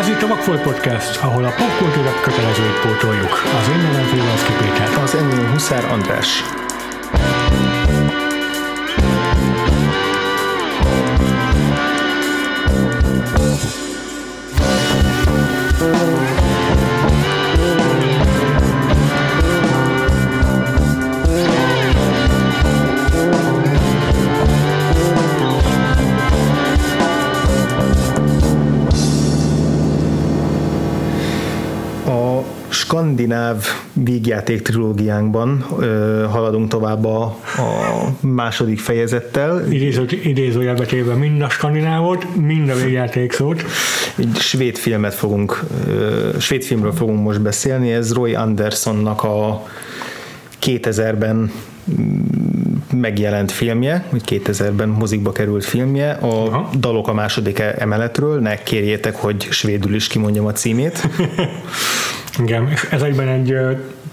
Ez 0.00 0.08
itt 0.08 0.22
a 0.22 0.26
Vagfolt 0.26 0.62
Podcast, 0.62 1.20
ahol 1.22 1.44
a 1.44 1.54
popkultúra 1.56 2.20
kötelezőit 2.20 2.80
pótoljuk. 2.80 3.32
Az 3.58 3.68
én 3.68 3.76
nevem 3.76 4.04
Félveszki 4.04 4.52
Péter. 4.52 5.02
Az 5.02 5.14
enyém 5.14 5.50
Huszár 5.50 5.84
András. 5.84 6.42
Skandináv 33.20 33.64
vígjáték 33.92 34.62
trilógiánkban 34.62 35.66
ö, 35.78 36.26
haladunk 36.30 36.68
tovább 36.68 37.04
a, 37.04 37.22
a 37.56 38.16
második 38.20 38.78
fejezettel. 38.78 39.72
Idéző, 39.72 40.06
idézőjelbe 40.22 40.84
téve 40.84 41.14
mind 41.14 41.42
a 41.42 41.48
skandinávot, 41.48 42.36
mind 42.36 42.68
a 42.68 42.74
végjáték 42.74 43.32
szót. 43.32 43.64
Egy 44.16 44.36
svéd 44.36 44.76
filmet 44.76 45.14
fogunk, 45.14 45.60
ö, 45.88 46.28
svéd 46.38 46.62
filmről 46.62 46.92
fogunk 46.92 47.22
most 47.22 47.40
beszélni, 47.40 47.92
ez 47.92 48.12
Roy 48.12 48.34
Andersonnak 48.34 49.22
a 49.22 49.66
2000-ben 50.62 51.52
megjelent 52.92 53.52
filmje, 53.52 54.04
vagy 54.10 54.22
2000-ben 54.28 54.88
mozikba 54.88 55.32
került 55.32 55.64
filmje, 55.64 56.10
a 56.10 56.26
Aha. 56.26 56.70
Dalok 56.78 57.08
a 57.08 57.12
második 57.12 57.58
e- 57.58 57.74
emeletről, 57.78 58.40
ne 58.40 58.62
kérjétek, 58.62 59.16
hogy 59.16 59.46
svédül 59.50 59.94
is 59.94 60.06
kimondjam 60.06 60.46
a 60.46 60.52
címét. 60.52 61.08
Igen, 62.44 62.68
és 62.68 62.82
ez 62.90 63.02
egyben 63.02 63.28
egy 63.28 63.54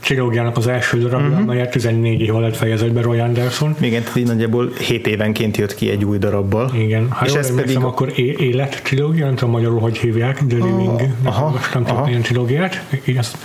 trilógiának 0.08 0.58
az 0.58 0.68
első 0.68 1.00
darabja, 1.00 1.28
uh-huh. 1.28 1.42
amelyet 1.42 1.72
14 1.72 2.22
év 2.22 2.36
alatt 2.36 2.56
fejezett 2.56 2.92
be 2.92 3.02
Roy 3.02 3.20
Anderson. 3.20 3.76
Igen, 3.80 4.02
tehát 4.02 4.18
így 4.18 4.26
nagyjából 4.26 4.72
7 4.80 5.08
évenként 5.08 5.58
jött 5.58 5.76
ki 5.76 5.90
egy 5.90 6.06
új 6.06 6.18
darabbal. 6.18 6.72
Igen, 6.76 7.12
ha 7.12 7.26
És 7.26 7.32
jól 7.32 7.40
ez 7.40 7.56
pedig- 7.56 7.78
akkor 7.78 8.12
é- 8.16 8.40
élet 8.40 8.82
trilógia, 8.84 9.26
nem 9.26 9.36
tudom 9.36 9.54
magyarul, 9.54 9.80
hogy 9.80 9.98
hívják, 9.98 10.36
The 10.48 10.58
Living, 10.58 11.02
aha, 11.24 11.50
most 11.50 11.74
nem 11.74 11.84
tudom 11.84 12.02
aha. 12.02 12.10
ilyen 12.10 12.22
trilógiát. 12.22 12.86
Ez, 13.18 13.36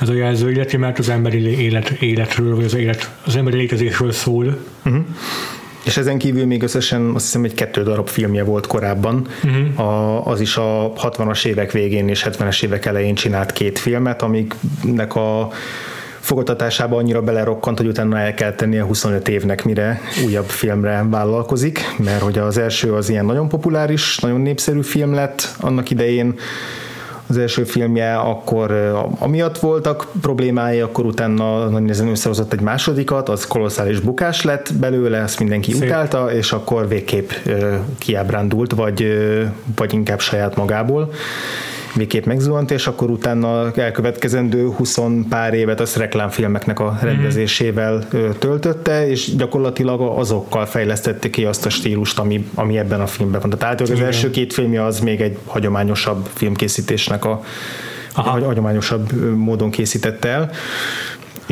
ez 0.00 0.08
a 0.08 0.14
jelző 0.14 0.50
illeti, 0.50 0.76
mert 0.76 0.98
az 0.98 1.08
emberi 1.08 1.60
élet, 1.60 1.90
életről, 1.90 2.54
vagy 2.54 2.64
az, 2.64 2.74
élet, 2.74 3.14
az 3.26 3.36
emberi 3.36 3.56
létezésről 3.56 4.12
szól. 4.12 4.56
És 5.84 5.96
ezen 5.96 6.18
kívül 6.18 6.46
még 6.46 6.62
összesen 6.62 7.10
azt 7.14 7.24
hiszem 7.24 7.44
egy 7.44 7.54
kettő 7.54 7.82
darab 7.82 8.08
filmje 8.08 8.44
volt 8.44 8.66
korábban. 8.66 9.26
Uh-huh. 9.44 9.86
A, 9.88 10.26
az 10.26 10.40
is 10.40 10.56
a 10.56 10.92
60-as 10.96 11.44
évek 11.44 11.72
végén 11.72 12.08
és 12.08 12.26
70-es 12.30 12.62
évek 12.64 12.86
elején 12.86 13.14
csinált 13.14 13.52
két 13.52 13.78
filmet, 13.78 14.22
amiknek 14.22 15.14
a 15.14 15.50
fogadtatásába 16.22 16.96
annyira 16.96 17.22
belerokkant, 17.22 17.78
hogy 17.78 17.86
utána 17.86 18.18
el 18.18 18.34
kell 18.34 18.52
tennie 18.52 18.82
25 18.82 19.28
évnek, 19.28 19.64
mire 19.64 20.00
újabb 20.26 20.48
filmre 20.48 21.04
vállalkozik, 21.10 21.80
mert 21.98 22.20
hogy 22.20 22.38
az 22.38 22.58
első 22.58 22.92
az 22.92 23.08
ilyen 23.08 23.24
nagyon 23.24 23.48
populáris, 23.48 24.18
nagyon 24.18 24.40
népszerű 24.40 24.82
film 24.82 25.14
lett 25.14 25.48
annak 25.60 25.90
idején, 25.90 26.34
az 27.26 27.38
első 27.38 27.64
filmje, 27.64 28.16
akkor 28.16 28.70
ö, 28.70 28.98
amiatt 29.18 29.58
voltak 29.58 30.06
problémái, 30.20 30.80
akkor 30.80 31.04
utána 31.04 31.68
nagy 31.68 31.82
nehezen 31.82 32.08
összehozott 32.08 32.52
egy 32.52 32.60
másodikat, 32.60 33.28
az 33.28 33.46
kolosszális 33.46 34.00
bukás 34.00 34.42
lett 34.42 34.74
belőle, 34.74 35.18
ezt 35.18 35.38
mindenki 35.38 35.72
Szép. 35.72 35.82
utálta, 35.82 36.32
és 36.32 36.52
akkor 36.52 36.88
végképp 36.88 37.30
ö, 37.44 37.74
kiábrándult, 37.98 38.72
vagy, 38.72 39.02
ö, 39.02 39.42
vagy 39.76 39.92
inkább 39.92 40.20
saját 40.20 40.56
magából 40.56 41.12
végképp 41.94 42.24
megzuhant, 42.24 42.70
és 42.70 42.86
akkor 42.86 43.10
utána 43.10 43.72
elkövetkezendő 43.74 44.66
20 44.66 44.98
pár 45.28 45.54
évet 45.54 45.80
az 45.80 45.96
reklámfilmeknek 45.96 46.80
a 46.80 46.98
rendezésével 47.00 48.06
ö, 48.10 48.28
töltötte, 48.38 49.08
és 49.08 49.36
gyakorlatilag 49.36 50.00
azokkal 50.18 50.66
fejlesztette 50.66 51.30
ki 51.30 51.44
azt 51.44 51.66
a 51.66 51.70
stílust, 51.70 52.18
ami, 52.18 52.48
ami 52.54 52.78
ebben 52.78 53.00
a 53.00 53.06
filmben 53.06 53.40
van. 53.40 53.50
Tehát 53.58 53.80
az 53.80 53.90
Igen. 53.90 54.04
első 54.04 54.30
két 54.30 54.52
filmje 54.52 54.84
az 54.84 55.00
még 55.00 55.20
egy 55.20 55.38
hagyományosabb 55.46 56.28
filmkészítésnek 56.32 57.24
a 57.24 57.40
Aha. 58.14 58.30
hagy- 58.30 58.44
hagyományosabb 58.44 59.12
módon 59.36 59.70
készítette 59.70 60.28
el 60.28 60.50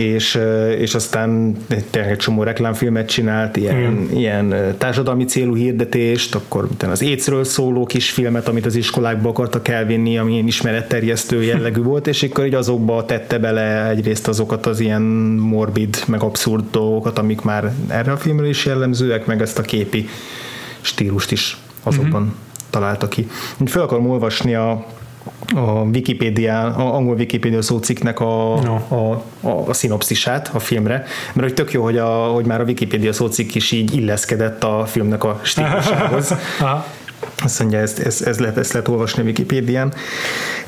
és, 0.05 0.39
és 0.79 0.95
aztán 0.95 1.57
tényleg 1.91 2.11
egy 2.11 2.17
csomó 2.17 2.43
reklámfilmet 2.43 3.09
csinált, 3.09 3.57
ilyen, 3.57 4.09
ilyen 4.15 4.53
ö, 4.53 4.75
társadalmi 4.75 5.25
célú 5.25 5.55
hirdetést, 5.55 6.35
akkor 6.35 6.69
az 6.91 7.03
écről 7.03 7.45
szóló 7.45 7.85
kis 7.85 8.11
filmet, 8.11 8.49
amit 8.49 8.67
az 8.67 8.75
iskolákba 8.75 9.29
akartak 9.29 9.69
elvinni, 9.69 10.19
ami 10.19 10.33
ilyen 10.33 10.47
ismeretterjesztő 10.47 11.43
jellegű 11.43 11.83
volt, 11.83 12.07
és 12.07 12.23
akkor 12.23 12.47
így 12.47 12.55
azokba 12.55 13.05
tette 13.05 13.39
bele 13.39 13.89
egyrészt 13.89 14.29
azokat 14.29 14.67
az 14.67 14.81
ilyen 14.81 15.03
morbid, 15.39 16.03
meg 16.07 16.23
abszurd 16.23 16.65
dolgokat, 16.71 17.19
amik 17.19 17.41
már 17.41 17.73
erre 17.89 18.13
a 18.13 18.17
filmre 18.17 18.49
is 18.49 18.67
jellemzőek, 18.67 19.27
meg 19.27 19.41
ezt 19.43 19.59
a 19.59 19.63
képi 19.63 20.09
stílust 20.81 21.33
is 21.33 21.57
azokban 21.83 22.23
uh-huh. 22.23 22.37
találta 22.71 23.09
ki. 23.09 23.29
Úgy 23.59 23.71
fel 23.71 23.83
akarom 23.83 24.11
olvasni 24.11 24.55
a 24.55 24.87
a 25.55 25.81
Wikipédia, 25.81 26.61
a 26.61 26.95
angol 26.95 27.15
Wikipédia 27.15 27.63
szócikknek 27.63 28.21
a, 28.21 28.61
No. 28.63 28.75
a, 28.97 29.23
a, 29.41 29.69
a 29.69 29.73
szinopszisát 29.73 30.51
a 30.53 30.59
filmre, 30.59 31.05
mert 31.33 31.47
hogy 31.47 31.55
tök 31.55 31.73
jó, 31.73 31.83
hogy, 31.83 31.99
a, 31.99 32.09
hogy 32.09 32.45
már 32.45 32.61
a 32.61 32.65
Wikipédia 32.65 33.13
szócikk 33.13 33.55
is 33.55 33.73
így 33.73 33.97
illeszkedett 33.97 34.65
a 34.65 34.85
filmnek 34.87 35.25
a 35.25 35.41
stílusához. 35.43 36.35
Azt 37.43 37.59
mondja, 37.59 37.79
ezt, 37.79 37.99
ezt, 37.99 38.23
ezt, 38.23 38.41
lehet, 38.41 38.59
ezt 38.59 38.73
lehet 38.73 38.89
olvasni 38.89 39.23
a 39.23 39.25
Wikipédián. 39.25 39.93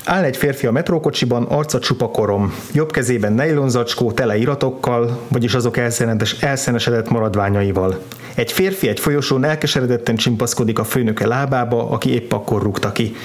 Áll 0.04 0.24
egy 0.24 0.36
férfi 0.36 0.66
a 0.66 0.72
metrókocsiban, 0.72 1.42
arca 1.42 1.78
csupa 1.78 2.08
korom. 2.08 2.54
Jobb 2.72 2.90
kezében 2.90 3.32
nejlonzacskó 3.32 4.12
tele 4.12 4.36
iratokkal, 4.36 5.18
vagyis 5.28 5.54
azok 5.54 5.76
elszenedes, 5.76 6.32
elszenesedett 6.32 7.10
maradványaival. 7.10 8.02
Egy 8.34 8.52
férfi 8.52 8.88
egy 8.88 9.00
folyosón 9.00 9.44
elkeseredetten 9.44 10.16
csimpaszkodik 10.16 10.78
a 10.78 10.84
főnöke 10.84 11.26
lábába, 11.26 11.90
aki 11.90 12.12
épp 12.12 12.32
akkor 12.32 12.62
rúgta 12.62 12.92
ki. 12.92 13.16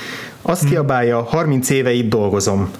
Azt 0.41 0.69
kiabálja, 0.69 1.21
30 1.21 1.69
éve 1.69 1.91
itt 1.91 2.09
dolgozom. 2.09 2.71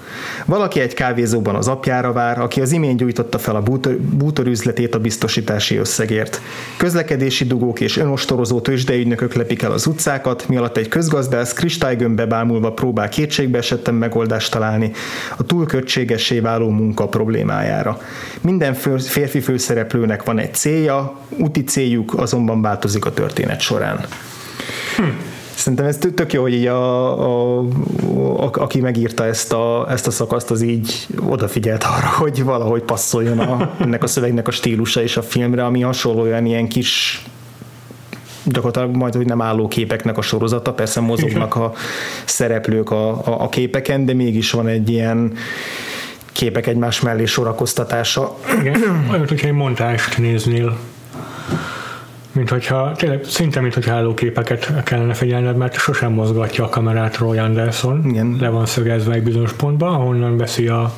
Valaki 0.46 0.80
egy 0.80 0.94
kávézóban 0.94 1.54
az 1.54 1.68
apjára 1.68 2.12
vár, 2.12 2.40
aki 2.40 2.60
az 2.60 2.72
imént 2.72 2.98
gyújtotta 2.98 3.38
fel 3.38 3.56
a 3.56 3.62
bútor, 3.62 3.96
bútorüzletét 3.96 4.94
a 4.94 4.98
biztosítási 4.98 5.76
összegért. 5.76 6.40
Közlekedési 6.76 7.44
dugók 7.44 7.80
és 7.80 7.96
önostorozó 7.96 8.60
tőzsdeügynökök 8.60 9.34
lepik 9.34 9.62
el 9.62 9.72
az 9.72 9.86
utcákat, 9.86 10.48
mi 10.48 10.56
alatt 10.56 10.76
egy 10.76 10.88
közgazdász 10.88 11.52
kristálygömbbe 11.52 12.26
bámulva 12.26 12.72
próbál 12.72 13.08
kétségbe 13.08 13.58
esetten 13.58 13.94
megoldást 13.94 14.52
találni 14.52 14.92
a 15.36 15.42
túlköltségessé 15.42 16.40
váló 16.40 16.68
munka 16.68 17.08
problémájára. 17.08 18.00
Minden 18.40 18.74
férfi 18.98 19.40
főszereplőnek 19.40 20.22
van 20.22 20.38
egy 20.38 20.54
célja, 20.54 21.18
úti 21.36 21.64
céljuk 21.64 22.14
azonban 22.14 22.62
változik 22.62 23.04
a 23.04 23.12
történet 23.12 23.60
során. 23.60 24.04
Szerintem 25.58 25.86
ez 25.86 25.96
tök- 25.96 26.32
jó, 26.32 26.42
hogy 26.42 26.52
így 26.52 26.66
a, 26.66 27.58
a, 27.58 27.58
a, 28.36 28.50
aki 28.52 28.80
megírta 28.80 29.26
ezt 29.26 29.52
a, 29.52 29.86
ezt 29.90 30.06
a 30.06 30.10
szakaszt, 30.10 30.50
az 30.50 30.62
így 30.62 31.06
odafigyelt 31.28 31.84
arra, 31.84 32.08
hogy 32.16 32.44
valahogy 32.44 32.82
passzoljon 32.82 33.38
a, 33.38 33.74
ennek 33.80 34.02
a 34.02 34.06
szövegnek 34.06 34.48
a 34.48 34.50
stílusa 34.50 35.02
és 35.02 35.16
a 35.16 35.22
filmre, 35.22 35.64
ami 35.64 35.80
hasonlóan 35.80 36.46
ilyen 36.46 36.68
kis 36.68 37.22
gyakorlatilag 38.44 38.96
majd, 38.96 39.14
hogy 39.14 39.26
nem 39.26 39.40
álló 39.40 39.68
képeknek 39.68 40.18
a 40.18 40.22
sorozata, 40.22 40.72
persze 40.72 41.00
mozognak 41.00 41.56
a 41.56 41.72
szereplők 42.24 42.90
a, 42.90 43.08
a, 43.08 43.42
a 43.42 43.48
képeken, 43.48 44.04
de 44.04 44.14
mégis 44.14 44.50
van 44.50 44.66
egy 44.66 44.90
ilyen 44.90 45.32
képek 46.32 46.66
egymás 46.66 47.00
mellé 47.00 47.24
sorakoztatása. 47.24 48.36
Igen, 48.60 49.06
olyan, 49.10 49.28
hogyha 49.28 49.46
egy 49.46 49.52
montást 49.52 50.18
néznél, 50.18 50.76
mint 52.38 52.50
hogyha, 52.50 52.92
tényleg 52.92 53.24
szinte, 53.24 53.60
mint 53.60 53.74
hogyha 53.74 53.94
állóképeket 53.94 54.82
kellene 54.84 55.14
figyelned, 55.14 55.56
mert 55.56 55.74
sosem 55.74 56.12
mozgatja 56.12 56.64
a 56.64 56.68
kamerát 56.68 57.16
Roy 57.16 57.38
Anderson. 57.38 58.02
Igen. 58.08 58.36
Le 58.40 58.48
van 58.48 58.66
szögezve 58.66 59.14
egy 59.14 59.22
bizonyos 59.22 59.52
pontba, 59.52 59.86
ahonnan 59.88 60.36
veszi 60.36 60.68
a 60.68 60.92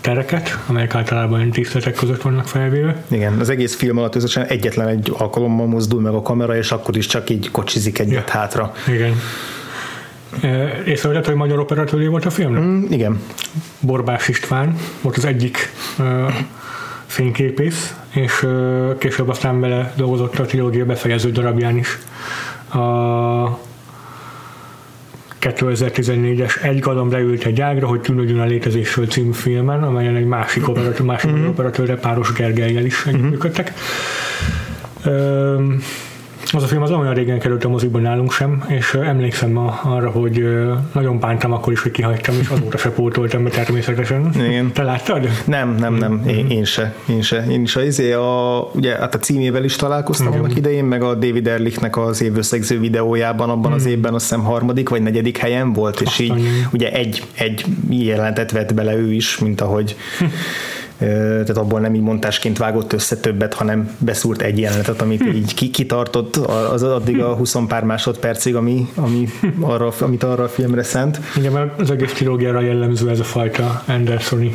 tereket, 0.00 0.58
amelyek 0.66 0.94
általában 0.94 1.50
tiszteletek 1.50 1.94
között 1.94 2.22
vannak 2.22 2.48
felvéve. 2.48 3.02
Igen, 3.08 3.38
az 3.40 3.48
egész 3.48 3.76
film 3.76 3.98
alatt 3.98 4.14
összesen 4.14 4.44
egyetlen 4.44 4.88
egy 4.88 5.12
alkalommal 5.18 5.66
mozdul 5.66 6.00
meg 6.00 6.14
a 6.14 6.22
kamera, 6.22 6.56
és 6.56 6.72
akkor 6.72 6.96
is 6.96 7.06
csak 7.06 7.30
így 7.30 7.50
kocsizik 7.50 7.98
egyet 7.98 8.12
Ja. 8.12 8.38
hátra. 8.38 8.72
Igen. 8.88 9.12
E, 10.42 10.82
Észrevetett, 10.86 11.26
hogy 11.26 11.34
magyar 11.34 11.58
operatőré 11.58 12.06
volt 12.06 12.24
a 12.24 12.30
filmnek? 12.30 12.62
Mm, 12.62 12.84
igen, 12.90 13.20
Borbás 13.80 14.28
István 14.28 14.76
volt 15.00 15.16
az 15.16 15.24
egyik 15.24 15.72
fényképész, 17.06 17.94
és 18.10 18.46
később 18.98 19.28
aztán 19.28 19.60
vele 19.60 19.92
dolgozott 19.96 20.38
a 20.38 20.44
trilógia 20.44 20.84
befejező 20.84 21.30
darabján 21.30 21.76
is. 21.76 21.98
A 22.68 23.58
2014-es 25.40 26.62
Egy 26.62 26.78
galamb 26.78 27.12
leült 27.12 27.44
egy 27.44 27.60
ágra, 27.60 27.86
hogy 27.86 28.00
tűnődjön 28.00 28.40
a 28.40 28.44
létezésről 28.44 29.06
című 29.06 29.32
filmen, 29.32 29.82
amelyen 29.82 30.16
egy 30.16 30.26
másik 30.26 30.68
operatőr, 30.68 31.06
másik 31.06 31.30
mm-hmm. 31.30 31.46
operatőrre 31.46 31.94
Páros 31.94 32.32
Gergelyel 32.32 32.84
is 32.84 33.06
együttműködtek. 33.06 33.72
Öm, 35.04 35.82
az 36.52 36.62
a 36.62 36.66
film 36.66 36.82
az 36.82 36.90
olyan 36.90 37.14
régen 37.14 37.38
került 37.38 37.64
a 37.64 37.68
moziban 37.68 38.02
nálunk 38.02 38.32
sem, 38.32 38.64
és 38.68 38.94
emlékszem 38.94 39.56
arra, 39.82 40.10
hogy 40.10 40.44
nagyon 40.92 41.18
bántam 41.18 41.52
akkor 41.52 41.72
is, 41.72 41.82
hogy 41.82 41.90
kihagytam, 41.90 42.34
és 42.40 42.48
azóta 42.48 42.78
se 42.78 42.90
pótoltam 42.90 43.44
be 43.44 43.50
természetesen. 43.50 44.30
Igen. 44.34 44.72
Te 44.72 44.82
láttad? 44.82 45.28
Nem, 45.44 45.74
nem, 45.74 45.94
nem, 45.94 46.22
én, 46.26 46.46
én 46.50 46.64
se, 46.64 46.94
én 47.08 47.22
se. 47.22 47.44
Én 47.50 47.62
is 47.62 47.76
a, 47.76 47.82
izé 47.82 48.12
a, 48.12 48.60
ugye, 48.74 48.96
hát 48.96 49.14
a 49.14 49.18
címével 49.18 49.64
is 49.64 49.76
találkoztam 49.76 50.26
Igen. 50.26 50.38
annak 50.38 50.56
idején, 50.56 50.84
meg 50.84 51.02
a 51.02 51.14
David 51.14 51.46
Erlichnek 51.46 51.96
az 51.96 52.22
évösszegző 52.22 52.80
videójában 52.80 53.50
abban 53.50 53.72
az 53.72 53.86
évben 53.86 54.14
azt 54.14 54.28
hiszem 54.28 54.44
harmadik 54.44 54.88
vagy 54.88 55.02
negyedik 55.02 55.36
helyen 55.36 55.72
volt, 55.72 56.00
és 56.00 56.18
így 56.18 56.48
ugye 56.72 56.92
egy, 56.92 57.22
egy 57.34 57.64
jelentet 57.88 58.50
vett 58.50 58.74
bele 58.74 58.96
ő 58.96 59.12
is, 59.12 59.38
mint 59.38 59.60
ahogy 59.60 59.96
tehát 60.98 61.56
abból 61.56 61.80
nem 61.80 61.94
így 61.94 62.02
montásként 62.02 62.58
vágott 62.58 62.92
össze 62.92 63.16
többet, 63.16 63.54
hanem 63.54 63.96
beszúrt 63.98 64.42
egy 64.42 64.58
jelenetet, 64.58 65.02
amit 65.02 65.22
hm. 65.22 65.28
így 65.28 65.70
kitartott 65.70 66.36
az 66.72 66.82
addig 66.82 67.20
a 67.20 67.34
20 67.34 67.56
pár 67.68 67.84
másodpercig, 67.84 68.54
ami, 68.54 68.88
ami 68.94 69.28
arra, 69.60 69.92
amit 70.00 70.22
arra 70.22 70.42
a 70.42 70.48
filmre 70.48 70.82
szent. 70.82 71.20
Igen, 71.36 71.52
mert 71.52 71.80
az 71.80 71.90
egész 71.90 72.12
trilógiára 72.12 72.60
jellemző 72.60 73.10
ez 73.10 73.20
a 73.20 73.24
fajta 73.24 73.82
Andersoni 73.86 74.54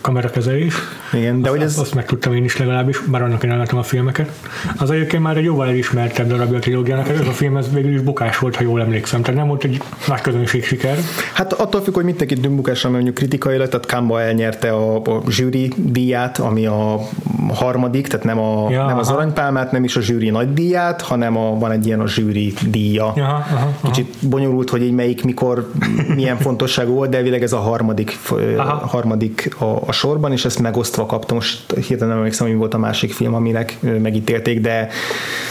kamerakezelés. 0.00 0.74
Igen, 1.12 1.42
de 1.42 1.48
azt, 1.48 1.56
hogy 1.56 1.66
ez... 1.66 1.78
Azt 1.78 1.94
megtudtam 1.94 2.34
én 2.34 2.44
is 2.44 2.56
legalábbis, 2.56 3.00
bár 3.00 3.22
annak 3.22 3.42
én 3.42 3.56
láttam 3.56 3.78
a 3.78 3.82
filmeket. 3.82 4.30
Az 4.76 4.90
egyébként 4.90 5.22
már 5.22 5.36
egy 5.36 5.44
jóval 5.44 5.68
elismertebb 5.68 6.28
darabja 6.28 6.56
a 6.56 6.60
trilógiának, 6.60 7.08
ez 7.08 7.20
a 7.20 7.32
film 7.32 7.56
ez 7.56 7.72
végül 7.72 7.92
is 7.92 8.00
bukás 8.00 8.38
volt, 8.38 8.56
ha 8.56 8.62
jól 8.62 8.80
emlékszem, 8.80 9.22
tehát 9.22 9.38
nem 9.38 9.48
volt 9.48 9.64
egy 9.64 9.82
nagy 10.06 10.20
közönség 10.20 10.64
siker. 10.64 10.98
Hát 11.32 11.52
attól 11.52 11.82
függ, 11.82 11.94
hogy 11.94 12.04
mit 12.04 12.16
tekintünk 12.16 12.54
bukásra, 12.54 12.90
mert 12.90 13.02
mondjuk 13.02 13.14
kritikailag, 13.14 13.68
tehát 13.68 13.86
Kamba 13.86 14.20
elnyerte 14.20 14.70
a, 14.72 14.96
a 14.96 15.22
zsűri 15.44 15.72
díját, 15.76 16.38
ami 16.38 16.66
a 16.66 17.00
harmadik, 17.48 18.06
tehát 18.06 18.26
nem, 18.26 18.38
a, 18.38 18.70
ja, 18.70 18.86
nem 18.86 18.98
az 18.98 19.10
aranypálmát, 19.10 19.72
nem 19.72 19.84
is 19.84 19.96
a 19.96 20.00
zsűri 20.00 20.30
nagy 20.30 20.52
díját, 20.52 21.02
hanem 21.02 21.36
a, 21.36 21.58
van 21.58 21.70
egy 21.70 21.86
ilyen 21.86 22.00
a 22.00 22.06
zsűri 22.06 22.52
díja. 22.70 23.12
Ja, 23.16 23.24
aha, 23.24 23.54
aha. 23.54 23.72
Kicsit 23.82 24.28
bonyolult, 24.28 24.70
hogy 24.70 24.82
így 24.82 24.92
melyik, 24.92 25.24
mikor, 25.24 25.70
milyen 26.14 26.36
fontosságú 26.36 26.92
volt, 26.92 27.10
de 27.10 27.16
elvileg 27.16 27.42
ez 27.42 27.52
a 27.52 27.58
harmadik, 27.58 28.18
aha. 28.56 28.86
harmadik 28.86 29.54
a, 29.58 29.82
a, 29.86 29.92
sorban, 29.92 30.32
és 30.32 30.44
ezt 30.44 30.58
megosztva 30.58 31.06
kaptam. 31.06 31.36
Most 31.36 31.72
hirtelen 31.72 32.08
nem 32.08 32.16
emlékszem, 32.16 32.46
hogy 32.46 32.56
volt 32.56 32.74
a 32.74 32.78
másik 32.78 33.12
film, 33.12 33.34
aminek 33.34 33.78
megítélték, 34.02 34.60
de 34.60 34.88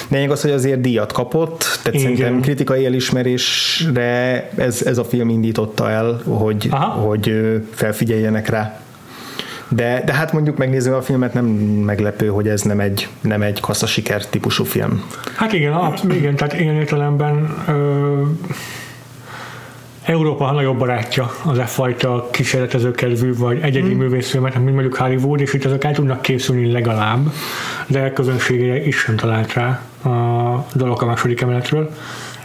lényeg 0.08 0.32
az, 0.32 0.42
hogy 0.42 0.52
azért 0.52 0.82
díjat 0.82 1.12
kapott, 1.12 1.60
tehát 1.60 2.00
Igen. 2.00 2.02
szerintem 2.02 2.40
kritikai 2.42 2.86
elismerésre 2.86 4.50
ez, 4.56 4.82
ez 4.86 4.98
a 4.98 5.04
film 5.04 5.30
indította 5.30 5.90
el, 5.90 6.22
hogy, 6.28 6.70
hogy 7.06 7.32
felfigyeljenek 7.72 8.50
rá. 8.50 8.83
De, 9.76 10.02
de 10.06 10.14
hát 10.14 10.34
mondjuk 10.34 10.58
megnézve 10.58 10.96
a 10.96 11.02
filmet 11.02 11.34
nem 11.34 11.46
meglepő, 11.46 12.28
hogy 12.28 12.48
ez 12.48 12.62
nem 12.62 12.80
egy, 12.80 13.08
nem 13.22 13.42
egy 13.42 13.60
kassza 13.60 13.86
siker 13.86 14.26
típusú 14.26 14.64
film. 14.64 15.04
Hát 15.36 15.54
igen, 15.54 15.94
igen 16.10 16.36
tehát 16.36 16.60
ilyen 16.60 16.76
értelemben 16.76 17.56
ö, 17.68 18.22
Európa 20.06 20.52
nagyobb 20.52 20.78
barátja 20.78 21.32
az 21.46 21.58
e 21.58 21.66
fajta 21.66 22.28
kísérletezőkedvű 22.32 23.36
vagy 23.38 23.60
egyedi 23.62 23.94
mm. 23.94 23.98
művészfilmet, 23.98 24.56
mint 24.56 24.74
mondjuk 24.74 24.96
Hollywood, 24.96 25.40
és 25.40 25.54
itt 25.54 25.66
azok 25.66 25.84
el 25.84 25.94
tudnak 25.94 26.22
készülni 26.22 26.72
legalább, 26.72 27.32
de 27.88 28.14
közönségére 28.14 28.86
is 28.86 28.98
sem 28.98 29.16
talált 29.16 29.54
rá 29.54 29.82
a 30.04 30.66
dolog 30.74 31.02
a 31.02 31.06
második 31.06 31.42
emeletről 31.42 31.92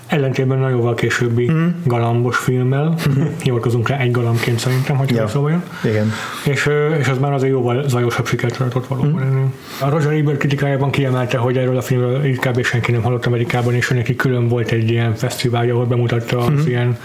ellentétben 0.09 0.63
a 0.63 0.69
jóval 0.69 0.95
későbbi 0.95 1.51
mm. 1.51 1.67
galambos 1.85 2.37
filmmel, 2.37 2.95
mm. 3.09 3.23
hivatkozunk 3.43 3.89
rá 3.89 3.99
egy 3.99 4.11
galambként 4.11 4.59
szerintem, 4.59 4.97
hogy 4.97 5.11
ja. 5.11 5.29
szóval 5.29 5.51
jön. 5.51 5.63
Igen. 5.85 6.13
És, 6.45 6.71
és 6.99 7.09
az 7.09 7.19
már 7.19 7.33
azért 7.33 7.53
jóval 7.53 7.89
zajosabb 7.89 8.27
sikert 8.27 8.57
tartott 8.57 8.87
valóban. 8.87 9.23
Mm. 9.23 9.45
A 9.81 9.91
Roger 9.91 10.13
Ebert 10.13 10.39
kritikájában 10.39 10.91
kiemelte, 10.91 11.39
hogy 11.39 11.57
erről 11.57 11.77
a 11.77 11.83
filmről 11.83 12.25
inkább 12.25 12.63
senki 12.63 12.93
nem 12.93 13.03
hallott 13.03 13.27
Amerikában, 13.27 13.75
és 13.75 13.89
neki 13.89 14.17
külön 14.17 14.49
volt 14.49 14.71
egy 14.71 14.91
ilyen 14.91 15.15
fesztiválja, 15.15 15.75
ahol 15.75 15.87
bemutatta 15.87 16.51
mm. 16.51 16.57
az 16.57 16.67
ilyen 16.67 16.99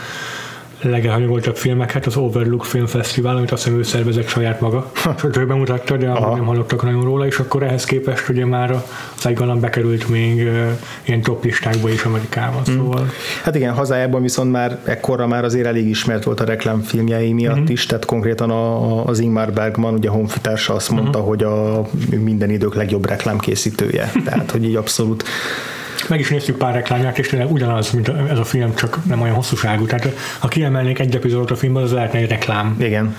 legelhanyagoltabb 0.83 1.57
filmeket, 1.57 2.05
az 2.05 2.17
Overlook 2.17 2.65
Film 2.65 2.85
Festival, 2.85 3.35
amit 3.35 3.51
azt 3.51 3.63
hiszem 3.63 3.79
ő 3.79 3.83
szervezett 3.83 4.27
saját 4.27 4.61
maga. 4.61 4.91
És 5.29 5.37
ő 5.37 5.45
bemutatta, 5.45 5.97
de 5.97 6.09
amúgy 6.09 6.37
nem 6.37 6.45
hallottak 6.45 6.83
nagyon 6.83 7.03
róla, 7.03 7.25
és 7.25 7.39
akkor 7.39 7.63
ehhez 7.63 7.83
képest 7.83 8.29
ugye 8.29 8.45
már 8.45 8.71
a 8.71 8.85
Saigonan 9.13 9.59
bekerült 9.59 10.09
még 10.09 10.49
ilyen 11.03 11.21
top 11.21 11.43
listákba 11.43 11.89
is 11.89 12.03
Amerikában. 12.03 12.61
Mm. 12.69 12.75
Szóval... 12.75 13.09
Hát 13.43 13.55
igen, 13.55 13.73
hazájában 13.73 14.21
viszont 14.21 14.51
már 14.51 14.79
ekkorra 14.85 15.27
már 15.27 15.43
azért 15.43 15.65
elég 15.65 15.87
ismert 15.87 16.23
volt 16.23 16.39
a 16.39 16.45
reklámfilmjei 16.45 17.33
miatt 17.33 17.55
mm-hmm. 17.55 17.65
is, 17.67 17.85
tehát 17.85 18.05
konkrétan 18.05 18.49
a, 18.49 18.97
a, 18.99 19.05
az 19.05 19.19
Ingmar 19.19 19.51
Bergman, 19.51 19.93
ugye 19.93 20.09
honfitársa 20.09 20.73
azt 20.73 20.89
mondta, 20.89 21.17
mm-hmm. 21.17 21.27
hogy 21.27 21.43
a 21.43 21.81
minden 22.09 22.49
idők 22.49 22.75
legjobb 22.75 23.07
reklámkészítője. 23.07 24.11
Tehát, 24.25 24.51
hogy 24.51 24.63
így 24.63 24.75
abszolút 24.75 25.23
meg 26.09 26.19
is 26.19 26.29
néztük 26.29 26.57
pár 26.57 26.73
reklámját, 26.73 27.19
és 27.19 27.27
tényleg 27.27 27.51
ugyanaz, 27.51 27.91
mint 27.91 28.07
ez 28.29 28.39
a 28.39 28.43
film, 28.43 28.75
csak 28.75 28.97
nem 29.05 29.21
olyan 29.21 29.35
hosszúságú. 29.35 29.85
Tehát 29.85 30.15
ha 30.39 30.47
kiemelnék 30.47 30.99
egy 30.99 31.15
epizódot 31.15 31.51
a 31.51 31.55
filmből, 31.55 31.83
az 31.83 31.91
lehetne 31.91 32.19
egy 32.19 32.29
reklám. 32.29 32.75
Igen. 32.79 33.15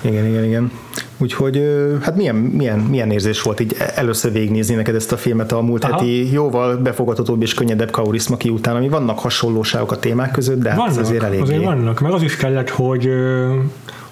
Igen, 0.00 0.26
igen, 0.26 0.44
igen. 0.44 0.70
Úgyhogy 1.18 1.62
hát 2.02 2.16
milyen, 2.16 2.34
milyen, 2.34 2.78
milyen 2.78 3.10
érzés 3.10 3.42
volt 3.42 3.60
így 3.60 3.76
először 3.94 4.32
végignézni 4.32 4.74
neked 4.74 4.94
ezt 4.94 5.12
a 5.12 5.16
filmet 5.16 5.52
a 5.52 5.60
múlt 5.60 5.84
Aha. 5.84 5.92
heti 5.92 6.32
jóval 6.32 6.76
befogadhatóbb 6.76 7.42
és 7.42 7.54
könnyedebb 7.54 7.90
Kaurismaki 7.90 8.48
után, 8.48 8.76
ami 8.76 8.88
vannak 8.88 9.18
hasonlóságok 9.18 9.92
a 9.92 9.98
témák 9.98 10.30
között, 10.30 10.62
de 10.62 10.68
hát 10.68 10.78
vannak, 10.78 10.94
hát 10.94 11.04
azért 11.04 11.22
elég. 11.22 11.40
Azért 11.40 11.64
vannak, 11.64 12.00
meg 12.00 12.12
az 12.12 12.22
is 12.22 12.36
kellett, 12.36 12.68
hogy 12.68 13.08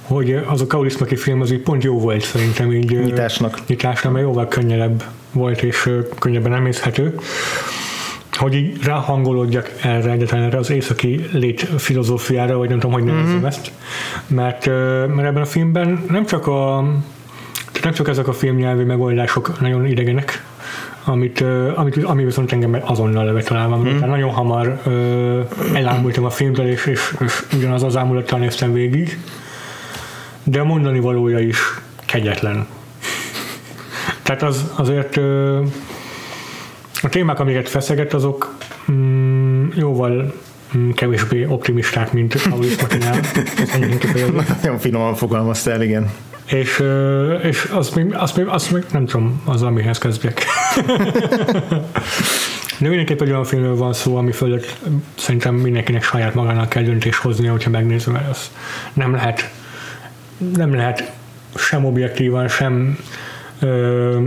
hogy 0.03 0.41
az 0.47 0.61
a 0.61 0.67
Kaurismaki 0.67 1.17
film 1.17 1.41
az 1.41 1.51
így 1.51 1.61
pont 1.61 1.85
jó 1.85 1.99
volt 1.99 2.23
szerintem 2.23 2.73
így 2.73 3.05
nyitásnak, 3.05 3.67
nyitásnak 3.67 4.13
mert 4.13 4.25
jóval 4.25 4.49
könnyebb 4.49 5.05
volt 5.33 5.63
és 5.63 5.91
könnyebben 6.19 6.55
emészhető 6.55 7.15
hogy 8.37 8.55
így 8.55 8.85
ráhangolódjak 8.85 9.73
erre 9.83 10.11
egyetlen 10.11 10.43
erre 10.43 10.59
az 10.59 10.71
északi 10.71 11.27
lét 11.33 11.61
filozófiára, 11.61 12.57
vagy 12.57 12.69
nem 12.69 12.79
tudom, 12.79 12.95
hogy 12.95 13.05
nevezem 13.05 13.35
mm-hmm. 13.35 13.45
ezt, 13.45 13.73
mert, 14.27 14.67
mert 15.07 15.29
ebben 15.29 15.43
a 15.43 15.45
filmben 15.45 16.05
nem 16.09 16.27
csak 16.27 16.47
a 16.47 16.85
nem 17.83 17.93
csak 17.93 18.09
ezek 18.09 18.29
a 18.29 18.33
filmnyelvi 18.33 18.85
megoldások 18.85 19.61
nagyon 19.61 19.87
idegenek, 19.87 20.45
amit, 21.05 21.45
amit, 21.75 22.05
ami 22.05 22.25
viszont 22.25 22.53
engem 22.53 22.83
azonnal 22.85 23.25
levett 23.25 23.45
találva, 23.45 23.77
mm. 23.77 23.85
tehát 23.85 24.07
nagyon 24.07 24.31
hamar 24.31 24.81
ö, 24.85 25.41
elámultam 25.75 26.25
a 26.25 26.31
filmtől, 26.31 26.67
és, 26.67 26.87
és, 26.87 27.15
és 27.21 27.43
ugyanaz 27.57 27.83
az 27.83 27.97
ámulattal 27.97 28.39
néztem 28.39 28.73
végig, 28.73 29.19
de 30.43 30.61
a 30.61 30.65
mondani 30.65 31.01
valója 31.01 31.39
is 31.39 31.59
kegyetlen. 32.07 32.67
Tehát 34.37 34.55
az 34.55 34.71
azért 34.75 35.17
a 37.03 37.09
témák, 37.09 37.41
amiket 37.41 37.69
feszeget, 37.69 38.15
azok 38.15 38.55
mm, 38.93 39.69
jóval 39.75 40.35
mm, 40.77 40.91
kevésbé 40.91 41.45
optimisták, 41.45 42.13
mint 42.13 42.49
Paulis 42.49 42.81
Matinál. 42.81 43.21
Nagyon 44.63 44.79
finoman 44.79 45.15
fogalmaztál, 45.15 45.83
igen. 45.83 46.11
És, 46.47 46.83
és 47.43 47.65
azt 47.65 47.95
még, 47.95 48.15
azt, 48.15 48.37
még, 48.37 48.47
azt 48.47 48.73
még 48.73 48.85
nem 48.93 49.07
tudom, 49.07 49.43
az 49.45 49.63
amihez 49.63 49.99
kezdjek. 49.99 50.45
De 52.79 52.89
mindenképp 52.89 53.21
egy 53.21 53.31
olyan 53.31 53.45
filmről 53.45 53.77
van 53.77 53.93
szó, 53.93 54.17
ami 54.17 54.33
fölött 54.33 54.79
szerintem 55.15 55.55
mindenkinek 55.55 56.03
saját 56.03 56.35
magának 56.35 56.69
kell 56.69 56.83
döntés 56.83 57.17
hoznia, 57.17 57.51
hogyha 57.51 57.71
megnézem, 57.71 58.13
mert 58.13 58.31
az 58.31 58.51
nem 58.93 59.15
lehet 59.15 59.51
nem 60.55 60.75
lehet 60.75 61.13
sem 61.57 61.85
objektívan, 61.85 62.49
sem 62.49 62.99
ö, 63.63 64.19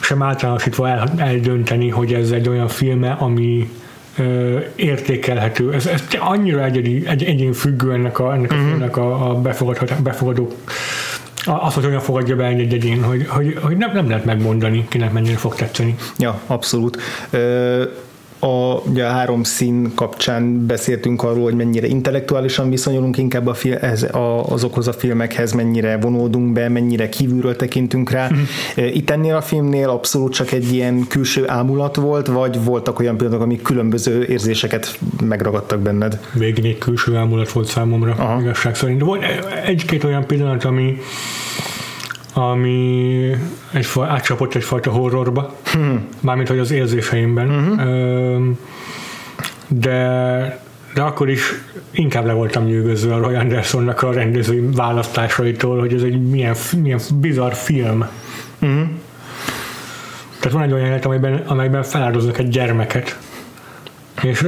sem 0.00 0.22
általánosítva 0.22 0.88
el, 0.88 1.12
eldönteni, 1.16 1.88
hogy 1.88 2.14
ez 2.14 2.30
egy 2.30 2.48
olyan 2.48 2.68
filme, 2.68 3.10
ami 3.10 3.70
ö, 4.18 4.58
értékelhető. 4.76 5.72
Ez, 5.72 5.86
ez 5.86 6.02
annyira 6.18 6.64
egyedi, 6.64 7.06
egy, 7.06 7.24
egyén 7.24 7.52
függő 7.52 7.92
ennek 7.92 8.18
a, 8.18 8.34
ennek 8.34 8.50
a 8.50 8.54
uh-huh. 8.54 8.68
filmnek 8.68 8.96
a, 8.96 9.30
a 9.30 9.40
befogadó, 9.40 9.86
befogadó 10.02 10.52
az, 11.46 11.74
hogy 11.74 11.86
olyan 11.86 12.00
fogadja 12.00 12.36
be 12.36 12.44
egy 12.44 12.74
egyén, 12.74 13.02
hogy, 13.02 13.26
hogy, 13.28 13.58
hogy 13.62 13.76
nem, 13.76 13.90
nem 13.92 14.08
lehet 14.08 14.24
megmondani, 14.24 14.86
kinek 14.88 15.12
mennyire 15.12 15.36
fog 15.36 15.54
tetszeni. 15.54 15.94
Ja, 16.18 16.40
abszolút. 16.46 16.98
Ö, 17.30 17.82
a, 18.38 18.80
ugye 18.88 19.04
a 19.04 19.10
három 19.10 19.42
szín 19.42 19.92
kapcsán 19.94 20.66
beszéltünk 20.66 21.22
arról, 21.22 21.42
hogy 21.42 21.54
mennyire 21.54 21.86
intellektuálisan 21.86 22.70
viszonyulunk 22.70 23.18
inkább 23.18 23.46
a 23.46 23.54
fil, 23.54 23.76
ez, 23.76 24.02
a, 24.02 24.52
azokhoz 24.52 24.88
a 24.88 24.92
filmekhez, 24.92 25.52
mennyire 25.52 25.96
vonódunk 25.96 26.52
be, 26.52 26.68
mennyire 26.68 27.08
kívülről 27.08 27.56
tekintünk 27.56 28.10
rá. 28.10 28.30
Mm. 28.34 28.84
Itt 28.84 29.10
ennél 29.10 29.34
a 29.34 29.40
filmnél 29.40 29.88
abszolút 29.88 30.32
csak 30.32 30.52
egy 30.52 30.72
ilyen 30.72 31.06
külső 31.08 31.48
ámulat 31.48 31.96
volt, 31.96 32.26
vagy 32.26 32.64
voltak 32.64 32.98
olyan 32.98 33.16
pillanatok, 33.16 33.44
amik 33.44 33.62
különböző 33.62 34.24
érzéseket 34.24 34.98
megragadtak 35.22 35.80
benned? 35.80 36.20
Végig 36.32 36.64
egy 36.64 36.78
külső 36.78 37.16
ámulat 37.16 37.52
volt 37.52 37.66
számomra, 37.66 38.14
Aha. 38.18 38.40
igazság 38.40 38.74
szerint. 38.74 39.00
Volt 39.00 39.22
egy-két 39.64 40.04
olyan 40.04 40.26
pillanat, 40.26 40.64
ami 40.64 40.98
ami 42.38 43.30
egy, 43.72 43.86
átcsapott 44.00 44.54
egyfajta 44.54 44.90
horrorba, 44.90 45.54
hmm. 45.72 46.08
mármint 46.20 46.48
hogy 46.48 46.58
az 46.58 46.70
érzéseimben. 46.70 47.48
Hmm. 47.48 48.58
De, 49.68 50.62
de 50.94 51.02
akkor 51.02 51.28
is 51.28 51.54
inkább 51.90 52.24
le 52.24 52.32
voltam 52.32 52.64
nyűgözve 52.64 53.14
a 53.14 53.18
Roy 53.18 53.34
Andersonnak 53.34 54.02
a 54.02 54.12
rendezői 54.12 54.68
választásaitól, 54.74 55.78
hogy 55.78 55.94
ez 55.94 56.02
egy 56.02 56.28
milyen, 56.28 56.54
milyen 56.82 57.00
bizarr 57.14 57.52
film. 57.52 58.06
Hmm. 58.58 59.00
Tehát 60.38 60.52
van 60.52 60.62
egy 60.62 60.72
olyan 60.72 60.84
jelenet, 60.84 61.04
amelyben, 61.04 61.42
amelyben 61.46 61.82
feláldoznak 61.82 62.38
egy 62.38 62.48
gyermeket. 62.48 63.18
És, 64.22 64.46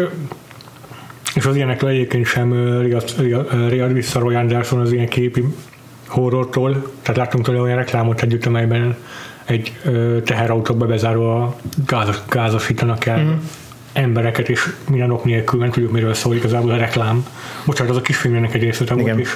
és 1.34 1.46
az 1.46 1.56
ilyenekről 1.56 1.90
egyébként 1.90 2.26
sem 2.26 2.78
riad, 2.80 3.14
riad, 3.18 3.68
riad 3.68 3.92
vissza 3.92 4.18
Roy 4.18 4.34
Anderson 4.34 4.80
az 4.80 4.92
ilyen 4.92 5.08
képi 5.08 5.44
horrortól. 6.10 6.92
Tehát 7.02 7.16
láttunk 7.16 7.44
tőle 7.44 7.60
olyan 7.60 7.76
reklámot 7.76 8.22
együtt, 8.22 8.46
amelyben 8.46 8.96
egy 9.44 9.78
teherautóba 10.24 10.86
bezárva 10.86 11.56
gázos, 11.86 12.16
gázosítanak 12.28 13.06
el 13.06 13.18
mm-hmm. 13.18 13.36
embereket, 13.92 14.48
és 14.48 14.68
minden 14.90 15.10
ok 15.10 15.24
nélkül 15.24 15.60
nem 15.60 15.70
tudjuk, 15.70 15.92
miről 15.92 16.14
szól 16.14 16.34
igazából 16.34 16.70
a 16.70 16.76
reklám. 16.76 17.26
Bocsánat, 17.64 17.92
az 17.92 17.98
a 17.98 18.00
kisfilmnek 18.00 18.54
egy 18.54 18.62
részlete 18.62 18.94
volt 18.94 19.18
is. 19.18 19.28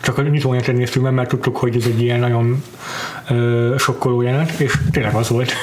Csak 0.00 0.18
a 0.18 0.22
nyitóanyát 0.22 0.72
néztük 0.72 1.02
meg, 1.02 1.12
mert 1.12 1.28
tudtuk, 1.28 1.56
hogy 1.56 1.76
ez 1.76 1.84
egy 1.84 2.02
ilyen 2.02 2.20
nagyon 2.20 2.62
ö, 3.28 3.74
sokkoló 3.78 4.22
jelenet, 4.22 4.60
és 4.60 4.74
tényleg 4.90 5.14
az 5.14 5.28
volt. 5.28 5.52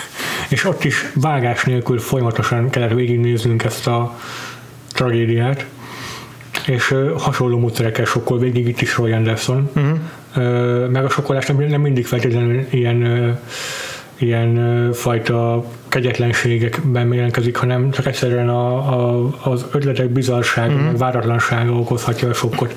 És 0.49 0.65
ott 0.65 0.83
is 0.83 1.11
vágás 1.13 1.63
nélkül 1.63 1.99
folyamatosan 1.99 2.69
kellett 2.69 2.93
végignéznünk 2.93 3.63
ezt 3.63 3.87
a 3.87 4.19
tragédiát, 4.91 5.65
és 6.65 6.91
ö, 6.91 7.13
hasonló 7.17 7.59
módszerekkel 7.59 8.05
sokkol 8.05 8.39
végig 8.39 8.67
itt 8.67 8.81
is 8.81 8.97
Roy 8.97 9.11
Anderson. 9.11 9.69
Uh-huh 9.75 9.99
meg 10.89 11.05
a 11.05 11.09
sokkolás 11.09 11.45
nem, 11.45 11.57
nem 11.57 11.81
mindig 11.81 12.05
feltétlenül 12.05 12.65
ilyen, 12.69 13.39
ilyen 14.17 14.91
fajta 14.93 15.65
kegyetlenségekben 15.87 17.13
jelentkezik, 17.13 17.55
hanem 17.55 17.91
csak 17.91 18.05
egyszerűen 18.05 18.49
a, 18.49 18.75
a, 18.75 19.29
az 19.43 19.65
ötletek 19.71 20.09
bizarsága, 20.09 20.73
mm-hmm. 20.73 20.95
váratlansága 20.95 21.71
okozhatja 21.71 22.29
a 22.29 22.33
sokkot. 22.33 22.75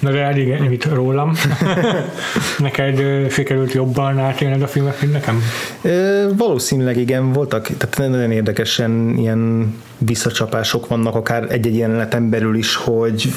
Na 0.00 0.10
de 0.10 0.18
elég 0.18 0.50
ennyit 0.50 0.84
rólam. 0.84 1.32
Neked 2.58 3.02
sikerült 3.30 3.72
jobban 3.72 4.18
átélned 4.18 4.62
a 4.62 4.66
filmet, 4.66 5.00
mint 5.00 5.12
nekem? 5.12 5.42
Valószínűleg 6.36 6.96
igen, 6.96 7.32
voltak, 7.32 7.68
tehát 7.76 8.10
nagyon 8.10 8.30
érdekesen 8.30 9.14
ilyen 9.18 9.74
visszacsapások 10.00 10.86
vannak, 10.86 11.14
akár 11.14 11.46
egy-egy 11.48 11.76
jeleneten 11.76 12.30
belül 12.30 12.56
is, 12.56 12.74
hogy 12.74 13.32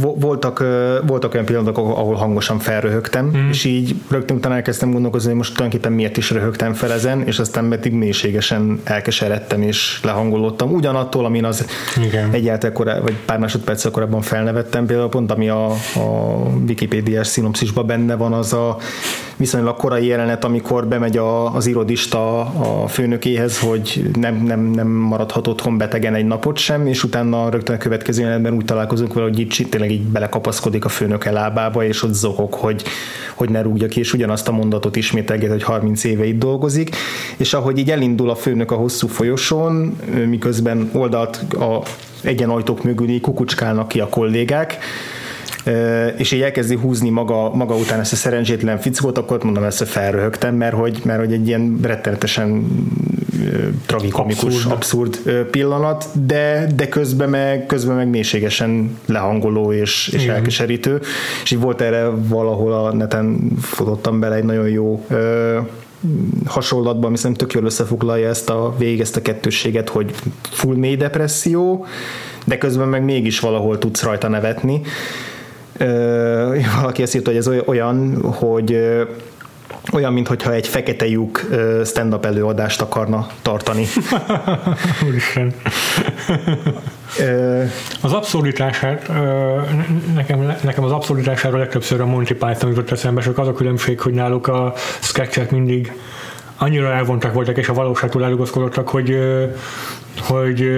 voltak, 0.00 0.64
voltak 1.06 1.34
olyan 1.34 1.46
pillanatok, 1.46 1.76
ahol 1.76 2.14
hangosan 2.14 2.58
felröhögtem, 2.58 3.24
mm. 3.36 3.48
és 3.48 3.64
így 3.64 3.94
rögtön 4.08 4.36
utána 4.36 4.54
elkezdtem 4.54 4.92
gondolkozni, 4.92 5.28
hogy 5.28 5.36
most 5.36 5.54
tulajdonképpen 5.54 5.92
miért 5.96 6.16
is 6.16 6.30
röhögtem 6.30 6.72
fel 6.72 6.92
ezen, 6.92 7.22
és 7.22 7.38
aztán 7.38 7.68
pedig 7.68 7.92
mélységesen 7.92 8.80
elkeseredtem 8.84 9.62
és 9.62 10.00
lehangolódtam. 10.02 10.72
Ugyanattól, 10.72 11.24
amin 11.24 11.44
az 11.44 11.66
Igen. 12.06 12.30
egyáltalán 12.32 13.02
vagy 13.02 13.16
pár 13.24 13.38
másodperccel 13.38 13.90
korábban 13.90 14.20
felnevettem, 14.20 14.86
például 14.86 15.08
pont 15.08 15.30
ami 15.30 15.48
a, 15.48 15.70
a 15.94 16.08
Wikipédiás 16.68 17.26
szinopszisban 17.26 17.86
benne 17.86 18.14
van, 18.14 18.32
az 18.32 18.52
a 18.52 18.76
viszonylag 19.36 19.76
korai 19.76 20.06
jelenet, 20.06 20.44
amikor 20.44 20.86
bemegy 20.86 21.16
a, 21.16 21.54
az 21.54 21.66
irodista 21.66 22.40
a 22.40 22.86
főnökéhez, 22.86 23.58
hogy 23.58 24.10
nem, 24.18 24.34
nem, 24.34 24.60
nem 24.60 24.88
maradhat 24.88 25.46
otthon 25.46 25.73
betegen 25.78 26.14
egy 26.14 26.26
napot 26.26 26.56
sem, 26.56 26.86
és 26.86 27.04
utána 27.04 27.50
rögtön 27.50 27.74
a 27.74 27.78
következő 27.78 28.22
jelenetben 28.22 28.54
úgy 28.54 28.64
találkozunk 28.64 29.12
vele, 29.14 29.26
hogy 29.26 29.40
így 29.40 29.66
tényleg 29.70 29.90
így 29.90 30.02
belekapaszkodik 30.02 30.84
a 30.84 30.88
főnöke 30.88 31.30
lábába, 31.30 31.84
és 31.84 32.02
ott 32.02 32.14
zokog, 32.14 32.52
hogy, 32.52 32.82
hogy 33.34 33.50
ne 33.50 33.62
rúgja 33.62 33.88
ki, 33.88 33.98
és 34.00 34.12
ugyanazt 34.12 34.48
a 34.48 34.52
mondatot 34.52 34.96
ismételget, 34.96 35.50
hogy 35.50 35.62
30 35.62 36.04
éve 36.04 36.24
itt 36.24 36.38
dolgozik, 36.38 36.96
és 37.36 37.54
ahogy 37.54 37.78
így 37.78 37.90
elindul 37.90 38.30
a 38.30 38.34
főnök 38.34 38.70
a 38.70 38.76
hosszú 38.76 39.06
folyosón, 39.06 39.96
miközben 40.28 40.90
oldalt 40.92 41.36
a 41.52 41.82
egyen 42.22 42.50
ajtók 42.50 42.84
mögül 42.84 43.20
kukucskálnak 43.20 43.88
ki 43.88 44.00
a 44.00 44.08
kollégák, 44.08 44.78
és 46.16 46.32
így 46.32 46.40
elkezdi 46.40 46.76
húzni 46.76 47.10
maga, 47.10 47.54
maga 47.54 47.74
után 47.74 48.00
ezt 48.00 48.12
a 48.12 48.16
szerencsétlen 48.16 48.78
fickót, 48.78 49.18
akkor 49.18 49.44
mondom, 49.44 49.64
ezt 49.64 49.88
felröhögtem, 49.88 50.54
mert 50.54 50.74
hogy, 50.74 51.00
mert 51.04 51.18
hogy 51.18 51.32
egy 51.32 51.46
ilyen 51.46 51.78
rettenetesen 51.82 52.66
tragikomikus, 53.86 54.64
abszurd. 54.64 54.72
abszurd 54.72 55.46
pillanat, 55.50 56.26
de, 56.26 56.66
de 56.76 56.88
közben 56.88 57.28
meg, 57.28 57.66
közben 57.66 57.96
meg 57.96 58.08
mélységesen 58.08 58.98
lehangoló 59.06 59.72
és, 59.72 60.08
és 60.08 60.26
elkeserítő, 60.26 61.00
és 61.42 61.50
így 61.50 61.60
volt 61.60 61.80
erre 61.80 62.08
valahol 62.08 62.72
a 62.72 62.92
neten 62.92 63.50
futottam 63.60 64.20
bele 64.20 64.34
egy 64.34 64.44
nagyon 64.44 64.68
jó 64.68 65.04
ö, 65.08 65.58
hasonlatban, 66.46 67.04
ami 67.04 67.16
szerintem 67.16 67.46
tök 67.46 67.56
jól 67.56 67.64
összefoglalja 67.64 68.28
ezt 68.28 68.50
a 68.50 68.74
végig 68.78 69.00
ezt 69.00 69.16
a 69.16 69.22
kettősséget, 69.22 69.88
hogy 69.88 70.14
full 70.42 70.76
mély 70.76 70.96
depresszió, 70.96 71.86
de 72.44 72.58
közben 72.58 72.88
meg 72.88 73.04
mégis 73.04 73.40
valahol 73.40 73.78
tudsz 73.78 74.02
rajta 74.02 74.28
nevetni, 74.28 74.80
valaki 76.80 77.02
ezt 77.02 77.14
írta, 77.14 77.30
hogy 77.30 77.38
ez 77.38 77.48
olyan, 77.66 78.22
hogy 78.22 78.78
olyan, 79.92 80.12
mintha 80.12 80.52
egy 80.52 80.68
fekete 80.68 81.08
lyuk 81.08 81.48
stand-up 81.84 82.24
előadást 82.24 82.80
akarna 82.80 83.26
tartani. 83.42 83.86
az 88.02 88.12
abszurditását, 88.12 89.10
nekem, 90.14 90.56
nekem 90.62 90.84
az 90.84 90.92
abszurditásáról 90.92 91.58
legtöbbször 91.58 92.00
a 92.00 92.06
Monty 92.06 92.32
Python 92.32 92.70
jutott 92.70 92.90
eszembe, 92.90 93.20
csak 93.20 93.38
az 93.38 93.48
a 93.48 93.52
különbség, 93.52 94.00
hogy 94.00 94.12
náluk 94.12 94.46
a 94.46 94.72
sketchek 95.00 95.50
mindig 95.50 95.92
annyira 96.58 96.92
elvontak 96.92 97.32
voltak, 97.32 97.56
és 97.56 97.68
a 97.68 97.74
valóságtól 97.74 98.24
elugaszkodottak, 98.24 98.88
hogy, 98.88 99.18
hogy 100.20 100.70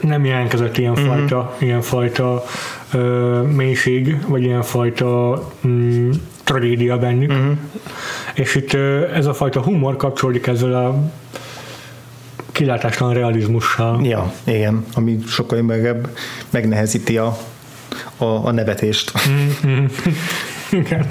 nem 0.00 0.24
jelentkezett 0.24 0.76
ilyenfajta, 0.76 1.38
uh-huh. 1.38 1.62
ilyenfajta 1.62 2.44
ö, 2.92 2.98
mélység, 3.42 4.26
vagy 4.28 4.42
ilyenfajta 4.42 5.42
mm, 5.66 6.10
tragédia 6.44 6.98
bennük. 6.98 7.30
Uh-huh. 7.30 7.56
És 8.34 8.54
itt 8.54 8.74
ez 9.14 9.26
a 9.26 9.34
fajta 9.34 9.60
humor 9.62 9.96
kapcsolódik 9.96 10.46
ezzel 10.46 10.74
a 10.74 11.12
kilátástalan 12.52 13.14
realizmussal. 13.14 14.04
Ja, 14.04 14.32
igen, 14.44 14.84
ami 14.94 15.18
sokkal 15.26 15.62
meg, 15.62 15.96
megnehezíti 16.50 17.18
a, 17.18 17.36
a, 18.16 18.24
a 18.24 18.50
nevetést. 18.50 19.12
Mm-hmm. 19.28 19.84
Igen. 20.80 21.10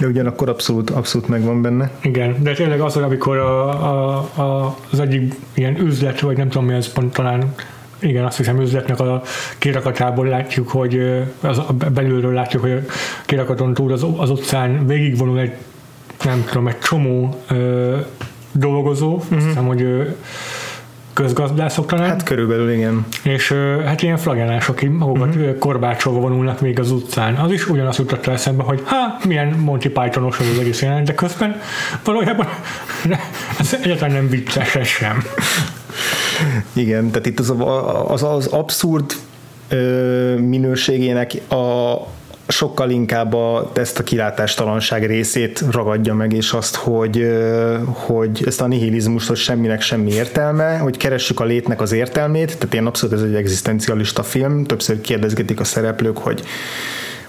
De 0.00 0.06
ugyanakkor 0.06 0.48
abszolút, 0.48 0.90
abszolút 0.90 1.28
megvan 1.28 1.62
benne. 1.62 1.90
Igen, 2.02 2.42
de 2.42 2.52
tényleg 2.52 2.80
az, 2.80 2.96
amikor 2.96 3.36
a, 3.36 3.68
a, 3.68 4.16
a, 4.34 4.76
az 4.90 5.00
egyik 5.00 5.34
ilyen 5.54 5.80
üzlet, 5.80 6.20
vagy 6.20 6.36
nem 6.36 6.48
tudom 6.48 6.66
mi 6.66 6.74
ez 6.74 6.92
pont 6.92 7.12
talán 7.12 7.54
igen, 8.04 8.24
azt 8.24 8.36
hiszem 8.36 8.60
üzletnek 8.60 9.00
a 9.00 9.22
kirakatából 9.58 10.26
látjuk, 10.26 10.68
hogy 10.68 11.22
az, 11.40 11.60
belülről 11.92 12.32
látjuk, 12.32 12.62
hogy 12.62 12.72
a 12.72 12.80
kirakaton 13.24 13.74
túl 13.74 13.92
az, 13.92 14.06
az 14.16 14.30
utcán 14.30 14.86
végigvonul 14.86 15.38
egy 15.38 15.52
nem 16.24 16.44
tudom, 16.44 16.68
egy 16.68 16.78
csomó 16.78 17.40
ö, 17.50 17.96
dolgozó, 18.52 19.06
uh-huh. 19.06 19.22
azt 19.22 19.30
mhm. 19.30 19.48
hiszem, 19.48 19.66
hogy 19.66 19.82
ö, 19.82 20.02
közgazdászok 21.12 21.86
talán. 21.86 22.08
Hát 22.08 22.22
körülbelül 22.22 22.70
igen. 22.70 23.06
És 23.22 23.52
hát 23.84 24.02
ilyen 24.02 24.16
flagellások, 24.16 24.76
akik 24.76 24.90
magukat 24.90 25.34
uh-huh. 25.34 25.58
korbácsolva 25.58 26.20
vonulnak 26.20 26.60
még 26.60 26.78
az 26.78 26.90
utcán. 26.90 27.34
Az 27.34 27.52
is 27.52 27.68
ugyanazt 27.68 27.98
jutott 27.98 28.26
eszembe, 28.26 28.62
hogy 28.62 28.82
hát 28.84 29.24
milyen 29.24 29.48
Monty 29.48 29.88
Pythonos 29.88 30.38
az 30.38 30.58
egész 30.60 30.82
jelenet, 30.82 31.04
de 31.04 31.14
közben 31.14 31.60
valójában 32.04 32.48
ez 33.58 33.76
egyáltalán 33.82 34.14
nem 34.14 34.28
vicces 34.28 34.88
sem. 34.88 35.22
Igen, 36.72 37.10
tehát 37.10 37.26
itt 37.26 37.38
az 37.38 37.54
az, 38.08 38.22
az 38.22 38.46
abszurd 38.46 39.12
minőségének 40.38 41.50
a 41.50 41.94
sokkal 42.48 42.90
inkább 42.90 43.34
a, 43.34 43.70
ezt 43.74 43.98
a 43.98 44.02
kilátástalanság 44.02 45.06
részét 45.06 45.64
ragadja 45.70 46.14
meg, 46.14 46.32
és 46.32 46.52
azt, 46.52 46.74
hogy, 46.74 47.26
hogy 47.86 48.42
ezt 48.46 48.60
a 48.60 48.66
nihilizmust, 48.66 49.28
hogy 49.28 49.36
semminek 49.36 49.80
semmi 49.80 50.10
értelme, 50.10 50.76
hogy 50.78 50.96
keressük 50.96 51.40
a 51.40 51.44
létnek 51.44 51.80
az 51.80 51.92
értelmét, 51.92 52.58
tehát 52.58 52.74
én 52.74 52.86
abszolút 52.86 53.14
ez 53.16 53.22
egy 53.22 53.34
egzisztencialista 53.34 54.22
film, 54.22 54.64
többször 54.64 55.00
kérdezgetik 55.00 55.60
a 55.60 55.64
szereplők, 55.64 56.18
hogy 56.18 56.42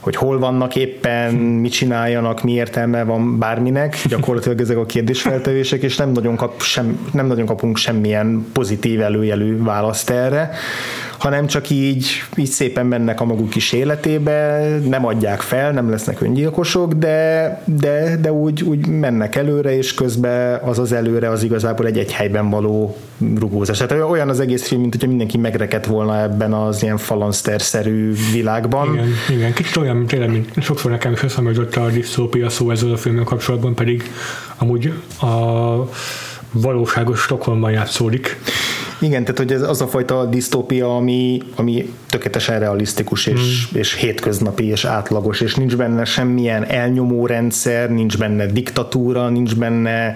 hogy 0.05 0.15
hol 0.15 0.39
vannak 0.39 0.75
éppen, 0.75 1.33
mit 1.33 1.71
csináljanak, 1.71 2.43
mi 2.43 2.51
értelme 2.51 3.03
van 3.03 3.39
bárminek, 3.39 4.01
gyakorlatilag 4.07 4.62
ezek 4.62 4.77
a 4.77 4.85
kérdésfeltevések, 4.85 5.83
és 5.83 5.97
nem 5.97 6.12
nagyon, 6.12 6.35
kap 6.35 6.62
sem, 6.62 7.09
nem 7.13 7.25
nagyon 7.25 7.45
kapunk 7.45 7.77
semmilyen 7.77 8.45
pozitív 8.53 9.01
előjelű 9.01 9.63
választ 9.63 10.09
erre 10.09 10.51
hanem 11.17 11.48
csak 11.48 11.69
így, 11.69 12.24
így 12.36 12.50
szépen 12.50 12.86
mennek 12.86 13.22
a 13.22 13.25
maguk 13.25 13.50
kis 13.50 13.72
életébe, 13.72 14.67
nem 14.89 15.05
adják 15.05 15.41
fel, 15.41 15.72
nem 15.72 15.89
lesznek 15.89 16.22
öngyilkosok, 16.22 16.93
de, 16.93 17.62
de, 17.65 18.17
de 18.22 18.31
úgy, 18.31 18.63
úgy 18.63 18.88
mennek 18.88 19.36
előre, 19.36 19.77
és 19.77 19.93
közben 19.93 20.60
az 20.63 20.79
az 20.79 20.91
előre 20.91 21.29
az 21.29 21.43
igazából 21.43 21.86
egy 21.86 21.98
egy 21.98 22.12
helyben 22.12 22.50
való 22.50 22.98
rugózás. 23.39 23.77
Tehát 23.77 24.03
olyan 24.10 24.29
az 24.29 24.39
egész 24.39 24.67
film, 24.67 24.81
mint 24.81 24.93
hogyha 24.93 25.07
mindenki 25.07 25.38
megrekedt 25.38 25.86
volna 25.86 26.22
ebben 26.22 26.53
az 26.53 26.84
ilyen 26.84 26.98
falanszter-szerű 26.98 28.13
világban. 28.31 28.93
Igen, 28.93 29.07
igen. 29.29 29.53
kicsit 29.53 29.75
olyan, 29.75 30.05
tényleg, 30.05 30.31
mint 30.31 30.53
sokszor 30.62 30.91
nekem 30.91 31.12
is 31.12 31.22
eszembe 31.22 31.51
a 31.75 31.89
disztópia 31.89 32.50
szó 32.50 32.72
ezzel 32.72 32.91
a 32.91 32.98
filmmel 32.98 33.24
kapcsolatban, 33.24 33.75
pedig 33.75 34.12
amúgy 34.57 34.93
a 35.22 35.75
valóságos 36.51 37.19
Stockholmban 37.19 37.72
játszódik. 37.72 38.38
Igen, 39.00 39.22
tehát 39.22 39.38
hogy 39.38 39.52
ez 39.52 39.62
az 39.62 39.82
a 39.82 39.88
fajta 39.88 40.25
disztópia, 40.25 40.96
ami, 40.96 41.42
ami 41.56 41.94
tökéletesen 42.10 42.60
realisztikus 42.60 43.25
és, 43.25 43.68
mm. 43.74 43.78
és 43.80 43.94
hétköznapi 43.94 44.66
és 44.66 44.86
átlagos, 44.86 45.42
és 45.42 45.56
nincs 45.56 45.75
benne 45.75 46.06
semmilyen 46.06 46.66
elnyomó 46.66 47.25
rendszer, 47.25 47.90
nincs 47.90 48.18
benne 48.18 48.46
diktatúra, 48.46 49.30
nincs 49.30 49.56
benne 49.56 50.16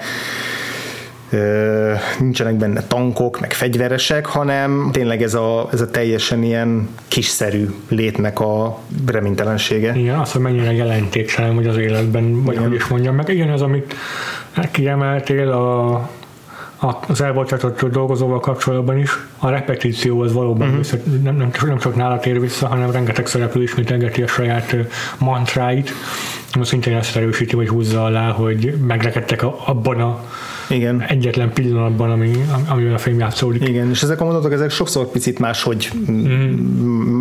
ö, 1.29 1.93
nincsenek 2.19 2.55
benne 2.55 2.83
tankok, 2.87 3.39
meg 3.39 3.53
fegyveresek, 3.53 4.25
hanem 4.25 4.89
tényleg 4.91 5.21
ez 5.21 5.33
a, 5.33 5.69
ez 5.71 5.81
a 5.81 5.91
teljesen 5.91 6.43
ilyen 6.43 6.89
kiszerű 7.07 7.69
létnek 7.89 8.39
a 8.39 8.79
reménytelensége. 9.05 9.95
Igen, 9.95 10.19
az, 10.19 10.31
hogy 10.31 10.41
mennyire 10.41 10.71
jelentéktelen 10.71 11.55
vagy 11.55 11.67
az 11.67 11.77
életben, 11.77 12.43
vagy 12.43 12.57
hogy 12.57 12.73
is 12.73 12.87
mondjam 12.87 13.15
meg. 13.15 13.29
Igen, 13.29 13.49
az, 13.49 13.61
amit 13.61 13.95
kiemeltél 14.71 15.51
a 15.51 16.09
az 17.07 17.21
elbocsátott 17.21 17.85
dolgozóval 17.85 18.39
kapcsolatban 18.39 18.97
is 18.97 19.11
a 19.37 19.49
repetíció 19.49 20.21
az 20.21 20.33
valóban 20.33 20.69
uh-huh. 20.69 21.21
nem, 21.21 21.35
nem, 21.35 21.51
nem 21.65 21.77
csak 21.77 21.95
nála 21.95 22.19
tér 22.19 22.39
vissza, 22.39 22.67
hanem 22.67 22.91
rengeteg 22.91 23.27
szereplő 23.27 23.61
ismételgeti 23.61 24.21
a 24.21 24.27
saját 24.27 24.75
mantráit, 25.17 25.91
szintén 26.61 26.95
ezt 26.95 27.15
erősíti, 27.15 27.55
vagy 27.55 27.67
húzza 27.67 28.03
alá, 28.03 28.29
hogy 28.31 28.73
megrekedtek 28.87 29.43
abban 29.43 30.01
a 30.01 30.23
igen. 30.69 31.01
egyetlen 31.07 31.53
pillanatban, 31.53 32.11
ami, 32.11 32.31
amiben 32.67 32.93
a 32.93 32.97
film 32.97 33.19
játszódik. 33.19 33.67
Igen, 33.67 33.89
és 33.89 34.03
ezek 34.03 34.21
a 34.21 34.23
mondatok, 34.23 34.51
ezek 34.53 34.69
sokszor 34.69 35.11
picit 35.11 35.39
más, 35.39 35.63
hogy 35.63 35.91
mm. 36.11 36.13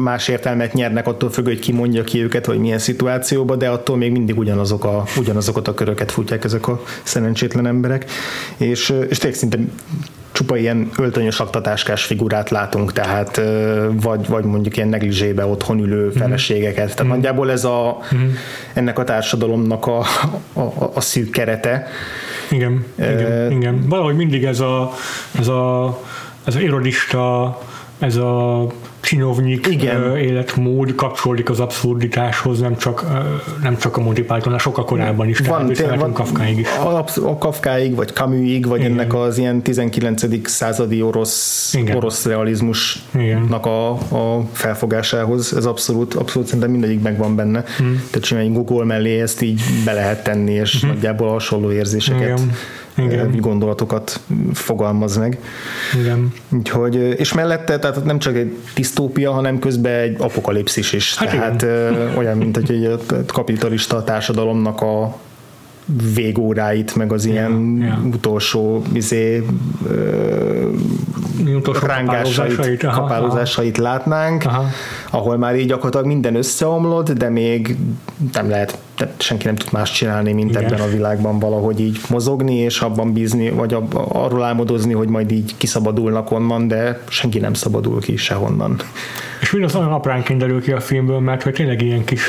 más 0.03 0.29
értelmet 0.29 0.73
nyernek 0.73 1.07
attól 1.07 1.31
függ, 1.31 1.45
hogy 1.45 1.59
ki 1.59 1.73
mondja 1.73 2.05
ki 2.05 2.23
őket, 2.23 2.47
vagy 2.47 2.59
milyen 2.59 2.79
szituációban, 2.79 3.59
de 3.59 3.69
attól 3.69 3.97
még 3.97 4.13
mindig 4.13 4.39
ugyanazok 4.39 4.85
a, 4.85 5.05
ugyanazokat 5.17 5.69
a 5.69 5.75
köröket 5.75 6.13
futják 6.13 6.45
ezek 6.45 6.69
a 6.69 6.83
szerencsétlen 7.03 7.67
emberek. 7.67 8.11
És, 8.57 8.95
és 9.09 9.19
tényleg 9.19 9.39
szinte 9.39 9.59
csupa 10.33 10.57
ilyen 10.57 10.91
öltönyös 10.99 11.41
aktatáskás 11.41 12.05
figurát 12.05 12.51
látunk, 12.51 12.93
tehát 12.93 13.41
vagy, 13.93 14.29
vagy 14.29 14.45
mondjuk 14.45 14.77
ilyen 14.77 14.89
negligébe 14.89 15.47
otthon 15.47 15.79
ülő 15.79 16.07
mhm. 16.07 16.19
feleségeket. 16.19 16.97
Tehát 16.97 17.05
mm. 17.05 17.09
nagyjából 17.09 17.51
ez 17.51 17.65
a, 17.65 17.99
mm. 18.15 18.29
ennek 18.73 18.99
a 18.99 19.05
társadalomnak 19.05 19.87
a, 19.87 19.99
a, 20.53 20.91
a 20.95 21.01
szűk 21.01 21.31
kerete. 21.31 21.87
Igen, 22.51 22.85
igen, 22.99 23.51
igen. 23.51 23.89
Valahogy 23.89 24.17
mindig 24.17 24.45
ez 24.45 24.61
a, 24.61 24.93
ez 25.39 25.49
a, 25.49 25.99
ez 26.45 26.55
a 26.55 26.61
irodista, 26.61 27.59
ez 27.99 28.17
a 28.17 28.67
csinovnyik 29.09 29.67
Igen. 29.67 30.17
életmód 30.17 30.95
kapcsolódik 30.95 31.51
az 31.51 31.61
abszurditáshoz, 31.61 32.61
nem 32.61 32.77
csak, 32.77 33.05
nem 33.63 33.77
csak 33.77 33.97
a 33.97 34.01
Monty 34.01 34.21
Python, 34.21 34.59
sokkal 34.59 34.85
korábban 34.85 35.29
is, 35.29 35.39
van, 35.39 35.73
tehát 35.73 36.01
van, 36.01 36.13
Kafkáig 36.13 36.59
is. 36.59 36.67
A, 36.69 37.05
a 37.25 37.39
Kafkáig, 37.39 37.95
vagy 37.95 38.09
Camusig, 38.09 38.67
vagy 38.67 38.81
Igen. 38.81 38.93
ennek 38.93 39.15
az 39.15 39.39
ilyen 39.39 39.63
19. 39.63 40.49
századi 40.49 41.03
orosz, 41.03 41.75
Igen. 41.75 41.97
orosz 41.97 42.25
realizmusnak 42.25 43.67
a, 43.67 43.91
a 43.91 44.45
felfogásához, 44.53 45.57
ez 45.57 45.65
abszolút, 45.65 46.15
abszolút 46.15 46.49
szerintem 46.49 46.71
mindegyik 46.71 47.03
megvan 47.03 47.37
benne. 47.37 47.65
Hmm. 47.77 48.03
Tehát 48.11 48.27
csinálni 48.27 48.53
Google 48.53 48.85
mellé 48.85 49.21
ezt 49.21 49.43
így 49.43 49.61
be 49.85 49.93
lehet 49.93 50.23
tenni, 50.23 50.53
és 50.53 50.81
hmm. 50.81 50.91
nagyjából 50.91 51.29
hasonló 51.29 51.71
érzéseket 51.71 52.39
Igen 52.39 52.51
igen. 53.05 53.37
gondolatokat 53.41 54.21
fogalmaz 54.53 55.17
meg. 55.17 55.39
Igen. 56.01 56.33
Úgyhogy, 56.49 56.95
és 56.95 57.33
mellette, 57.33 57.79
tehát 57.79 58.05
nem 58.05 58.19
csak 58.19 58.37
egy 58.37 58.57
disztópia, 58.99 59.33
hanem 59.33 59.59
közben 59.59 59.93
egy 59.93 60.17
apokalipszis 60.19 60.93
is. 60.93 61.17
Hát 61.17 61.31
tehát 61.31 61.63
igen. 61.63 62.17
olyan, 62.17 62.37
mint 62.37 62.57
hogy 62.57 62.71
egy 62.71 63.27
kapitalista 63.27 64.05
társadalomnak 64.05 64.81
a 64.81 65.17
végóráit, 66.15 66.97
meg 66.97 67.13
az 67.13 67.25
ilyen 67.25 67.77
yeah, 67.79 67.93
yeah. 67.93 68.07
utolsó 68.07 68.83
izé, 68.93 69.43
utolsó 71.57 71.87
rángásait, 71.87 72.27
kapálózásait, 72.27 72.85
aha, 72.85 73.01
kapálózásait 73.01 73.79
aha. 73.79 73.89
látnánk, 73.89 74.45
aha. 74.45 74.65
ahol 75.11 75.37
már 75.37 75.57
így 75.57 75.67
gyakorlatilag 75.67 76.07
minden 76.07 76.35
összeomlott, 76.35 77.13
de 77.13 77.29
még 77.29 77.77
nem 78.33 78.49
lehet, 78.49 78.79
tehát 78.99 79.23
senki 79.23 79.47
nem 79.47 79.55
tud 79.55 79.73
más 79.73 79.93
csinálni, 79.93 80.33
mint 80.33 80.51
Igen. 80.51 80.65
ebben 80.65 80.81
a 80.81 80.87
világban 80.87 81.39
valahogy 81.39 81.81
így 81.81 81.99
mozogni, 82.09 82.55
és 82.55 82.81
abban 82.81 83.13
bízni, 83.13 83.51
vagy 83.51 83.75
ab, 83.75 83.95
arról 84.13 84.45
álmodozni, 84.45 84.93
hogy 84.93 85.09
majd 85.09 85.31
így 85.31 85.55
kiszabadulnak 85.57 86.31
onnan, 86.31 86.69
de 86.69 87.01
senki 87.09 87.39
nem 87.39 87.55
szabadul 87.55 88.01
ki 88.01 88.17
sehonnan. 88.17 88.77
És 89.41 89.51
mindaz 89.51 89.75
olyan 89.75 89.93
apránként 89.93 90.39
derül 90.39 90.63
ki 90.63 90.73
a 90.73 90.81
filmből, 90.81 91.21
mert 91.21 91.43
hogy 91.43 91.53
tényleg 91.53 91.83
ilyen 91.83 92.05
kis 92.05 92.23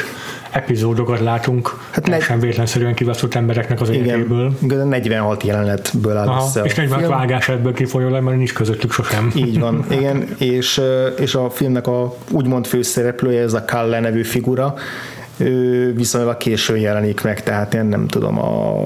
epizódokat 0.52 1.20
látunk, 1.20 1.78
hát 1.92 2.08
ne... 2.08 2.38
véletlenszerűen 2.38 2.94
kivaszott 2.94 3.36
embereknek 3.36 3.82
az 3.82 3.90
életéből. 3.90 4.52
Igen, 4.62 4.88
46 4.88 5.44
jelenetből 5.44 6.18
áll 6.18 6.28
Aha, 6.28 6.46
össze. 6.46 6.62
És 6.62 6.76
46 6.76 7.10
vágás 7.10 7.50
ebből 7.50 7.74
kifolyólag, 7.74 8.24
mert 8.24 8.38
nincs 8.38 8.54
közöttük 8.54 8.92
sosem. 8.92 9.32
Így 9.36 9.60
van, 9.60 9.86
igen, 9.98 10.28
és, 10.38 10.82
és 11.20 11.36
a 11.36 11.50
filmnek 11.50 11.88
a 11.88 12.16
úgymond 12.32 12.66
főszereplője, 12.66 13.42
ez 13.42 13.54
a 13.54 13.66
Kalle 13.66 14.00
nevű 14.00 14.24
figura, 14.24 14.74
ő 15.40 15.94
viszonylag 15.94 16.38
későn 16.38 16.78
jelenik 16.78 17.24
meg, 17.24 17.44
tehát 17.44 17.74
én 17.74 17.86
nem 17.86 18.08
tudom, 18.08 18.40
a 18.40 18.78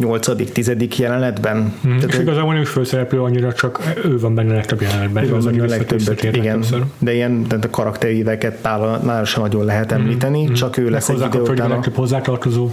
nyolcadik, 0.00 0.52
tizedik 0.52 0.98
jelenetben. 0.98 1.74
Hmm. 1.82 1.98
Tehát 1.98 2.14
és 2.14 2.18
igazából 2.18 2.52
nem 2.52 2.62
is 2.62 2.68
főszereplő 2.68 3.22
annyira, 3.22 3.52
csak 3.52 3.80
ő 4.04 4.18
van 4.18 4.34
benne 4.34 4.50
a 4.50 4.54
legtöbb 4.54 4.80
jelenetben. 4.80 5.24
Ő 5.24 5.34
az, 5.34 5.46
a 5.46 5.50
legtöbbet, 5.50 6.22
igen. 6.22 6.60
Többször. 6.60 6.82
De 6.98 7.14
ilyen 7.14 7.46
tehát 7.48 7.64
a 7.64 7.70
karakteríveket 7.70 8.62
nála 8.62 9.24
sem 9.24 9.42
nagyon 9.42 9.64
lehet 9.64 9.92
hmm. 9.92 10.00
említeni, 10.00 10.44
hmm. 10.44 10.54
csak 10.54 10.76
ő 10.76 10.90
lesz 10.90 11.08
egy 11.08 11.20
idő 11.20 11.40
után. 11.40 11.70
A 11.70 11.80
hozzátartozó. 11.94 12.70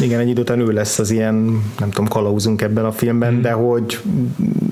Igen, 0.00 0.20
egy 0.20 0.28
idő 0.28 0.40
után 0.40 0.60
ő 0.60 0.72
lesz 0.72 0.98
az 0.98 1.10
ilyen, 1.10 1.34
nem 1.78 1.90
tudom, 1.90 2.08
kalauzunk 2.08 2.62
ebben 2.62 2.84
a 2.84 2.92
filmben, 2.92 3.34
mm. 3.34 3.40
de 3.40 3.50
hogy, 3.50 3.98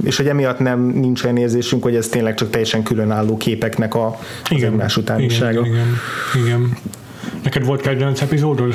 és 0.04 0.16
hogy 0.16 0.26
emiatt 0.26 0.59
nem 0.59 0.80
nincs 0.80 1.24
olyan 1.24 1.37
érzésünk, 1.37 1.83
hogy 1.83 1.94
ez 1.94 2.09
tényleg 2.09 2.35
csak 2.35 2.50
teljesen 2.50 2.83
különálló 2.83 3.37
képeknek 3.37 3.94
a, 3.94 4.06
az 4.06 4.50
igen, 4.50 4.72
egymás 4.72 4.96
utánisága. 4.96 5.66
Igen, 5.66 5.87
igen, 6.35 6.44
igen. 6.44 6.76
Neked 7.50 7.66
volt 7.66 7.80
kedvenc 7.80 8.20
epizódod, 8.20 8.74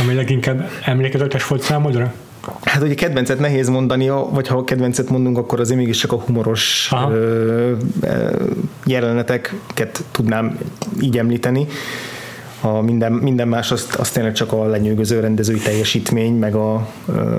ami 0.00 0.14
leginkább 0.14 0.70
emlékezetes 0.84 1.46
volt 1.46 1.62
számodra? 1.62 2.14
Hát 2.62 2.82
ugye 2.82 2.94
kedvencet 2.94 3.38
nehéz 3.38 3.68
mondani, 3.68 4.08
vagy 4.08 4.46
ha 4.46 4.64
kedvencet 4.64 5.10
mondunk, 5.10 5.38
akkor 5.38 5.60
azért 5.60 5.78
mégis 5.78 5.98
csak 5.98 6.12
a 6.12 6.16
humoros 6.16 6.90
ö, 7.10 7.72
jeleneteket 8.84 10.04
tudnám 10.10 10.58
így 11.00 11.18
említeni 11.18 11.66
a 12.60 12.80
minden, 12.80 13.12
minden 13.12 13.48
más 13.48 13.70
azt, 13.70 13.94
azt 13.94 14.14
tényleg 14.14 14.32
csak 14.32 14.52
a 14.52 14.66
lenyűgöző 14.66 15.20
rendezői 15.20 15.58
teljesítmény, 15.58 16.34
meg 16.34 16.54
a, 16.54 16.88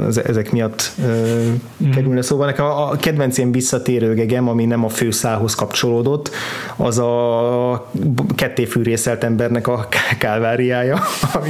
az, 0.07 0.23
ezek 0.23 0.51
miatt 0.51 0.91
mm. 1.01 1.89
kerülne 1.89 2.21
szóval. 2.21 2.45
Nekem 2.45 2.65
a, 2.65 2.91
a 2.91 2.95
kedvenc 2.95 3.37
ilyen 3.37 3.51
visszatérő 3.51 4.13
gegem, 4.13 4.47
ami 4.47 4.65
nem 4.65 4.85
a 4.85 4.89
főszához 4.89 5.55
kapcsolódott, 5.55 6.29
az 6.75 6.97
a 6.97 7.89
kettéfűrészelt 8.35 9.23
embernek 9.23 9.67
a 9.67 9.87
kálváriája, 10.17 10.99
ami 11.33 11.49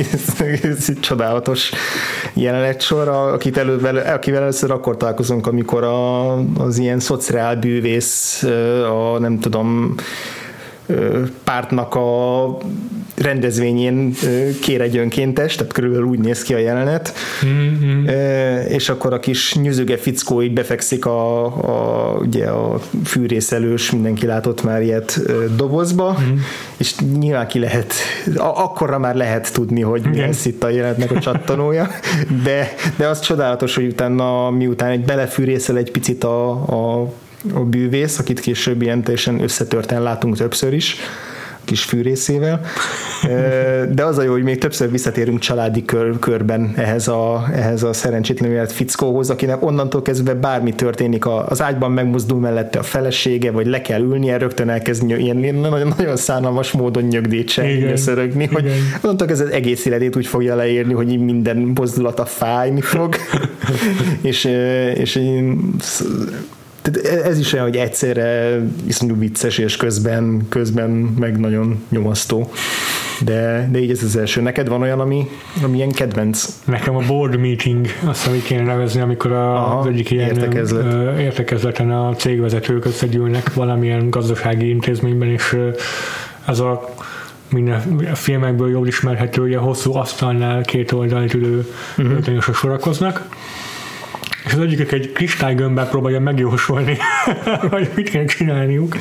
ez 0.63 0.85
egy 0.87 0.99
csodálatos 0.99 1.71
jelenetsor, 2.33 3.07
akit 3.07 3.57
előbb, 3.57 3.83
akivel 4.05 4.41
először 4.41 4.71
akkor 4.71 4.97
találkozunk, 4.97 5.47
amikor 5.47 5.83
a, 5.83 6.33
az 6.37 6.77
ilyen 6.77 6.99
szociál 6.99 7.55
bűvész, 7.55 8.43
a 8.89 9.19
nem 9.19 9.39
tudom, 9.39 9.95
pártnak 11.43 11.95
a 11.95 12.57
rendezvényén 13.15 14.13
kér 14.61 14.81
egy 14.81 14.97
önkéntes, 14.97 15.55
tehát 15.55 15.73
körülbelül 15.73 16.05
úgy 16.05 16.19
néz 16.19 16.41
ki 16.41 16.53
a 16.53 16.57
jelenet, 16.57 17.13
mm-hmm. 17.45 18.05
és 18.67 18.89
akkor 18.89 19.13
a 19.13 19.19
kis 19.19 19.55
nyüzöge 19.55 19.97
fickó 19.97 20.41
így 20.41 20.53
befekszik 20.53 21.05
a, 21.05 21.45
a, 21.45 22.17
ugye 22.17 22.45
a 22.45 22.79
fűrészelős, 23.05 23.91
mindenki 23.91 24.25
látott 24.25 24.63
már 24.63 24.81
ilyet 24.81 25.19
dobozba, 25.55 26.17
mm. 26.21 26.35
és 26.77 26.95
nyilván 27.19 27.47
ki 27.47 27.59
lehet, 27.59 27.93
akkorra 28.37 28.99
már 28.99 29.15
lehet 29.15 29.53
tudni, 29.53 29.81
hogy 29.81 30.01
mi 30.11 30.19
lesz 30.19 30.45
itt 30.45 30.63
a 30.63 30.69
jelenetnek 30.69 31.11
a 31.11 31.19
csattanója, 31.19 31.87
de, 32.43 32.73
de 32.97 33.07
az 33.07 33.19
csodálatos, 33.19 33.75
hogy 33.75 33.85
utána 33.85 34.49
miután 34.49 34.89
egy 34.89 35.05
belefűrészel 35.05 35.77
egy 35.77 35.91
picit 35.91 36.23
a, 36.23 36.49
a 36.51 37.11
a 37.53 37.59
bűvész, 37.59 38.19
akit 38.19 38.39
később 38.39 38.81
ilyen 38.81 39.01
teljesen 39.03 39.41
összetörten 39.41 40.01
látunk 40.01 40.37
többször 40.37 40.73
is, 40.73 40.95
kis 41.69 41.83
fűrészével. 41.83 42.61
De 43.91 44.05
az 44.05 44.17
a 44.17 44.21
jó, 44.21 44.31
hogy 44.31 44.43
még 44.43 44.57
többször 44.57 44.91
visszatérünk 44.91 45.39
családi 45.39 45.85
kör, 45.85 46.19
körben 46.19 46.73
ehhez 46.75 47.07
a, 47.07 47.47
ehhez 47.53 47.83
a 47.83 47.93
szerencsétlen 47.93 48.51
élet 48.51 48.71
fickóhoz, 48.71 49.29
akinek 49.29 49.63
onnantól 49.63 50.01
kezdve 50.01 50.33
bármi 50.33 50.73
történik, 50.73 51.25
az 51.25 51.61
ágyban 51.61 51.91
megmozdul 51.91 52.39
mellette 52.39 52.79
a 52.79 52.83
felesége, 52.83 53.51
vagy 53.51 53.67
le 53.67 53.81
kell 53.81 54.01
ülnie, 54.01 54.37
rögtön 54.37 54.69
elkezd 54.69 55.09
ilyen 55.09 55.55
nagyon, 55.55 55.93
nagyon 55.97 56.15
szánalmas 56.15 56.71
módon 56.71 57.03
nyögdítse, 57.03 57.95
szörögni, 57.95 58.45
hogy 58.45 58.71
onnantól 59.01 59.27
kezdve 59.27 59.49
egész 59.49 59.85
életét 59.85 60.15
úgy 60.15 60.27
fogja 60.27 60.55
leírni, 60.55 60.93
hogy 60.93 61.19
minden 61.19 61.57
mozdulata 61.75 62.25
fájni 62.25 62.81
fog, 62.81 63.15
és, 64.21 64.49
és 64.93 65.19
tehát 66.81 67.25
ez 67.25 67.39
is 67.39 67.53
olyan, 67.53 67.65
hogy 67.65 67.75
egyszerre 67.75 68.59
iszonyú 68.87 69.17
vicces, 69.17 69.57
és 69.57 69.77
közben, 69.77 70.45
közben 70.49 70.89
meg 71.19 71.39
nagyon 71.39 71.83
nyomasztó. 71.89 72.51
De, 73.19 73.69
de 73.71 73.79
így 73.79 73.91
ez 73.91 74.03
az 74.03 74.15
első. 74.15 74.41
Neked 74.41 74.67
van 74.67 74.81
olyan, 74.81 74.99
ami, 74.99 75.29
ami 75.63 75.77
ilyen 75.77 75.91
kedvenc? 75.91 76.45
Nekem 76.65 76.95
a 76.95 77.01
board 77.07 77.37
meeting, 77.37 77.87
azt 78.03 78.27
amit 78.27 78.43
kéne 78.43 78.63
nevezni, 78.63 79.01
amikor 79.01 79.31
a, 79.31 79.55
Aha, 79.55 79.79
az 79.79 79.85
egyik 79.85 80.11
ilyen 80.11 80.27
értekezlet. 80.27 81.19
értekezleten 81.19 81.91
a 81.91 82.15
cégvezetők 82.15 82.85
összegyűlnek 82.85 83.53
valamilyen 83.53 84.09
gazdasági 84.09 84.69
intézményben, 84.69 85.29
és 85.29 85.57
ez 86.45 86.59
a 86.59 86.93
minden 87.49 87.99
a 88.11 88.15
filmekből 88.15 88.69
jól 88.69 88.87
ismerhető, 88.87 89.41
hogy 89.41 89.53
a 89.53 89.61
hosszú 89.61 89.95
asztalnál 89.95 90.61
két 90.61 90.91
oldalt 90.91 91.33
ülő 91.33 91.67
uh-huh. 91.97 92.53
sorakoznak 92.53 93.27
és 94.45 94.53
az 94.53 94.59
egyikük 94.59 94.91
egy 94.91 95.11
kristálygömbbel 95.11 95.87
próbálja 95.89 96.19
megjósolni, 96.19 96.97
hogy 97.71 97.89
mit 97.95 98.09
kell 98.09 98.25
csinálniuk, 98.25 98.95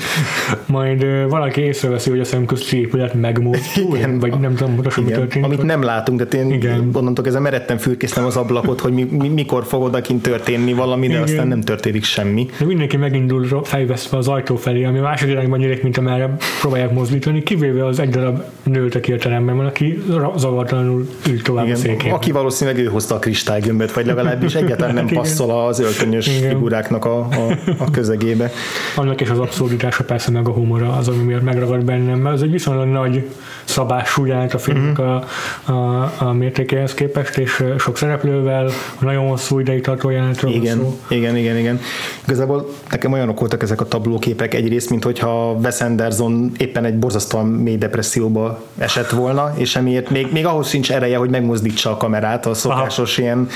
majd 0.67 1.07
valaki 1.29 1.61
észreveszi, 1.61 2.11
hogy 2.11 2.21
a 2.21 2.25
szemközti 2.25 2.81
épület 2.81 3.15
megmozdul, 3.15 3.97
Igen. 3.97 4.19
vagy 4.19 4.41
nem 4.41 4.55
tudom 4.55 4.75
pontosan 4.75 5.05
mi 5.05 5.11
történik. 5.11 5.47
amit 5.47 5.63
nem 5.63 5.83
látunk, 5.83 6.23
de 6.23 6.39
én 6.39 6.51
Igen. 6.51 6.91
onnantól 6.93 7.25
kezdve 7.25 7.43
meredtem 7.43 7.77
fürkésztem 7.77 8.25
az 8.25 8.37
ablakot, 8.37 8.81
hogy 8.81 8.93
mi, 8.93 9.03
mi, 9.05 9.29
mikor 9.29 9.65
fog 9.65 9.83
odakint 9.83 10.23
történni 10.23 10.73
valami, 10.73 11.07
de 11.07 11.13
Igen. 11.13 11.23
aztán 11.23 11.49
nem 11.49 11.61
történik 11.61 12.05
semmi. 12.05 12.47
De 12.59 12.65
mindenki 12.65 12.97
megindul 12.97 13.65
fejvesztve 13.65 14.17
az 14.17 14.29
ajtó 14.29 14.57
felé, 14.57 14.85
ami 14.85 14.99
másik 14.99 15.29
irányban 15.29 15.59
nyílik, 15.59 15.83
mint 15.83 15.97
amerre 15.99 16.37
próbálják 16.61 16.93
mozdítani, 16.93 17.43
kivéve 17.43 17.87
az 17.87 17.99
egy 17.99 18.09
darab 18.09 18.43
nőt, 18.63 18.95
aki 18.95 19.13
a 19.13 19.17
teremben 19.17 19.57
van, 19.57 19.67
aki 19.67 20.03
zavartalanul 20.37 21.09
ül 21.29 21.43
tovább 21.43 21.65
a 21.65 21.67
Igen, 21.67 21.79
székén. 21.79 22.13
aki 22.13 22.33
valószínűleg 22.33 22.81
ő 22.81 22.85
hozta 22.85 23.15
a 23.15 23.19
kristálygömböt, 23.19 23.93
vagy 23.93 24.07
legalábbis 24.07 24.55
egyáltalán 24.55 24.95
nem 24.95 25.07
Igen. 25.09 25.23
Passzol 25.39 25.67
az 25.67 25.79
öltönyös 25.81 26.27
Igen. 26.27 26.51
figuráknak 26.51 27.05
a, 27.05 27.19
a, 27.19 27.59
a 27.79 27.91
közegébe. 27.91 28.51
Annak 28.97 29.21
és 29.21 29.31
az 29.31 29.39
abszurditása 29.39 30.05
persze 30.05 30.31
meg 30.31 30.49
a 30.49 30.51
humora 30.51 30.93
az, 30.93 31.09
ami 31.09 31.23
miatt 31.23 31.43
megragad 31.43 31.85
bennem, 31.85 32.19
mert 32.19 32.35
ez 32.35 32.43
egy 32.43 32.51
viszonylag 32.51 32.87
nagy 32.87 33.29
szabású 33.65 34.25
jelent 34.25 34.55
a 34.55 34.59
filmnek 34.59 34.99
a, 34.99 35.25
a, 35.65 36.13
a 36.19 36.33
mértékéhez 36.33 36.95
képest, 36.95 37.39
és 37.39 37.65
sok 37.79 37.97
szereplővel, 37.97 38.71
nagyon 39.01 39.29
hosszú 39.29 39.59
ideig 39.59 39.83
tartó 39.83 40.11
jelentről 40.11 40.51
van 40.51 40.61
Igen, 40.61 40.79
szó. 40.79 40.99
igen, 41.09 41.37
igen, 41.37 41.57
igen. 41.57 41.81
Igazából 42.25 42.69
nekem 42.91 43.13
olyanok 43.13 43.41
voltak 43.41 43.63
ezek 43.63 43.81
a 43.81 43.85
tablóképek 43.85 44.55
egyrészt, 44.55 44.91
mint 44.91 45.05
hogyha 45.05 45.57
Wes 45.63 45.81
Anderson 45.81 46.53
éppen 46.57 46.85
egy 46.85 46.99
borzasztóan 46.99 47.47
mély 47.47 47.77
depresszióba 47.77 48.63
esett 48.79 49.11
volna, 49.11 49.53
és 49.57 49.77
emiatt 49.77 50.11
még, 50.11 50.29
még 50.33 50.47
ahhoz 50.47 50.69
sincs 50.69 50.93
ereje, 50.93 51.17
hogy 51.17 51.31
megmozdítsa 51.31 51.91
a 51.91 51.97
kamerát 51.97 52.47
a 52.47 52.55
szokásos 52.55 53.19
Aha. 53.19 53.27
ilyen 53.27 53.49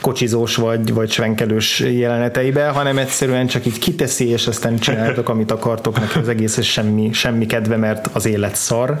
kocsizós 0.00 0.56
vagy, 0.56 0.94
vagy 0.94 1.10
svenkelős 1.20 1.80
jeleneteibe, 1.80 2.68
hanem 2.68 2.98
egyszerűen 2.98 3.46
csak 3.46 3.66
így 3.66 3.78
kiteszi, 3.78 4.28
és 4.28 4.46
aztán 4.46 4.78
csináltok, 4.78 5.28
amit 5.28 5.50
akartok, 5.50 6.00
neki 6.00 6.18
az 6.18 6.28
egész 6.28 6.62
semmi, 6.62 7.12
semmi 7.12 7.46
kedve, 7.46 7.76
mert 7.76 8.08
az 8.12 8.26
élet 8.26 8.54
szar. 8.54 8.98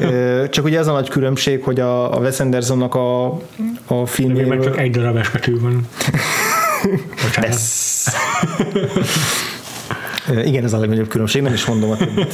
Ö, 0.00 0.44
Csak 0.50 0.64
ugye 0.64 0.78
ez 0.78 0.86
a 0.86 0.92
nagy 0.92 1.08
különbség, 1.08 1.62
hogy 1.62 1.80
a, 1.80 2.16
a 2.16 2.18
Wes 2.18 2.40
Andersonnak 2.40 2.94
a, 2.94 3.26
a 3.86 4.06
filmjéről... 4.06 4.62
csak 4.62 4.78
egy 4.78 4.90
darab 4.90 5.16
esketű 5.16 5.60
van. 5.60 5.88
Bocsánat. 7.22 7.58
Igen, 10.44 10.64
ez 10.64 10.72
a 10.72 10.78
legnagyobb 10.78 11.08
különbség, 11.08 11.42
nem 11.42 11.52
is 11.52 11.64
mondom 11.66 11.90
a 11.90 11.96
többit. 11.96 12.32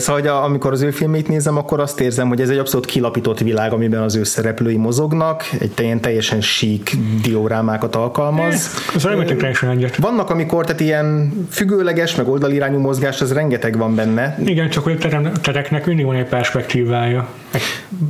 Szóval, 0.00 0.20
hogy 0.20 0.26
a- 0.26 0.44
amikor 0.44 0.72
az 0.72 0.80
ő 0.82 0.90
filmét 0.90 1.28
nézem, 1.28 1.56
akkor 1.56 1.80
azt 1.80 2.00
érzem, 2.00 2.28
hogy 2.28 2.40
ez 2.40 2.48
egy 2.48 2.58
abszolút 2.58 2.86
kilapított 2.86 3.38
világ, 3.38 3.72
amiben 3.72 4.02
az 4.02 4.14
ő 4.16 4.24
szereplői 4.24 4.76
mozognak, 4.76 5.48
egy 5.60 5.72
ilyen 5.76 6.00
teljesen 6.00 6.40
sík 6.40 6.96
diorámákat 7.22 7.96
alkalmaz. 7.96 8.70
Az 8.94 9.06
elméletek 9.06 9.36
teljesen 9.36 9.70
egyet. 9.70 9.96
Vannak, 9.96 10.30
amikor 10.30 10.64
tehát 10.64 10.80
ilyen 10.80 11.32
függőleges, 11.50 12.14
meg 12.14 12.28
oldalirányú 12.28 12.78
mozgás, 12.78 13.20
az 13.20 13.32
rengeteg 13.32 13.76
van 13.78 13.94
benne. 13.94 14.38
Igen, 14.44 14.68
csak 14.70 14.84
hogy 14.84 14.92
a 14.92 14.96
terem, 14.98 15.32
tereknek 15.42 15.86
mindig 15.86 16.04
van 16.04 16.14
egy 16.16 16.28
perspektívája. 16.28 17.28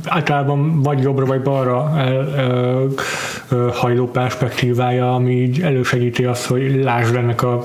Általában 0.05 0.81
vagy 0.81 1.01
jobbra, 1.01 1.25
vagy 1.25 1.41
balra 1.41 1.93
el, 1.97 2.33
ö, 2.37 2.85
ö, 3.55 3.69
hajló 3.73 4.07
perspektívája, 4.07 5.13
ami 5.13 5.31
így 5.41 5.61
elősegíti 5.61 6.25
azt, 6.25 6.45
hogy 6.45 6.79
lásd 6.83 7.15
ennek 7.15 7.41
a 7.43 7.63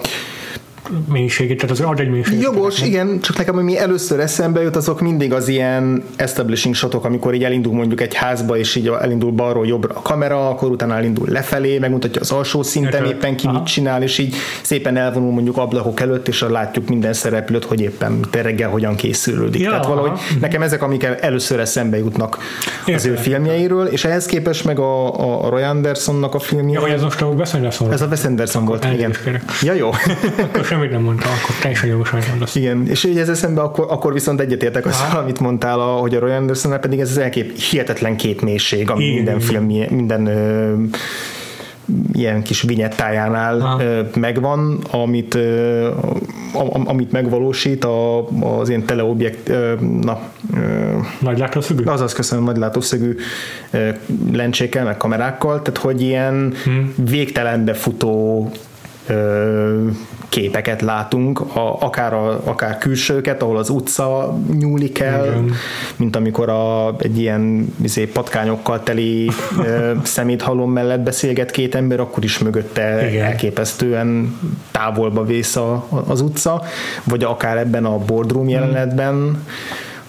mélységét, 1.08 1.56
tehát 1.60 1.70
az 1.70 1.80
ad 1.80 2.00
egy 2.00 2.08
mélységet. 2.10 2.42
Jogos, 2.42 2.82
igen, 2.82 3.20
csak 3.20 3.36
nekem 3.36 3.56
ami 3.58 3.78
először 3.78 4.20
eszembe 4.20 4.62
jut, 4.62 4.76
azok 4.76 5.00
mindig 5.00 5.32
az 5.32 5.48
ilyen 5.48 6.02
establishing 6.16 6.74
shotok, 6.74 7.04
amikor 7.04 7.34
így 7.34 7.44
elindul 7.44 7.72
mondjuk 7.72 8.00
egy 8.00 8.14
házba, 8.14 8.56
és 8.56 8.74
így 8.74 8.88
elindul 9.00 9.30
balról 9.30 9.66
jobbra 9.66 9.94
a 9.94 10.02
kamera, 10.02 10.48
akkor 10.48 10.70
utána 10.70 10.96
elindul 10.96 11.28
lefelé, 11.28 11.78
megmutatja 11.78 12.20
az 12.20 12.30
alsó 12.32 12.62
szinten 12.62 13.04
Érted. 13.04 13.16
éppen 13.16 13.36
ki 13.36 13.46
Aha. 13.46 13.58
mit 13.58 13.66
csinál, 13.66 14.02
és 14.02 14.18
így 14.18 14.34
szépen 14.62 14.96
elvonul 14.96 15.32
mondjuk 15.32 15.56
ablakok 15.56 16.00
előtt, 16.00 16.28
és 16.28 16.44
látjuk 16.48 16.88
minden 16.88 17.12
szereplőt, 17.12 17.64
hogy 17.64 17.80
éppen 17.80 18.20
te 18.30 18.42
reggel 18.42 18.68
hogyan 18.68 18.94
készülődik. 18.94 19.60
Ja, 19.60 19.68
Tehát 19.70 19.86
valahogy 19.86 20.10
aha. 20.10 20.20
nekem 20.40 20.62
ezek, 20.62 20.82
amik 20.82 21.02
el- 21.02 21.14
először 21.20 21.60
eszembe 21.60 21.98
jutnak 21.98 22.38
az 22.94 23.06
ő 23.06 23.14
filmjeiről, 23.14 23.86
és 23.86 24.04
ehhez 24.04 24.26
képest 24.26 24.64
meg 24.64 24.78
a, 24.78 25.44
a 25.44 25.48
Roy 25.48 25.62
Andersonnak 25.62 26.34
a 26.34 26.38
filmje, 26.38 26.74
Ja, 26.74 26.80
hogy 26.80 26.90
ez 26.90 27.02
most 27.02 27.22
a 27.22 27.26
Wes 27.26 27.54
Anderson 27.54 27.92
ez 27.92 28.00
a 28.02 28.06
Wes 28.06 28.24
Anderson 28.24 28.64
volt, 28.64 28.86
igen. 28.92 29.14
Ja, 29.62 29.72
jó. 29.72 29.90
Semmit 30.74 30.90
nem 30.90 31.02
mondta, 31.02 31.28
akkor 31.28 31.54
teljesen 31.60 31.88
jogos, 31.88 32.10
hogy 32.10 32.24
mondasz. 32.30 32.54
Igen, 32.54 32.86
és 32.88 33.04
így 33.04 33.18
ez 33.18 33.28
eszembe, 33.28 33.60
akkor, 33.60 33.86
akkor 33.88 34.12
viszont 34.12 34.40
egyetértek 34.40 34.86
azzal, 34.86 35.18
amit 35.22 35.40
mondtál, 35.40 35.80
a, 35.80 35.84
hogy 35.84 36.14
a 36.14 36.18
Roy 36.18 36.32
Anderson 36.32 36.80
pedig 36.80 37.00
ez 37.00 37.10
az 37.10 37.18
elkép, 37.18 37.58
hihetetlen 37.58 38.16
képmélység, 38.16 38.90
ami 38.90 39.04
Igen. 39.04 39.14
minden 39.14 39.40
film, 39.40 39.64
minden 39.90 40.26
ö, 40.26 40.74
ilyen 42.12 42.42
kis 42.42 42.62
vinyettájánál 42.62 43.60
Aha. 43.60 43.82
ö, 43.82 44.00
megvan, 44.14 44.78
amit, 44.90 45.38
amit 46.84 47.12
megvalósít 47.12 47.84
a, 47.84 48.26
az 48.58 48.68
ilyen 48.68 48.84
teleobjekt, 48.84 49.52
na, 50.00 50.18
Nagy 51.20 51.38
látószögű? 51.38 51.84
azaz 51.84 52.12
köszönöm 52.12 52.44
nagy 52.44 52.56
látószögű 52.56 53.16
lencsékkel, 54.32 54.84
meg 54.84 54.96
kamerákkal, 54.96 55.62
tehát 55.62 55.80
hogy 55.80 56.02
ilyen 56.02 56.52
Hmm. 56.64 56.94
végtelenbe 57.10 57.74
futó 57.74 58.50
képeket 60.28 60.82
látunk, 60.82 61.40
a, 61.40 61.76
akár, 61.80 62.12
a, 62.12 62.40
akár 62.44 62.78
külsőket, 62.78 63.42
ahol 63.42 63.56
az 63.56 63.68
utca 63.68 64.38
nyúlik 64.58 64.98
el, 64.98 65.26
Igen. 65.26 65.52
mint 65.96 66.16
amikor 66.16 66.48
a, 66.48 66.94
egy 66.98 67.18
ilyen 67.18 67.74
izé, 67.82 68.06
patkányokkal 68.06 68.82
teli 68.82 69.30
szeméthalom 70.02 70.72
mellett 70.72 71.00
beszélget 71.00 71.50
két 71.50 71.74
ember, 71.74 72.00
akkor 72.00 72.24
is 72.24 72.38
mögötte 72.38 73.08
Igen. 73.10 73.24
elképesztően 73.24 74.38
távolba 74.70 75.24
vész 75.24 75.56
a, 75.56 75.86
az 76.06 76.20
utca, 76.20 76.62
vagy 77.04 77.24
akár 77.24 77.56
ebben 77.56 77.84
a 77.84 77.98
boardroom 77.98 78.48
jelenetben, 78.48 79.44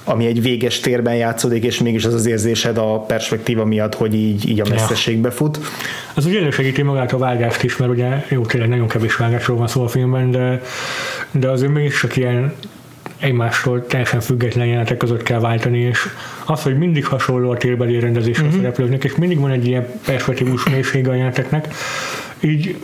ami 0.08 0.26
egy 0.26 0.42
véges 0.42 0.80
térben 0.80 1.16
játszódik, 1.16 1.64
és 1.64 1.80
mégis 1.80 2.06
az 2.06 2.14
az 2.14 2.26
érzésed 2.26 2.78
a 2.78 3.00
perspektíva 3.00 3.66
miatt, 3.66 3.96
hogy 3.96 4.14
így, 4.14 4.50
így 4.50 4.60
a 4.62 4.66
messzeségbe 4.70 5.32
fut. 5.32 5.60
Ez 6.16 6.26
ugye 6.26 6.40
elősegíti 6.40 6.82
magát 6.82 7.14
a 7.14 7.18
vágást 7.18 7.64
is, 7.64 7.78
mert 7.78 7.92
ugye 7.92 8.26
jó, 8.30 8.42
tényleg 8.46 8.70
nagyon 8.70 8.88
kevés 8.88 9.16
vágásról 9.16 9.58
van 9.58 9.68
szó 9.68 9.84
a 9.84 9.88
filmben, 9.88 10.32
de, 10.32 10.62
de 11.32 11.50
azért 11.50 11.72
mégis 11.72 12.00
csak 12.00 12.16
ilyen 12.16 12.54
egymástól 13.20 13.86
teljesen 13.86 14.20
független 14.20 14.66
jelenetek 14.66 14.98
között 14.98 15.24
kell 15.24 15.40
váltani, 15.40 15.80
és 15.80 16.00
az, 16.46 16.62
hogy 16.62 16.78
mindig 16.78 17.06
hasonló 17.06 17.50
a 17.50 17.58
térbeli 17.58 18.00
rendezés 18.00 18.38
Mhm. 18.40 18.48
a 18.48 18.52
szereplőknek, 18.52 19.04
és 19.04 19.16
mindig 19.16 19.40
van 19.40 19.52
egy 19.52 19.68
ilyen 19.68 19.88
perspektívus 20.06 20.70
mélysége 20.70 21.10
a 21.10 21.14
jeleneteknek, 21.14 21.68
így 22.40 22.76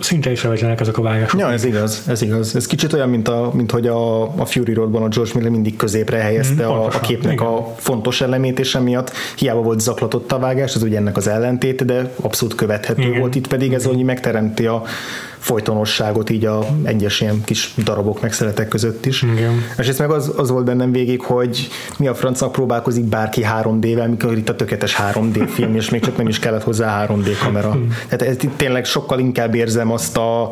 szinte 0.00 0.30
észrevetlenek 0.30 0.80
ezek 0.80 0.98
a 0.98 1.02
vágások. 1.02 1.40
Ja, 1.40 1.52
ez 1.52 1.64
igaz, 1.64 2.02
ez 2.06 2.22
igaz. 2.22 2.56
Ez 2.56 2.66
kicsit 2.66 2.92
olyan, 2.92 3.08
mint, 3.08 3.28
a, 3.28 3.50
mint 3.54 3.70
hogy 3.70 3.86
a, 3.86 4.22
a 4.22 4.44
Fury 4.44 4.72
Roadban 4.72 5.02
a 5.02 5.08
George 5.08 5.30
Miller 5.34 5.50
mindig 5.50 5.76
középre 5.76 6.18
helyezte 6.18 6.66
Mhm, 6.66 6.72
a, 6.72 6.84
a 6.84 7.00
képnek 7.00 7.32
igen. 7.32 7.46
a 7.46 7.74
fontos 7.76 8.20
elemét, 8.20 8.58
és 8.58 8.74
emiatt 8.74 9.12
hiába 9.36 9.60
volt 9.60 9.80
zaklatott 9.80 10.32
a 10.32 10.38
vágás, 10.38 10.74
ez 10.74 10.82
ugye 10.82 10.96
ennek 10.96 11.16
az 11.16 11.28
ellentét, 11.28 11.84
de 11.84 12.12
abszolút 12.20 12.54
követhető 12.54 13.02
Igen. 13.02 13.18
volt. 13.18 13.34
Itt 13.34 13.46
pedig 13.46 13.72
ez, 13.72 13.84
hogy 13.84 14.02
megteremti 14.02 14.66
a 14.66 14.82
folytonosságot 15.48 16.30
így 16.30 16.44
a 16.44 16.66
egyes 16.82 17.20
ilyen 17.20 17.42
kis 17.44 17.74
darabok 17.76 18.20
megszeletek 18.20 18.68
között 18.68 19.06
is. 19.06 19.22
Igen. 19.22 19.62
És 19.78 19.88
ez 19.88 19.98
meg 19.98 20.10
az, 20.10 20.32
az 20.36 20.50
volt 20.50 20.64
bennem 20.64 20.92
végig, 20.92 21.20
hogy 21.20 21.68
mi 21.98 22.06
a 22.06 22.14
francnak 22.14 22.52
próbálkozik 22.52 23.04
bárki 23.04 23.46
3D-vel, 23.62 24.08
mikor 24.08 24.36
itt 24.36 24.48
a 24.48 24.56
tökéletes 24.56 24.96
3D 25.12 25.48
film, 25.48 25.74
és 25.74 25.90
még 25.90 26.00
csak 26.00 26.16
nem 26.16 26.28
is 26.28 26.38
kellett 26.38 26.62
hozzá 26.62 27.06
3D 27.08 27.30
kamera. 27.42 27.78
Tehát 28.08 28.22
ez 28.22 28.36
tényleg 28.56 28.84
sokkal 28.84 29.18
inkább 29.18 29.54
érzem 29.54 29.92
azt 29.92 30.16
a 30.16 30.50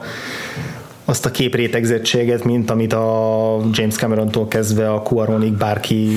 azt 1.08 1.26
a 1.26 1.30
képrétegzettséget, 1.30 2.44
mint 2.44 2.70
amit 2.70 2.92
a 2.92 3.60
James 3.72 3.94
Cameron-tól 3.94 4.48
kezdve 4.48 4.92
a 4.92 5.02
Cuaronig 5.02 5.52
bárki, 5.52 6.08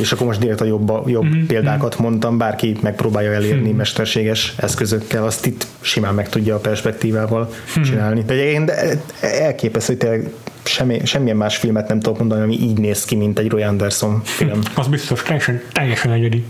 és 0.00 0.12
akkor 0.12 0.26
most 0.26 0.40
direkt 0.40 0.60
a 0.60 0.64
jobb, 0.64 1.08
jobb 1.08 1.24
mm-hmm. 1.24 1.46
példákat 1.46 1.98
mondtam, 1.98 2.38
bárki 2.38 2.76
megpróbálja 2.80 3.32
elérni 3.32 3.68
mm-hmm. 3.68 3.76
mesterséges 3.76 4.54
eszközökkel, 4.56 5.24
azt 5.24 5.46
itt 5.46 5.66
simán 5.80 6.14
meg 6.14 6.28
tudja 6.28 6.54
a 6.54 6.58
perspektívával 6.58 7.50
mm-hmm. 7.50 7.82
csinálni. 7.82 8.22
De 8.26 8.32
egyébként 8.32 8.70
elképesztő, 9.20 9.92
hogy 9.92 10.02
tényleg 10.02 10.32
semmi, 10.64 11.00
semmilyen 11.04 11.36
más 11.36 11.56
filmet 11.56 11.88
nem 11.88 12.00
tudok 12.00 12.18
mondani, 12.18 12.42
ami 12.42 12.60
így 12.60 12.78
néz 12.78 13.04
ki, 13.04 13.14
mint 13.14 13.38
egy 13.38 13.50
Roy 13.50 13.62
Anderson 13.62 14.20
film. 14.24 14.60
Az 14.74 14.86
biztos, 14.86 15.22
teljesen, 15.22 15.62
teljesen 15.72 16.12
egyedi. 16.12 16.44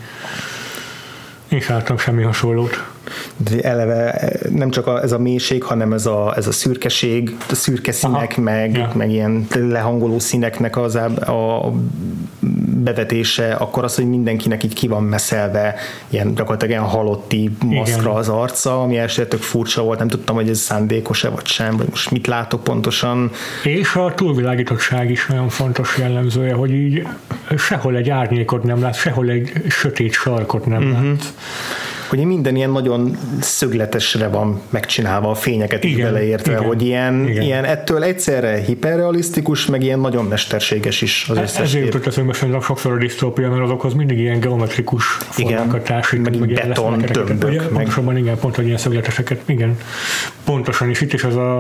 Én 1.49 1.61
sem 1.61 1.97
semmi 1.97 2.23
hasonlót. 2.23 2.95
De 3.37 3.61
eleve 3.61 4.33
nem 4.51 4.71
csak 4.71 4.87
a, 4.87 5.03
ez 5.03 5.13
a 5.13 5.19
mélység, 5.19 5.63
hanem 5.63 5.93
ez 5.93 6.07
a, 6.07 6.35
ez 6.37 6.47
a 6.47 6.53
szürkeség, 6.53 7.37
a 7.51 7.55
szürke 7.55 7.93
színek, 7.93 8.31
Aha. 8.33 8.41
meg, 8.41 8.77
ja. 8.77 8.91
meg 8.95 9.11
ilyen 9.11 9.47
lehangoló 9.55 10.19
színeknek 10.19 10.77
az 10.77 10.95
a, 10.95 11.05
a 11.65 11.73
bevetése, 12.87 13.53
akkor 13.53 13.85
az, 13.85 13.95
hogy 13.95 14.09
mindenkinek 14.09 14.65
így 14.65 14.75
ki 14.75 14.87
van 14.87 15.03
meszelve, 15.03 15.75
ilyen 16.09 16.35
gyakorlatilag 16.35 16.71
ilyen 16.71 16.83
halotti 16.83 17.51
maszkra 17.65 18.01
Igen. 18.01 18.17
az 18.17 18.29
arca, 18.29 18.83
ami 18.83 18.99
elsőre 18.99 19.29
tök 19.29 19.43
furcsa 19.43 19.83
volt, 19.83 19.99
nem 19.99 20.09
tudtam, 20.09 20.35
hogy 20.35 20.49
ez 20.49 20.59
szándékos-e 20.59 21.29
vagy 21.29 21.47
sem, 21.47 21.77
vagy 21.77 21.87
most 21.91 22.11
mit 22.11 22.27
látok 22.27 22.65
pontosan. 22.65 23.31
És 23.63 23.95
a 23.95 24.13
túlvilágítottság 24.15 25.11
is 25.11 25.27
nagyon 25.27 25.49
fontos 25.49 25.99
jellemzője, 25.99 26.55
hogy 26.55 26.71
így 26.71 27.07
sehol 27.57 27.97
egy 27.97 28.11
árnyékot 28.11 28.63
nem 28.63 28.81
lát, 28.81 28.95
sehol 28.95 29.29
egy 29.29 29.53
sötét 29.69 30.13
sarkot 30.13 30.67
nem 30.67 30.83
uh-huh. 30.83 31.03
lát 31.03 31.33
hogy 32.09 32.25
minden 32.25 32.57
ilyen 32.57 32.71
nagyon 32.71 33.19
szögletesre 33.41 34.29
van 34.29 34.61
megcsinálva, 34.71 35.31
a 35.31 35.35
fényeket 35.35 35.85
is 35.85 35.93
Igen, 35.93 36.13
beleértve, 36.13 36.53
igen, 36.53 36.65
hogy 36.65 36.83
ilyen, 36.83 37.29
igen. 37.29 37.43
ilyen 37.43 37.65
ettől 37.65 38.03
egyszerre 38.03 38.57
hiperrealisztikus, 38.57 39.67
meg 39.67 39.83
ilyen 39.83 40.01
nagyon 40.01 40.25
mesterséges 40.25 41.03
is 41.03 41.27
az 41.29 41.37
összes 41.37 41.61
Ezért 41.61 41.85
jutott 41.85 42.07
eszembe 42.07 42.33
szerintem 42.33 42.61
sokszor 42.61 42.93
a 42.93 42.99
disztópia, 42.99 43.51
mert 43.51 43.63
azokhoz 43.63 43.95
mindig 43.95 44.19
ilyen 44.19 44.41
geometrikus 44.41 45.05
formákat 45.05 45.85
társít, 45.85 46.23
meg 46.23 46.35
így 46.35 46.55
beton 46.55 47.01
tömbök, 47.01 47.39
meg- 47.39 47.69
Pontosabban 47.69 48.17
igen, 48.17 48.39
pont, 48.39 48.57
hogy 48.57 48.67
ilyen 48.67 48.79
szögleteseket, 48.79 49.41
igen. 49.47 49.79
Pontosan 50.45 50.91
is 50.91 51.01
itt 51.01 51.13
is 51.13 51.25
az 51.25 51.37
a, 51.37 51.59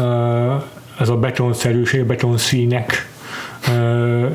a 0.00 0.66
ez 0.98 1.08
a 1.08 1.16
betonszerűség, 1.16 2.04
betonszínek 2.04 3.08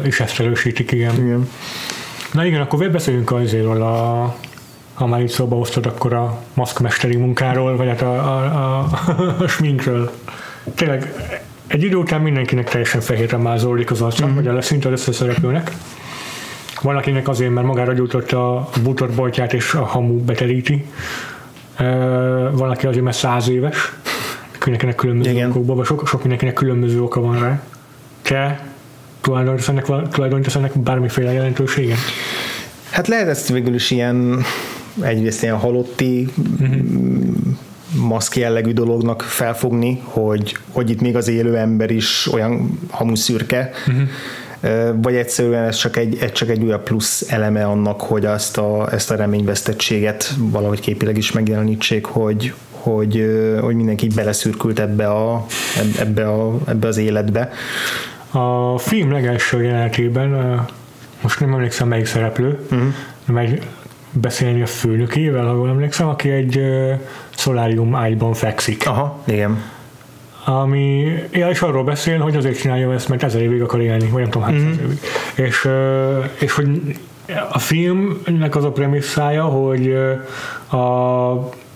és 0.03 0.19
ezt 0.19 0.39
erősítik, 0.39 0.91
igen. 0.91 1.15
Igen. 1.15 1.49
Na 2.33 2.45
igen, 2.45 2.61
akkor 2.61 2.91
beszéljünk 2.91 3.31
azért 3.31 3.65
a 3.65 4.35
ha 4.99 5.07
már 5.07 5.21
itt 5.21 5.29
szóba 5.29 5.55
hoztad, 5.55 5.85
akkor 5.85 6.13
a 6.13 6.41
maszkmesteri 6.53 7.15
munkáról, 7.15 7.75
vagy 7.75 7.87
hát 7.87 8.01
a, 8.01 8.13
a, 8.13 8.77
a, 8.77 9.35
a 9.39 9.47
sminkről. 9.47 10.11
Tényleg 10.75 11.13
egy 11.67 11.83
idő 11.83 11.95
után 11.95 12.21
mindenkinek 12.21 12.69
teljesen 12.69 13.01
fehérre 13.01 13.37
mázollik 13.37 13.91
az 13.91 14.01
arca, 14.01 14.25
mm-hmm. 14.25 14.35
vagy 14.35 14.47
a 14.47 14.61
szinte 14.61 14.87
az 14.87 14.93
összeszereplőnek. 14.93 15.71
Van, 16.81 16.95
akinek 16.95 17.27
azért, 17.27 17.51
mert 17.51 17.67
magára 17.67 17.93
gyújtotta 17.93 18.55
a 18.55 18.69
bútorboltját 18.83 19.53
és 19.53 19.73
a 19.73 19.85
hamu 19.85 20.17
beteríti. 20.17 20.85
Van, 22.51 22.69
aki 22.69 22.87
azért, 22.87 23.03
mert 23.03 23.17
száz 23.17 23.49
éves. 23.49 23.93
Mindenkinek 24.51 24.95
különböző 24.95 25.31
Igen. 25.31 25.49
okokból, 25.49 25.75
vagy 25.75 25.85
sok, 25.85 26.07
sok 26.07 26.19
mindenkinek 26.19 26.53
különböző 26.53 27.01
oka 27.01 27.21
van 27.21 27.39
rá. 27.39 27.61
Te 28.21 28.67
tulajdonítasz 29.21 29.67
ennek, 29.67 29.85
tulajdonítasz 30.09 30.55
ennek 30.55 30.79
bármiféle 30.79 31.31
jelentőségen? 31.31 31.97
Hát 32.89 33.07
lehet 33.07 33.27
ezt 33.27 33.49
végül 33.49 33.73
is 33.73 33.91
ilyen 33.91 34.43
egyrészt 35.01 35.43
ilyen 35.43 35.57
halotti 35.57 36.27
uh-huh. 36.59 36.77
maszk 38.07 38.35
jellegű 38.35 38.71
dolognak 38.71 39.21
felfogni, 39.21 40.01
hogy, 40.03 40.57
hogy 40.71 40.89
itt 40.89 41.01
még 41.01 41.15
az 41.15 41.27
élő 41.27 41.57
ember 41.57 41.91
is 41.91 42.29
olyan 42.33 42.79
hamuszürke, 42.89 43.69
uh-huh. 43.87 45.01
vagy 45.01 45.15
egyszerűen 45.15 45.63
ez 45.63 45.75
csak 45.75 45.97
egy, 45.97 46.17
ez 46.21 46.31
csak 46.31 46.49
egy 46.49 46.63
újabb 46.63 46.83
plusz 46.83 47.25
eleme 47.31 47.65
annak, 47.65 48.01
hogy 48.01 48.25
azt 48.25 48.57
a, 48.57 48.87
ezt 48.91 49.11
a 49.11 49.15
reményvesztettséget 49.15 50.33
valahogy 50.37 50.79
képileg 50.79 51.17
is 51.17 51.31
megjelenítsék, 51.31 52.05
hogy, 52.05 52.53
hogy, 52.71 53.25
hogy 53.61 53.75
mindenki 53.75 54.07
beleszürkült 54.07 54.79
ebbe, 54.79 55.07
a, 55.07 55.45
ebbe, 55.99 56.27
a, 56.27 56.57
ebbe 56.65 56.87
az 56.87 56.97
életbe. 56.97 57.51
A 58.31 58.77
film 58.77 59.11
legelső 59.11 59.63
jelenetében, 59.63 60.59
most 61.21 61.39
nem 61.39 61.53
emlékszem 61.53 61.87
melyik 61.87 62.05
szereplő, 62.05 62.59
uh-huh. 62.71 62.93
megy 63.25 63.61
beszélni 64.21 64.61
a 64.61 64.65
főnökével, 64.65 65.45
ha 65.45 65.53
jól 65.53 65.69
emlékszem, 65.69 66.07
aki 66.07 66.29
egy 66.29 66.61
szolárium 67.29 67.95
ágyban 67.95 68.33
fekszik. 68.33 68.87
Aha, 68.87 69.23
igen. 69.25 69.63
Ami, 70.45 71.13
ja, 71.31 71.49
és 71.49 71.61
arról 71.61 71.83
beszél, 71.83 72.19
hogy 72.19 72.35
azért 72.35 72.59
csinálja 72.59 72.93
ezt, 72.93 73.09
mert 73.09 73.23
ezer 73.23 73.41
évig 73.41 73.61
akar 73.61 73.81
élni, 73.81 74.07
vagy 74.09 74.21
nem 74.21 74.29
tudom, 74.29 74.47
hány 74.47 74.55
Mhm. 74.55 74.65
mm-hmm. 74.65 74.83
évig. 74.83 74.99
És, 75.35 75.69
és 76.39 76.51
hogy 76.51 76.97
a 77.51 77.59
filmnek 77.59 78.55
az 78.55 78.63
a 78.63 78.71
premisszája, 78.71 79.43
hogy 79.43 79.93
a, 80.69 80.77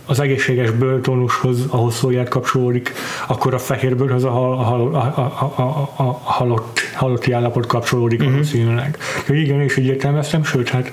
az 0.06 0.20
egészséges 0.20 0.72
bőrtónushoz, 0.72 1.66
ahhoz 1.70 1.96
szóját 1.96 2.28
kapcsolódik, 2.28 2.94
akkor 3.28 3.54
a 3.54 3.58
fehér 3.60 3.96
bőrhöz 3.96 4.24
a, 4.24 4.30
hal, 4.30 4.54
a, 4.54 4.64
hal, 4.64 4.96
a, 4.96 4.98
a, 4.98 5.54
a, 5.56 5.62
a, 5.62 6.04
a 6.04 6.20
halott, 6.24 6.80
halotti 6.94 7.32
állapot 7.32 7.66
kapcsolódik 7.66 8.20
uh-huh. 8.20 8.34
valószínűleg. 8.34 8.98
Úgyhogy 9.20 9.38
igen, 9.38 9.62
és 9.62 9.78
így 9.78 9.86
értelmeztem, 9.86 10.44
sőt, 10.44 10.70
hát 10.70 10.92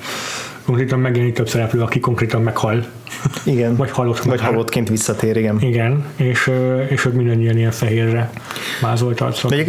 konkrétan 0.71 0.99
megjelenik 0.99 1.35
több 1.35 1.49
szereplő, 1.49 1.81
aki 1.81 2.01
konkrétan 2.01 2.43
meghal. 2.43 2.87
Igen. 3.45 3.77
Vagy 3.77 3.91
halott 3.91 4.19
Vagy 4.19 4.41
halottként 4.41 4.89
visszatér, 4.89 5.37
igen. 5.37 5.57
Igen, 5.61 6.05
és, 6.17 6.51
és 6.89 7.03
hogy 7.03 7.13
mindannyian 7.13 7.57
ilyen 7.57 7.71
fehérre 7.71 8.31
mázolt 8.83 9.21
arcok. 9.21 9.55
De 9.55 9.65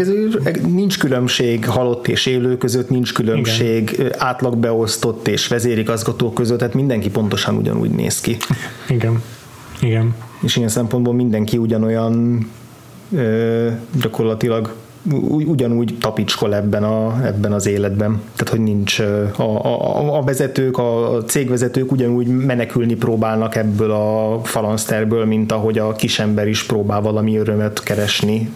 nincs 0.68 1.00
különbség 1.00 1.66
halott 1.66 2.08
és 2.08 2.26
élő 2.26 2.58
között, 2.58 2.90
nincs 2.90 3.14
különbség 3.14 3.92
Igen. 3.92 4.12
átlagbeosztott 4.18 5.28
és 5.28 5.48
vezérigazgató 5.48 6.34
között, 6.34 6.58
tehát 6.58 6.74
mindenki 6.74 7.10
pontosan 7.10 7.56
ugyanúgy 7.56 7.90
néz 7.92 8.22
ki. 8.22 8.38
Igen, 8.90 9.22
igen. 9.82 10.16
És 10.42 10.56
ilyen 10.56 10.70
szempontból 10.70 11.14
mindenki 11.14 11.58
ugyanolyan 11.58 12.48
ö, 13.16 13.70
gyakorlatilag 14.02 14.74
ugyanúgy 15.30 15.98
tapicskol 16.00 16.56
ebben, 16.56 16.84
a, 16.84 17.26
ebben 17.26 17.54
az 17.54 17.68
életben. 17.68 18.22
Tehát, 18.36 18.50
hogy 18.50 18.60
nincs 18.60 19.00
a, 19.00 19.42
a, 19.42 20.18
a 20.18 20.24
vezetők, 20.24 20.78
a 20.78 21.24
cégvezetők 21.28 21.92
ugyanúgy 21.92 22.28
menekülni 22.28 22.96
próbálnak 22.96 23.56
ebből 23.56 23.92
a 23.92 24.40
falanszterből, 24.44 25.26
mint 25.26 25.52
ahogy 25.52 25.78
a 25.78 25.92
kisember 25.92 26.48
is 26.48 26.64
próbál 26.64 27.02
valami 27.02 27.38
örömet 27.38 27.84
keresni, 27.84 28.50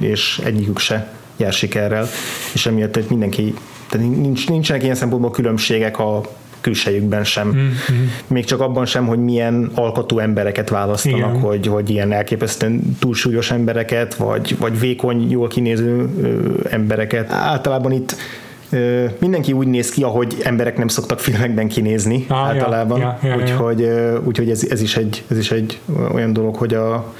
és 0.00 0.40
egyikük 0.44 0.78
se 0.78 1.12
jár 1.36 1.52
sikerrel. 1.52 2.06
És 2.52 2.66
emiatt 2.66 2.94
hogy 2.94 3.06
mindenki, 3.08 3.54
tehát 3.88 4.06
nincs, 4.06 4.48
nincsenek 4.48 4.82
ilyen 4.82 4.94
szempontból 4.94 5.30
különbségek 5.30 5.98
a 5.98 6.20
külsejükben 6.60 7.24
sem. 7.24 7.48
Mm-hmm. 7.48 8.06
Még 8.26 8.44
csak 8.44 8.60
abban 8.60 8.86
sem, 8.86 9.06
hogy 9.06 9.18
milyen 9.18 9.70
alkotó 9.74 10.18
embereket 10.18 10.68
választanak, 10.68 11.18
Igen. 11.18 11.40
hogy, 11.40 11.66
hogy 11.66 11.90
ilyen 11.90 12.12
elképesztően 12.12 12.96
túlsúlyos 12.98 13.50
embereket, 13.50 14.14
vagy, 14.14 14.58
vagy 14.58 14.80
vékony, 14.80 15.30
jól 15.30 15.48
kinéző 15.48 16.08
ö, 16.22 16.50
embereket. 16.70 17.32
Általában 17.32 17.92
itt 17.92 18.16
ö, 18.70 19.04
mindenki 19.18 19.52
úgy 19.52 19.66
néz 19.66 19.90
ki, 19.90 20.02
ahogy 20.02 20.36
emberek 20.42 20.76
nem 20.78 20.88
szoktak 20.88 21.20
filmekben 21.20 21.68
kinézni 21.68 22.14
Ah, 22.14 22.26
ja, 22.28 22.36
általában. 22.36 23.00
ja, 23.00 23.18
ja, 23.22 23.28
ja. 23.28 23.36
úgyhogy 23.36 23.82
ö, 23.82 24.18
úgyhogy 24.24 24.50
ez, 24.50 24.64
ez, 24.70 24.80
is 24.80 24.96
egy, 24.96 25.24
ez 25.30 25.38
is 25.38 25.50
egy 25.50 25.78
olyan 26.12 26.32
dolog, 26.32 26.56
hogy 26.56 26.74
a 26.74 27.14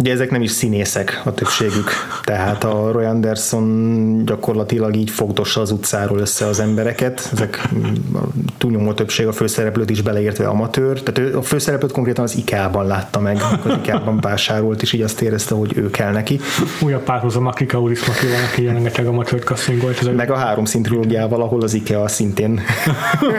Ugye 0.00 0.12
ezek 0.12 0.30
nem 0.30 0.42
is 0.42 0.50
színészek 0.50 1.20
a 1.24 1.34
többségük, 1.34 1.90
tehát 2.24 2.64
a 2.64 2.90
Roy 2.92 3.04
Anderson 3.04 4.22
gyakorlatilag 4.24 4.96
így 4.96 5.10
fogdossa 5.10 5.60
az 5.60 5.70
utcáról 5.70 6.18
össze 6.18 6.46
az 6.46 6.60
embereket, 6.60 7.28
ezek 7.32 7.68
mm, 7.74 8.14
a 8.14 8.20
túlnyomó 8.58 8.92
többség 8.92 9.26
a 9.26 9.32
főszereplőt 9.32 9.90
is 9.90 10.02
beleértve 10.02 10.46
amatőr, 10.46 11.02
tehát 11.02 11.30
ő 11.30 11.36
a 11.36 11.42
főszereplőt 11.42 11.92
konkrétan 11.92 12.24
az 12.24 12.36
IKEA-ban 12.36 12.86
látta 12.86 13.20
meg, 13.20 13.36
az 13.64 13.72
IKEA-ban 13.76 14.20
vásárolt, 14.20 14.82
és 14.82 14.92
így 14.92 15.02
azt 15.02 15.20
érezte, 15.20 15.54
hogy 15.54 15.76
ő 15.76 15.90
kell 15.90 16.12
neki. 16.12 16.40
Újabb 16.80 17.02
párhuzam 17.02 17.46
a 17.46 17.50
Kika 17.50 17.78
Uris 17.78 18.06
Makival, 18.06 18.42
aki 18.52 18.64
rengeteg 18.64 19.06
amatőrt 19.06 19.44
kasszingolt. 19.44 19.98
Ez 20.00 20.06
Meg 20.06 20.30
a 20.30 20.36
három 20.36 20.64
szint 20.64 20.86
trilógiával, 20.86 21.42
ahol 21.42 21.62
az 21.62 21.74
IKEA 21.74 22.08
szintén 22.08 22.60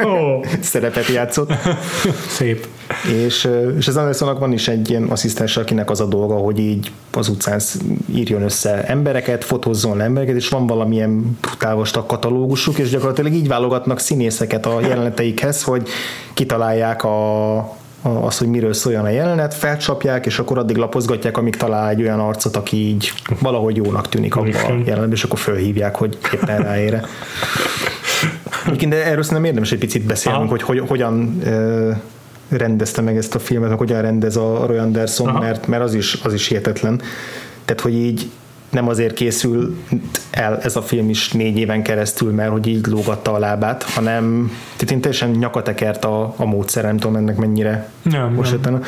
Ó, 0.06 0.44
szerepet 0.62 1.08
játszott. 1.08 1.52
szép. 2.28 2.68
És, 3.26 3.50
és 3.78 3.88
az 3.88 3.98
Andersonnak 3.98 4.40
van 4.40 4.52
is 4.52 4.68
egy 4.68 4.90
ilyen 4.90 5.04
asszisztens, 5.04 5.58
akinek 5.58 5.90
az 5.90 6.02
a 6.02 6.06
dolga, 6.06 6.36
hogy 6.36 6.60
így 6.60 6.92
az 7.12 7.28
utcán 7.28 7.60
írjon 8.16 8.42
össze 8.42 8.84
embereket, 8.84 9.44
fotózzon 9.44 10.02
embereket, 10.02 10.36
és 10.36 10.50
van 10.50 10.68
valamilyen 10.68 11.38
brutál 11.42 11.76
vastag 11.76 12.06
katalógusuk, 12.06 12.78
és 12.78 12.90
gyakorlatilag 12.90 13.34
így 13.34 13.48
válogatnak 13.48 14.00
színészeket 14.00 14.66
a 14.66 14.82
jeleneteikhez, 14.82 15.64
hogy 15.64 15.88
kitalálják 16.34 17.04
a, 17.04 17.58
az, 18.02 18.38
hogy 18.38 18.48
miről 18.48 18.74
szóljon 18.74 19.06
a 19.06 19.10
jelenet, 19.10 19.54
felcsapják, 19.54 20.26
és 20.26 20.40
akkor 20.40 20.58
addig 20.58 20.76
lapozgatják, 20.76 21.38
amíg 21.38 21.56
talál 21.56 21.90
egy 21.90 22.02
olyan 22.02 22.20
arcot, 22.20 22.56
aki 22.56 22.78
így 22.78 23.14
valahogy 23.40 23.76
jónak 23.76 24.10
tűnik 24.10 24.36
abban 24.36 24.54
a 24.54 24.70
jelenetben, 24.70 25.12
és 25.12 25.24
akkor 25.24 25.40
fölhívják, 25.40 25.96
hogy 25.96 26.18
éppen 26.34 26.58
ráére. 26.62 27.04
Egyébként 28.66 28.92
de 28.92 29.06
erről 29.06 29.24
szerintem 29.24 29.46
érdemes 29.46 29.72
egy 29.72 29.80
picit 29.80 30.06
beszélnünk, 30.06 30.44
Aha. 30.44 30.52
hogy, 30.52 30.62
hogy 30.62 30.90
hogyan 30.90 31.42
rendezte 32.52 33.02
meg 33.02 33.18
ezt 33.18 33.36
a 33.36 33.40
filmet, 33.40 33.70
meg 33.70 33.78
hogyan 33.78 34.02
rendez 34.02 34.36
a 34.36 34.66
Roy 34.66 34.78
Anderson, 34.78 35.28
Aha. 35.28 35.40
mert, 35.40 35.68
mert 35.68 35.84
az, 35.84 35.94
is, 35.94 36.20
az 36.24 36.34
is 36.34 36.48
hihetetlen. 36.48 37.02
Tehát, 37.66 37.82
hogy 37.82 37.94
így 37.94 38.30
nem 38.72 38.88
azért 38.88 39.14
készül 39.14 39.76
el 40.32 40.60
ez 40.60 40.76
a 40.76 40.82
film 40.82 41.10
is 41.10 41.32
négy 41.32 41.58
éven 41.58 41.84
keresztül, 41.84 42.32
mert 42.32 42.52
hogy 42.52 42.68
így 42.68 42.86
lógatta 42.86 43.34
a 43.34 43.40
lábát, 43.40 43.84
hanem 43.84 44.52
tehát 44.76 44.92
én 44.92 45.02
teljesen 45.02 45.30
nyakatekert 45.30 46.06
a, 46.06 46.34
a 46.38 46.46
módszer, 46.46 46.84
nem 46.84 46.98
tudom 46.98 47.16
ennek 47.16 47.36
mennyire 47.36 47.90
Nem, 48.02 48.34
most 48.34 48.62
nem. 48.62 48.84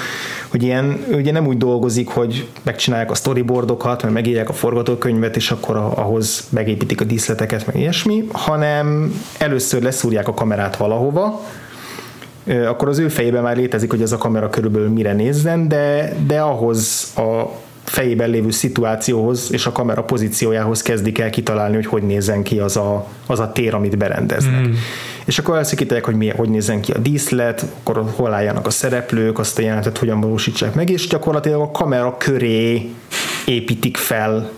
hogy 0.47 0.63
ilyen, 0.63 1.05
ugye 1.11 1.31
nem 1.31 1.47
úgy 1.47 1.57
dolgozik, 1.57 2.07
hogy 2.07 2.47
megcsinálják 2.63 3.11
a 3.11 3.15
storyboardokat, 3.15 4.03
meg 4.03 4.11
megírják 4.11 4.49
a 4.49 4.53
forgatókönyvet, 4.53 5.35
és 5.35 5.51
akkor 5.51 5.75
ahhoz 5.77 6.47
megépítik 6.49 7.01
a 7.01 7.03
díszleteket, 7.03 7.65
meg 7.65 7.75
ilyesmi, 7.75 8.27
hanem 8.31 9.13
először 9.37 9.81
leszúrják 9.81 10.27
a 10.27 10.33
kamerát 10.33 10.77
valahova, 10.77 11.41
akkor 12.67 12.87
az 12.87 12.97
ő 12.97 13.07
fejében 13.07 13.43
már 13.43 13.57
létezik, 13.57 13.89
hogy 13.89 14.01
ez 14.01 14.11
a 14.11 14.17
kamera 14.17 14.49
körülbelül 14.49 14.89
mire 14.89 15.13
nézzen, 15.13 15.67
de, 15.67 16.15
de 16.27 16.39
ahhoz 16.39 17.11
a 17.15 17.61
fejében 17.83 18.29
lévő 18.29 18.51
szituációhoz 18.51 19.49
és 19.51 19.65
a 19.65 19.71
kamera 19.71 20.03
pozíciójához 20.03 20.81
kezdik 20.81 21.19
el 21.19 21.29
kitalálni, 21.29 21.75
hogy 21.75 21.85
hogy 21.85 22.03
nézzen 22.03 22.43
ki 22.43 22.59
az 22.59 22.77
a, 22.77 23.07
az 23.27 23.39
a 23.39 23.51
tér, 23.51 23.73
amit 23.73 23.97
berendeznek. 23.97 24.67
Mm. 24.67 24.71
És 25.25 25.39
akkor 25.39 25.57
elszakítják, 25.57 26.05
hogy 26.05 26.15
mi, 26.15 26.29
hogy 26.29 26.49
nézzen 26.49 26.81
ki 26.81 26.91
a 26.91 26.97
díszlet, 26.97 27.65
akkor 27.79 28.03
hol 28.15 28.33
álljanak 28.33 28.65
a 28.65 28.69
szereplők, 28.69 29.39
azt 29.39 29.57
a 29.57 29.61
jelenetet 29.61 29.97
hogyan 29.97 30.21
valósítsák 30.21 30.73
meg, 30.73 30.89
és 30.89 31.07
gyakorlatilag 31.07 31.61
a 31.61 31.71
kamera 31.71 32.17
köré 32.17 32.89
építik 33.45 33.97
fel 33.97 34.51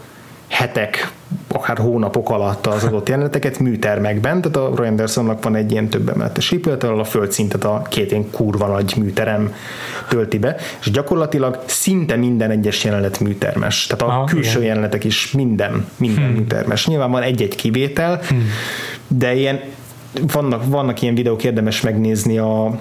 hetek 0.48 1.12
akár 1.48 1.78
hónapok 1.78 2.30
alatt 2.30 2.66
az 2.66 2.84
adott 2.84 3.10
jeleneteket 3.10 3.60
műtermekben, 3.60 4.42
tehát 4.42 4.58
a 4.58 4.76
Roy 4.76 4.88
Andersonnak 4.88 5.44
van 5.44 5.56
egy 5.56 5.72
ilyen 5.72 5.88
több 5.88 6.10
emeletes 6.10 6.52
épület, 6.52 6.84
ahol 6.84 7.00
a 7.00 7.04
földszintet 7.04 7.64
a 7.64 7.82
két 7.90 8.12
ilyen 8.12 8.30
kurva 8.32 8.68
nagy 8.68 8.94
műterem 8.98 9.54
tölti 10.10 10.38
be, 10.38 10.56
és 10.80 10.92
gyakorlatilag 10.92 11.64
szinte 11.66 12.16
minden 12.16 12.52
egyes 12.52 12.84
jelenet 12.84 13.20
műtermes. 13.20 13.86
Tehát 13.86 14.04
a 14.04 14.08
Aha, 14.08 14.24
külső 14.24 14.58
igen. 14.58 14.64
jelenetek 14.64 15.04
is 15.04 15.32
minden, 15.32 15.86
minden 15.98 16.24
hmm. 16.24 16.34
műtermes. 16.34 16.88
Nyilván 16.88 17.12
van 17.12 17.22
egy-egy 17.22 17.56
kivétel, 17.56 18.22
hmm. 18.28 18.50
de 19.08 19.36
ilyen 19.36 19.60
vannak, 20.32 20.64
vannak 20.66 21.02
ilyen 21.02 21.16
videók, 21.16 21.44
érdemes 21.44 21.82
megnézni 21.82 22.38
a 22.38 22.80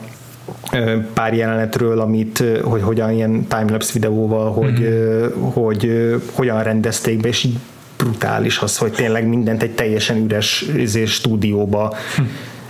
pár 1.15 1.35
jelenetről, 1.35 2.01
amit, 2.01 2.45
hogy 2.63 2.83
hogyan 2.83 3.11
ilyen 3.11 3.47
timelapse 3.49 3.93
videóval, 3.93 4.53
hogy, 4.53 4.83
ö, 4.83 5.27
hogy 5.53 5.87
ö, 5.87 6.17
hogyan 6.33 6.63
rendezték 6.63 7.21
be, 7.21 7.29
és 7.29 7.45
így 7.45 7.59
brutális 7.97 8.59
az, 8.59 8.79
hogy 8.79 8.93
tényleg 8.93 9.27
mindent 9.27 9.63
egy 9.63 9.75
teljesen 9.75 10.17
üres 10.17 10.67
izé, 10.77 11.05
stúdióba. 11.05 11.95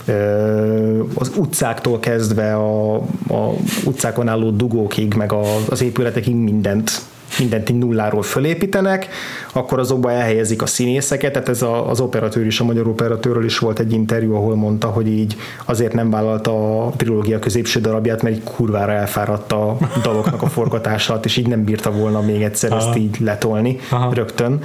Ö, 0.05 1.03
az 1.13 1.31
utcáktól 1.37 1.99
kezdve 1.99 2.55
a, 2.55 2.95
a 3.27 3.53
utcákon 3.85 4.27
álló 4.27 4.49
dugókig, 4.49 5.13
meg 5.13 5.31
a, 5.31 5.43
az 5.69 5.81
épületekig 5.81 6.35
mindent 6.35 7.01
mindent 7.39 7.69
így 7.69 7.77
nulláról 7.77 8.21
fölépítenek, 8.21 9.07
akkor 9.53 9.79
azokba 9.79 10.11
elhelyezik 10.11 10.61
a 10.61 10.65
színészeket, 10.65 11.31
tehát 11.33 11.49
ez 11.49 11.61
a, 11.61 11.89
az 11.89 11.99
operatőr 11.99 12.45
is, 12.45 12.59
a 12.59 12.63
magyar 12.63 12.87
operatőrről 12.87 13.45
is 13.45 13.57
volt 13.57 13.79
egy 13.79 13.93
interjú, 13.93 14.35
ahol 14.35 14.55
mondta, 14.55 14.87
hogy 14.87 15.07
így 15.07 15.35
azért 15.65 15.93
nem 15.93 16.09
vállalta 16.09 16.85
a 16.85 16.93
trilógia 16.97 17.39
középső 17.39 17.79
darabját, 17.79 18.21
mert 18.21 18.35
így 18.35 18.43
kurvára 18.43 18.91
elfáradt 18.91 19.51
a 19.51 19.77
daloknak 20.03 20.41
a 20.41 20.47
forgatása 20.47 21.11
alatt, 21.11 21.25
és 21.25 21.37
így 21.37 21.47
nem 21.47 21.63
bírta 21.63 21.91
volna 21.91 22.21
még 22.21 22.41
egyszer 22.41 22.71
Aha. 22.71 22.87
ezt 22.87 22.97
így 22.97 23.19
letolni 23.19 23.79
Aha. 23.89 24.13
rögtön. 24.13 24.59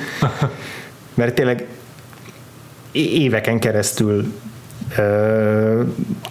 Mert 1.14 1.34
tényleg 1.34 1.66
éveken 2.92 3.58
keresztül 3.58 4.32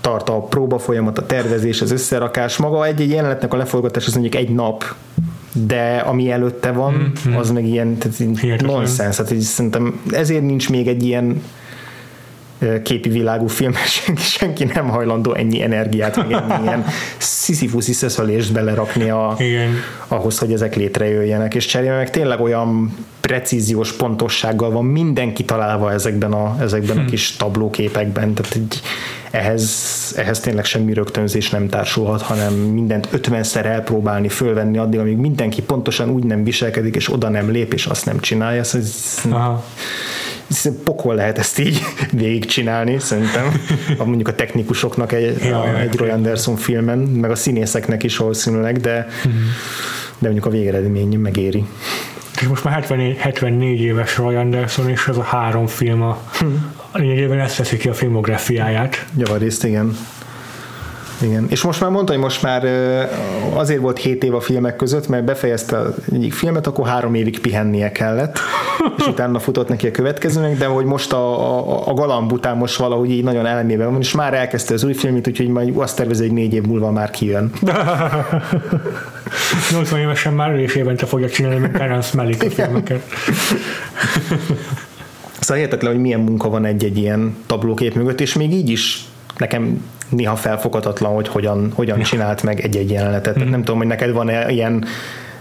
tart 0.02 0.30
a 0.30 0.42
próba 0.42 0.80
folyamat, 0.80 1.18
a 1.18 1.26
tervezés, 1.26 1.82
az 1.82 1.92
összerakás. 1.92 2.58
Maga 2.58 2.86
egy-egy 2.86 3.10
jelenetnek 3.10 3.54
a 3.54 3.58
leforgatás 3.58 4.08
az 4.08 4.14
mondjuk 4.14 4.36
egy 4.36 4.50
nap, 4.50 4.96
de 5.54 5.98
ami 5.98 6.32
előtte 6.32 6.72
van, 6.72 7.12
az 7.38 7.52
meg 7.52 7.66
ilyen 7.66 7.98
tehát 7.98 8.20
így 8.20 8.40
Hihetetlen. 8.40 8.76
nonsense. 8.76 9.24
Hát 9.24 9.32
így 9.32 9.40
szerintem 9.40 10.02
ezért 10.12 10.44
nincs 10.44 10.70
még 10.70 10.88
egy 10.88 11.04
ilyen 11.06 11.42
képi 12.84 13.10
világú 13.10 13.48
film, 13.48 13.74
senki, 14.04 14.22
senki 14.22 14.64
nem 14.64 14.90
hajlandó 14.90 15.34
ennyi 15.34 15.62
energiát, 15.62 16.16
meg 16.16 16.32
ennyi 16.32 16.64
ilyen 16.66 16.86
sziszifuszi 17.18 17.94
szeszölést 17.94 18.54
belerakni 18.54 19.10
a, 19.10 19.36
Igen. 19.38 19.70
ahhoz, 20.08 20.38
hogy 20.38 20.54
ezek 20.54 20.76
létrejöjjenek, 20.76 21.56
és 21.56 21.66
cserébe 21.66 21.96
meg 21.96 22.10
tényleg 22.10 22.42
olyan 22.42 22.94
precíziós 23.22 23.94
pontossággal 23.94 24.72
van 24.72 24.86
mindenki 24.86 25.46
találva 25.46 25.92
ezekben 25.92 26.32
a, 26.32 26.56
ezekben 26.60 26.98
a 26.98 27.06
kis 27.06 27.36
tablóképekben, 27.36 28.34
tehát 28.34 28.56
így 28.56 28.82
ehhez, 29.32 30.14
ehhez 30.18 30.40
tényleg 30.40 30.66
semmi 30.66 30.94
rögtönzés 30.94 31.50
nem 31.50 31.70
társulhat, 31.70 32.22
hanem 32.22 32.54
mindent 32.54 33.08
ötvenszer 33.12 33.66
elpróbálni, 33.66 34.28
fölvenni 34.28 34.78
addig, 34.78 35.00
amíg 35.00 35.18
mindenki 35.18 35.62
pontosan 35.62 36.10
úgy 36.10 36.24
nem 36.24 36.44
viselkedik, 36.44 36.96
és 36.96 37.12
oda 37.12 37.30
nem 37.30 37.52
lép, 37.52 37.74
és 37.74 37.86
azt 37.86 38.06
nem 38.06 38.20
csinálja. 38.20 38.64
Szóval 38.64 38.88
ez, 38.88 39.20
Aha. 39.32 39.64
Pokol 40.84 41.16
lehet 41.16 41.38
ezt 41.38 41.60
így 41.60 41.82
végigcsinálni, 42.12 43.00
szerintem. 43.00 43.62
A, 43.98 44.04
mondjuk 44.04 44.28
a 44.28 44.36
technikusoknak 44.36 45.12
egy, 45.12 45.44
Ja, 45.44 45.62
a, 45.62 45.80
egy 45.80 45.96
Roy 45.96 46.10
Anderson 46.10 46.56
filmen, 46.56 46.98
meg 46.98 47.32
a 47.32 47.36
színészeknek 47.36 48.04
is 48.04 48.18
valószínűleg, 48.18 48.78
de, 48.78 49.08
de 50.18 50.28
mondjuk 50.28 50.46
a 50.46 50.50
végeredmény 50.50 51.18
megéri. 51.18 51.66
És 52.42 52.48
most 52.48 52.64
már 52.64 52.74
74, 52.74 53.18
74 53.18 53.82
éves 53.82 54.18
Roy 54.18 54.36
Anderson, 54.36 54.90
és 54.90 55.08
ez 55.08 55.18
a 55.18 55.24
három 55.24 55.68
film 55.68 56.02
a, 56.02 56.22
a 56.92 56.98
lényegében 56.98 57.40
ezt 57.40 57.58
teszi 57.58 57.78
ki 57.78 57.90
a 57.90 57.94
filmográfiáját. 57.94 59.06
Javarészt, 59.18 59.64
igen. 59.64 59.98
Igen. 61.22 61.46
És 61.50 61.64
most 61.64 61.82
már 61.82 61.90
mondta, 61.90 62.14
hogy 62.14 62.22
most 62.22 62.42
már 62.42 62.66
azért 63.54 63.82
volt 63.82 63.98
7 63.98 64.24
év 64.24 64.36
a 64.36 64.40
filmek 64.40 64.76
között, 64.76 65.08
mert 65.08 65.24
befejezte 65.24 65.82
egyik 66.12 66.34
filmet, 66.34 66.68
akkor 66.68 66.88
három 66.88 67.14
évig 67.14 67.40
pihennie 67.40 67.92
kellett, 67.92 68.40
és 68.98 69.06
utána 69.14 69.40
futott 69.40 69.68
neki 69.68 69.88
a 69.88 69.92
következőnek, 69.92 70.58
de 70.58 70.66
hogy 70.66 70.86
most 70.86 71.14
a, 71.14 71.58
a, 71.58 71.88
a 71.88 71.94
galamb 71.94 72.32
után 72.32 72.58
most 72.58 72.76
valahogy 72.76 73.12
így 73.12 73.24
nagyon 73.24 73.46
elmében 73.46 73.92
van, 73.92 74.02
és 74.02 74.14
már 74.14 74.34
elkezdte 74.34 74.74
az 74.74 74.84
új 74.84 74.94
filmét, 74.94 75.28
úgyhogy 75.28 75.48
majd 75.48 75.78
azt 75.78 75.96
tervezi, 75.96 76.22
hogy 76.22 76.34
négy 76.34 76.54
év 76.54 76.64
múlva 76.64 76.92
már 76.92 77.10
kijön. 77.10 77.52
80 79.72 80.00
évesen 80.00 80.34
már 80.34 80.52
ő 80.52 80.62
is 80.62 80.76
évente 80.76 81.06
fogja 81.06 81.30
csinálni, 81.30 81.60
mint 81.60 81.74
Terence 81.74 82.18
Malick 82.18 82.44
a 82.44 82.50
filmeket. 82.50 83.04
Szóval 85.40 85.58
hihetetlen, 85.58 85.92
hogy 85.92 86.02
milyen 86.02 86.20
munka 86.20 86.50
van 86.50 86.66
egy-egy 86.66 86.98
ilyen 86.98 87.36
tablókép 87.46 87.96
mögött, 87.96 88.22
és 88.22 88.34
még 88.34 88.54
így 88.54 88.70
is 88.70 89.06
nekem 89.38 89.84
néha 90.10 90.36
felfoghatatlan, 90.36 91.14
hogy 91.14 91.28
hogyan, 91.28 91.72
hogyan 91.76 92.02
csinált 92.02 92.44
meg 92.44 92.60
egy-egy 92.60 92.92
jelenetet. 92.92 93.34
Tehát 93.34 93.50
nem 93.50 93.60
tudom, 93.60 93.78
hogy 93.78 93.88
neked 93.88 94.12
van-e 94.12 94.52
ilyen 94.52 94.86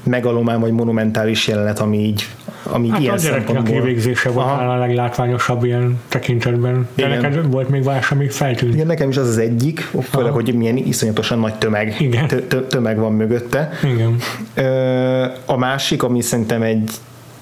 megalomán 0.03 0.61
vagy 0.61 0.73
monumentális 0.73 1.49
jelenet, 1.49 1.79
ami 1.79 1.99
így, 1.99 2.27
ami 2.63 2.89
Hát 2.89 3.01
ilyen 3.01 3.15
a 3.15 3.19
gyereknek 3.19 3.63
kivégzése 3.63 4.31
volt 4.31 4.47
Aha. 4.47 4.73
a 4.73 4.77
leglátványosabb 4.79 5.65
ilyen 5.65 6.01
tekintetben. 6.09 6.89
De 6.95 7.07
Igen. 7.07 7.21
neked 7.21 7.51
volt 7.51 7.69
még 7.69 7.85
más, 7.85 8.11
ami 8.11 8.29
feltűnt. 8.29 8.75
Igen, 8.75 8.87
nekem 8.87 9.09
is 9.09 9.17
az 9.17 9.29
az 9.29 9.39
egyik, 9.39 9.81
főleg, 10.11 10.33
hogy 10.33 10.55
milyen 10.55 10.77
iszonyatosan 10.77 11.39
nagy 11.39 11.55
tömeg, 11.55 12.01
Igen. 12.01 12.27
tö- 12.27 12.49
tö- 12.49 12.69
tömeg 12.69 12.99
van 12.99 13.13
mögötte. 13.13 13.71
Igen. 13.85 14.17
Ö, 14.55 15.25
A 15.45 15.57
másik, 15.57 16.03
ami 16.03 16.21
szerintem 16.21 16.63
egy 16.63 16.91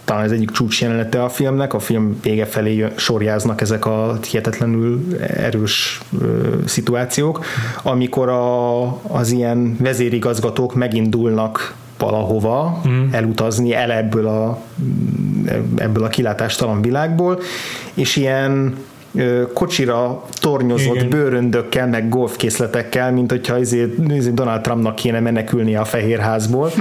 talán 0.07 0.25
az 0.25 0.33
egyik 0.33 0.51
csúcs 0.51 0.81
jelenete 0.81 1.23
a 1.23 1.29
filmnek, 1.29 1.75
a 1.75 1.79
film 1.79 2.19
vége 2.23 2.45
felé 2.47 2.87
sorjáznak 2.97 3.61
ezek 3.61 3.87
a 3.87 4.19
hihetetlenül 4.31 5.16
erős 5.21 6.01
ö, 6.21 6.55
szituációk, 6.66 7.45
amikor 7.83 8.29
a, 8.29 8.87
az 9.03 9.31
ilyen 9.31 9.77
vezérigazgatók 9.81 10.75
megindulnak 10.75 11.75
valahova 11.99 12.83
mm. 12.88 13.12
elutazni 13.12 13.75
el 13.75 13.92
ebből 13.92 14.27
a, 14.27 14.62
ebből 15.77 16.05
a 16.05 16.09
kilátástalan 16.09 16.83
világból, 16.83 17.40
és 17.95 18.16
ilyen 18.16 18.77
kocsira 19.53 20.23
tornyozott 20.41 20.95
Igen. 20.95 21.09
bőröndökkel, 21.09 21.87
meg 21.87 22.09
golfkészletekkel, 22.09 23.13
mint 23.13 23.31
hogyha 23.31 23.59
izé, 23.59 23.95
izé 24.09 24.31
Donald 24.31 24.61
Trumpnak 24.61 24.95
kéne 24.95 25.21
menekülnie 25.21 25.81
a 25.81 25.85
fehérházból. 25.85 26.71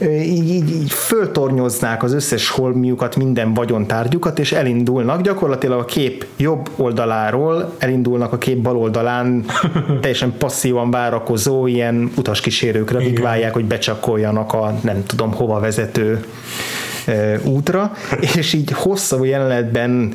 Így, 0.00 0.50
így, 0.50 0.70
így 0.70 0.92
föltornyoznák 0.92 2.02
az 2.02 2.12
összes 2.12 2.48
holmiukat, 2.48 3.16
minden 3.16 3.54
vagyontárgyukat, 3.54 4.38
és 4.38 4.52
elindulnak. 4.52 5.20
Gyakorlatilag 5.20 5.80
a 5.80 5.84
kép 5.84 6.26
jobb 6.36 6.68
oldaláról 6.76 7.74
elindulnak 7.78 8.32
a 8.32 8.38
kép 8.38 8.58
bal 8.58 8.76
oldalán 8.76 9.44
teljesen 10.00 10.34
passzívan 10.38 10.90
várakozó 10.90 11.66
ilyen 11.66 12.10
utaskísérőkre, 12.16 12.98
akik 12.98 13.20
várják, 13.20 13.52
hogy 13.52 13.64
becsakoljanak 13.64 14.52
a 14.52 14.74
nem 14.82 15.02
tudom 15.06 15.32
hova 15.32 15.60
vezető 15.60 16.24
útra, 17.42 17.92
és 18.36 18.52
így 18.52 18.70
hosszabb 18.72 19.24
jelenetben 19.24 20.12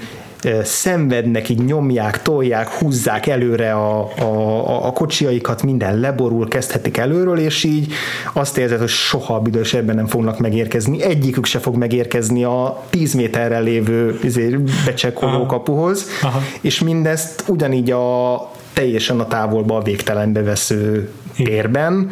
szenvednek, 0.63 1.49
így 1.49 1.63
nyomják, 1.63 2.21
tolják, 2.21 2.67
húzzák 2.67 3.28
előre 3.28 3.73
a, 3.73 4.12
a, 4.19 4.23
a, 4.23 4.86
a 4.88 4.91
kocsiaikat, 4.91 5.63
minden 5.63 5.99
leborul, 5.99 6.47
kezdhetik 6.47 6.97
előről, 6.97 7.38
és 7.38 7.63
így 7.63 7.93
azt 8.34 8.58
érzed, 8.58 8.80
hogy 8.80 8.88
soha 8.88 9.36
a 9.36 9.39
büdös 9.39 9.73
ebben 9.73 9.95
nem 9.95 10.08
fognak 10.08 10.39
megérkezni. 10.39 11.02
Egyikük 11.04 11.45
se 11.45 11.60
fog 11.60 11.75
megérkezni 11.75 12.43
a 12.43 12.84
10 12.89 13.13
méterre 13.13 13.60
lévő 13.60 14.19
izé, 14.23 14.60
becsekkoló 14.86 15.32
Aha. 15.32 15.45
kapuhoz, 15.45 16.06
Aha. 16.21 16.41
és 16.62 16.80
mindezt 16.80 17.43
ugyanígy 17.47 17.91
a 17.91 18.52
teljesen 18.73 19.19
a 19.19 19.28
távolba 19.28 19.78
a 19.78 19.82
végtelenbe 19.82 20.41
vesző 20.43 21.10
térben, 21.36 22.10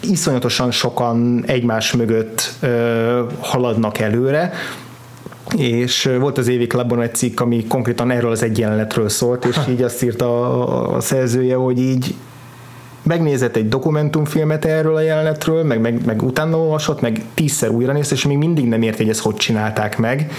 iszonyatosan 0.00 0.70
sokan 0.70 1.44
egymás 1.46 1.92
mögött 1.92 2.52
ö, 2.60 3.22
haladnak 3.40 3.98
előre, 3.98 4.52
és 5.56 6.10
volt 6.18 6.38
az 6.38 6.48
Évi 6.48 6.66
Clubban 6.66 7.00
egy 7.00 7.14
cikk, 7.14 7.40
ami 7.40 7.64
konkrétan 7.66 8.10
erről 8.10 8.30
az 8.30 8.42
egy 8.42 8.58
jelenetről 8.58 9.08
szólt, 9.08 9.44
és 9.44 9.56
így 9.68 9.82
azt 9.82 10.02
írta 10.02 10.26
a, 10.26 10.96
a 10.96 11.00
szerzője, 11.00 11.54
hogy 11.54 11.78
így 11.78 12.14
megnézett 13.02 13.56
egy 13.56 13.68
dokumentumfilmet 13.68 14.64
erről 14.64 14.96
a 14.96 15.00
jelenetről, 15.00 15.62
meg, 15.62 15.80
meg, 15.80 16.04
meg 16.04 16.22
utána 16.22 16.58
olvasott, 16.58 17.00
meg 17.00 17.22
tízszer 17.34 17.70
újra 17.70 17.92
nézte, 17.92 18.14
és 18.14 18.26
még 18.26 18.36
mindig 18.36 18.64
nem 18.64 18.82
érti, 18.82 19.02
hogy 19.02 19.10
ezt 19.10 19.20
hogy 19.20 19.36
csinálták 19.36 19.98
meg 19.98 20.30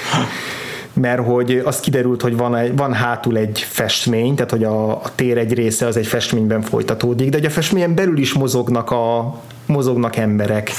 mert 0.93 1.26
hogy 1.26 1.62
az 1.66 1.80
kiderült, 1.80 2.22
hogy 2.22 2.38
van, 2.38 2.55
egy, 2.55 2.76
van 2.76 2.93
hátul 2.93 3.38
egy 3.38 3.66
festmény, 3.70 4.36
tehát 4.36 4.51
hogy 4.51 4.64
a, 4.64 4.91
a 4.91 5.12
tér 5.16 5.38
egy 5.38 5.53
része 5.53 5.86
az 5.86 5.97
egy 5.97 6.07
festményben 6.07 6.62
folytatódik, 6.62 7.30
de 7.30 7.38
hogy 7.38 7.45
a 7.45 7.49
festményen 7.49 7.95
belül 7.95 8.18
is 8.18 8.34
mozognak, 8.34 8.91
a, 8.91 9.36
mozognak 9.66 10.16
emberek. 10.16 10.72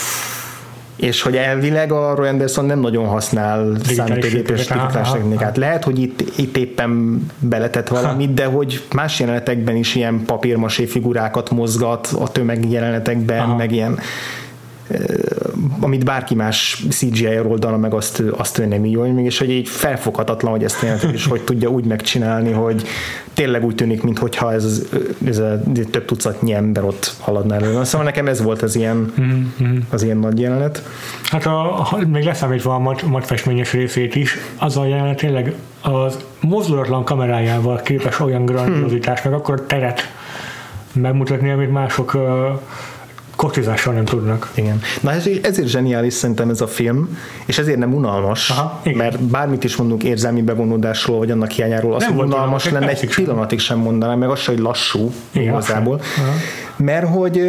És 1.03 1.23
hogy 1.23 1.37
elvileg 1.37 1.93
a 1.93 2.15
Roy 2.15 2.29
Anderson 2.29 2.65
nem 2.65 2.81
nagyon 2.81 3.07
használ 3.07 3.77
számítógépes 3.85 4.67
digitális 4.67 5.11
technikát. 5.13 5.57
Lehet, 5.57 5.85
hogy 5.85 5.99
itt, 5.99 6.39
itt 6.39 6.57
éppen 6.57 7.21
beletett 7.39 7.89
valamit, 7.89 8.35
de 8.35 8.45
hogy 8.45 8.83
más 8.95 9.21
jelenetekben 9.21 9.77
is 9.77 9.95
ilyen 9.95 10.23
papírmasé 10.27 10.87
figurákat 10.87 11.51
mozgat 11.51 12.07
a 12.19 12.29
tömegjelenetekben, 12.29 13.39
Aha. 13.39 13.57
meg 13.57 13.73
ilyen 13.73 13.99
amit 15.81 16.05
bárki 16.05 16.35
más 16.35 16.85
CGI-ról 16.91 17.51
oldalra 17.51 17.77
meg 17.77 17.95
azt, 17.95 18.23
azt 18.37 18.59
ő 18.59 18.67
nem 18.67 18.85
így, 18.85 18.97
mégis 18.97 19.39
hogy 19.39 19.51
így 19.51 19.69
felfoghatatlan, 19.69 20.53
hogy 20.53 20.65
ezt 20.65 20.83
jelentet 20.83 21.13
is 21.13 21.27
hogy 21.27 21.43
tudja 21.43 21.69
úgy 21.69 21.85
megcsinálni, 21.85 22.53
hogy 22.53 22.83
tényleg 23.35 23.65
úgy 23.65 23.75
tűnik, 23.75 24.03
mintha 24.03 24.53
ez, 24.53 24.87
ez 25.25 25.39
a 25.39 25.63
több 25.91 26.05
tucatnyi 26.05 26.53
ember 26.53 26.85
ott 26.85 27.15
haladna 27.21 27.55
elő. 27.55 27.85
Szóval 27.85 28.07
nekem 28.07 28.27
ez 28.27 28.43
volt 28.43 28.63
az 28.63 28.77
ilyen, 28.77 29.13
mm-hmm. 29.21 29.79
az 29.91 30.03
ilyen 30.03 30.17
nagy 30.17 30.41
jelenet. 30.41 30.83
Hát 31.23 31.47
a, 31.47 31.81
a, 31.81 31.99
még 32.07 32.25
leszámítva 32.25 32.75
a 32.75 32.79
mat, 32.79 33.03
matfestményes 33.03 33.73
részét 33.73 34.15
is, 34.15 34.37
az 34.59 34.77
a 34.77 34.87
jelenet 34.87 35.17
tényleg 35.17 35.55
az 35.81 36.19
mozdulatlan 36.41 37.05
kamerájával 37.05 37.81
képes 37.81 38.21
olyan 38.21 38.45
grandiozitás, 38.45 39.23
meg 39.23 39.33
akkor 39.33 39.61
a 39.61 39.67
teret 39.67 40.01
megmutatni, 40.93 41.51
amit 41.51 41.73
mások 41.73 42.15
uh, 42.15 42.21
kotizással 43.43 43.95
nem 43.95 44.05
tudnak. 44.05 44.51
Igen. 44.55 44.81
Na 45.01 45.13
ez, 45.13 45.27
ezért 45.43 45.69
zseniális 45.69 46.13
szerintem 46.13 46.51
ez 46.51 46.61
a 46.61 46.67
film, 46.67 47.19
és 47.47 47.59
ezért 47.59 47.79
nem 47.79 47.95
unalmas, 47.95 48.51
Aha, 48.51 48.81
mert 48.95 49.23
bármit 49.23 49.65
is 49.65 49.77
mondunk 49.77 50.03
érzelmi 50.03 50.43
bevonódásról, 50.43 51.19
vagy 51.19 51.31
annak 51.31 51.51
hiányáról, 51.51 51.95
az, 51.95 52.05
hogy 52.05 52.17
unalmas 52.17 52.71
lenne, 52.71 52.89
egy 52.89 53.15
pillanatig 53.15 53.59
sem 53.59 53.79
mondanám, 53.79 54.19
meg 54.19 54.29
az 54.29 54.39
sem, 54.39 54.55
hogy 54.55 54.63
lassú 54.63 55.13
Igen, 55.31 55.49
igazából. 55.53 56.01
Mert 56.77 57.09
hogy 57.09 57.41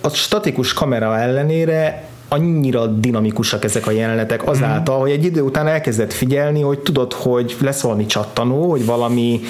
a 0.00 0.08
statikus 0.08 0.72
kamera 0.72 1.18
ellenére 1.18 2.08
annyira 2.28 2.86
dinamikusak 2.86 3.64
ezek 3.64 3.86
a 3.86 3.90
jelenetek 3.90 4.46
azáltal, 4.46 4.96
mm. 4.96 5.00
hogy 5.00 5.10
egy 5.10 5.24
idő 5.24 5.40
után 5.40 5.66
elkezdett 5.66 6.12
figyelni, 6.12 6.60
hogy 6.60 6.78
tudod, 6.78 7.12
hogy 7.12 7.56
lesz 7.60 7.80
valami 7.80 8.06
csattanó, 8.06 8.70
hogy 8.70 8.84
valami 8.84 9.40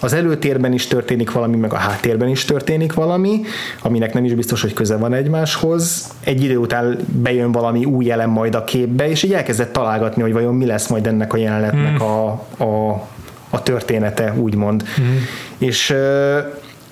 az 0.00 0.12
előtérben 0.12 0.72
is 0.72 0.86
történik 0.86 1.32
valami, 1.32 1.56
meg 1.56 1.72
a 1.72 1.76
háttérben 1.76 2.28
is 2.28 2.44
történik 2.44 2.92
valami, 2.92 3.40
aminek 3.82 4.14
nem 4.14 4.24
is 4.24 4.34
biztos, 4.34 4.62
hogy 4.62 4.72
köze 4.72 4.96
van 4.96 5.12
egymáshoz. 5.12 6.12
Egy 6.24 6.44
idő 6.44 6.56
után 6.56 6.98
bejön 7.06 7.52
valami 7.52 7.84
új 7.84 8.10
elem 8.10 8.30
majd 8.30 8.54
a 8.54 8.64
képbe, 8.64 9.08
és 9.08 9.22
így 9.22 9.32
elkezdett 9.32 9.72
találgatni, 9.72 10.22
hogy 10.22 10.32
vajon 10.32 10.54
mi 10.54 10.66
lesz 10.66 10.88
majd 10.88 11.06
ennek 11.06 11.32
a 11.32 11.36
jelenetnek 11.36 11.92
mm. 11.92 12.06
a, 12.06 12.28
a, 12.58 12.90
a 13.50 13.62
története, 13.62 14.34
úgymond. 14.36 14.84
Mm. 15.00 15.16
És 15.58 15.94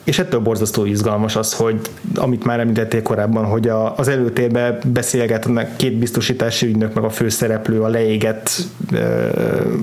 és 0.07 0.19
ettől 0.19 0.41
borzasztó 0.41 0.85
izgalmas 0.85 1.37
az, 1.37 1.55
hogy 1.55 1.81
amit 2.15 2.45
már 2.45 2.61
említettél 2.61 3.03
korábban, 3.03 3.45
hogy 3.45 3.69
a, 3.69 3.97
az 3.97 4.09
előtérben 4.09 4.79
beszélgetnek 4.85 5.77
két 5.77 5.99
biztosítási 5.99 6.67
ügynök, 6.67 6.95
meg 6.95 7.05
a 7.05 7.11
főszereplő 7.11 7.81
a 7.81 7.89
leégett 7.89 8.51
ö, 8.93 9.27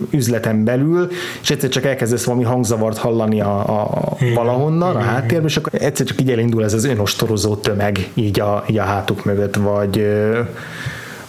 üzleten 0.09 0.63
belül, 0.63 1.07
és 1.41 1.49
egyszer 1.49 1.69
csak 1.69 1.85
elkezdesz 1.85 2.23
valami 2.23 2.43
hangzavart 2.43 2.97
hallani 2.97 3.41
a, 3.41 3.81
a 3.81 4.15
igen, 4.19 4.33
valahonnan, 4.33 4.95
a 4.95 4.99
háttérben, 4.99 5.47
és 5.47 5.57
akkor 5.57 5.73
egyszer 5.81 6.05
csak 6.05 6.21
így 6.21 6.31
elindul 6.31 6.63
ez 6.63 6.73
az 6.73 6.83
önostorozó 6.83 7.55
tömeg 7.55 8.09
így 8.13 8.39
a, 8.39 8.63
így 8.69 8.77
a 8.77 8.83
hátuk 8.83 9.25
mögött, 9.25 9.55
vagy 9.55 9.97
ö, 9.97 10.39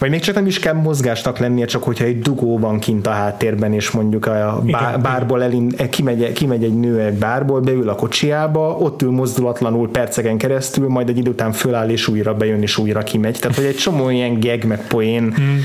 vagy 0.04 0.12
még 0.12 0.22
csak 0.22 0.34
nem 0.34 0.46
is 0.46 0.58
kell 0.58 0.74
mozgásnak 0.74 1.38
lennie, 1.38 1.64
csak 1.64 1.82
hogyha 1.82 2.04
egy 2.04 2.18
dugó 2.18 2.58
van 2.58 2.78
kint 2.78 3.06
a 3.06 3.10
háttérben, 3.10 3.72
és 3.72 3.90
mondjuk 3.90 4.26
a 4.26 4.62
bár, 4.70 5.00
bárból 5.00 5.42
elind, 5.42 5.74
eh, 5.76 5.88
kimegy, 5.88 6.32
kimegy 6.32 6.64
egy 6.64 6.78
nő 6.78 7.00
egy 7.00 7.12
bárból, 7.12 7.60
beül 7.60 7.88
a 7.88 7.94
kocsiába, 7.94 8.76
ott 8.76 9.02
ül 9.02 9.10
mozdulatlanul 9.10 9.90
perceken 9.90 10.38
keresztül, 10.38 10.88
majd 10.88 11.08
egy 11.08 11.18
idő 11.18 11.30
után 11.30 11.52
föláll, 11.52 11.88
és 11.88 12.08
újra 12.08 12.34
bejön, 12.34 12.62
és 12.62 12.78
újra 12.78 13.02
kimegy. 13.02 13.38
Tehát, 13.38 13.56
hogy 13.56 13.66
egy 13.66 13.76
csomó 13.76 14.10
ilyen 14.10 14.40
geg, 14.40 14.66
meg 14.66 14.86
poén 14.86 15.34
hmm. 15.34 15.60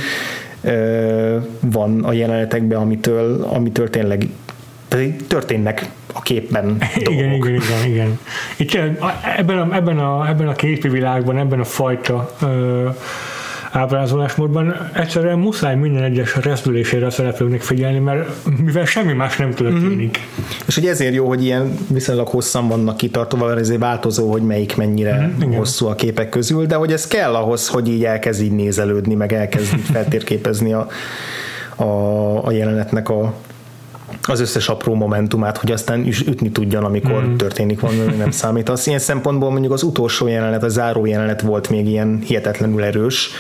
ö, 0.61 1.37
van 1.59 2.03
a 2.03 2.13
jelenetekben, 2.13 2.79
amitől, 2.79 3.47
amitől 3.49 3.89
tényleg 3.89 4.27
történnek 5.27 5.89
a 6.13 6.21
képben 6.21 6.65
dolgok. 7.03 7.23
Igen, 7.23 7.33
igen, 7.33 7.53
igen, 7.53 7.89
igen. 7.89 8.19
Itt 8.57 8.79
ebben 9.37 9.57
a, 9.57 9.75
ebben 9.75 9.97
a, 9.97 10.27
ebben 10.29 10.47
a 10.47 10.53
képi 10.53 10.87
világban, 10.87 11.37
ebben 11.37 11.59
a 11.59 11.63
fajta 11.63 12.35
ö, 12.41 12.87
ábrázolásmódban 13.71 14.89
egyszerűen 14.93 15.39
muszáj 15.39 15.75
minden 15.75 16.03
egyes 16.03 16.35
rezdülésére 16.35 17.05
a 17.05 17.09
szereplőknek 17.09 17.61
figyelni, 17.61 17.99
mert 17.99 18.29
mivel 18.63 18.85
semmi 18.85 19.13
más 19.13 19.37
nem 19.37 19.51
történik. 19.51 20.19
Mm-hmm. 20.19 20.45
És 20.67 20.75
hogy 20.75 20.85
ezért 20.85 21.13
jó, 21.13 21.27
hogy 21.27 21.43
ilyen 21.43 21.77
viszonylag 21.87 22.27
hosszan 22.27 22.67
vannak 22.67 22.97
kitartva, 22.97 23.45
mert 23.45 23.59
ezért 23.59 23.79
változó, 23.79 24.31
hogy 24.31 24.41
melyik 24.41 24.75
mennyire 24.75 25.15
mm-hmm. 25.15 25.53
hosszú 25.53 25.87
a 25.87 25.95
képek 25.95 26.29
közül, 26.29 26.65
de 26.65 26.75
hogy 26.75 26.91
ez 26.91 27.07
kell 27.07 27.35
ahhoz, 27.35 27.67
hogy 27.67 27.87
így 27.87 28.03
elkezd 28.03 28.41
így 28.41 28.51
nézelődni, 28.51 29.13
meg 29.15 29.33
elkezd 29.33 29.73
így 29.73 29.85
feltérképezni 29.93 30.73
a, 30.73 30.87
a, 31.75 32.45
a 32.45 32.51
jelenetnek 32.51 33.09
a, 33.09 33.33
az 34.29 34.39
összes 34.39 34.69
apró 34.69 34.93
momentumát, 34.93 35.57
hogy 35.57 35.71
aztán 35.71 36.05
ütni 36.07 36.51
tudjon, 36.51 36.83
amikor 36.83 37.23
mm. 37.23 37.35
történik 37.35 37.79
valami, 37.79 38.15
nem 38.17 38.31
számít. 38.41 38.69
Az 38.69 38.87
ilyen 38.87 38.99
szempontból 38.99 39.51
mondjuk 39.51 39.73
az 39.73 39.83
utolsó 39.83 40.27
jelenet, 40.27 40.63
a 40.63 40.69
záró 40.69 41.05
jelenet 41.05 41.41
volt 41.41 41.69
még 41.69 41.87
ilyen 41.87 42.19
hihetetlenül 42.25 42.83
erős, 42.83 43.31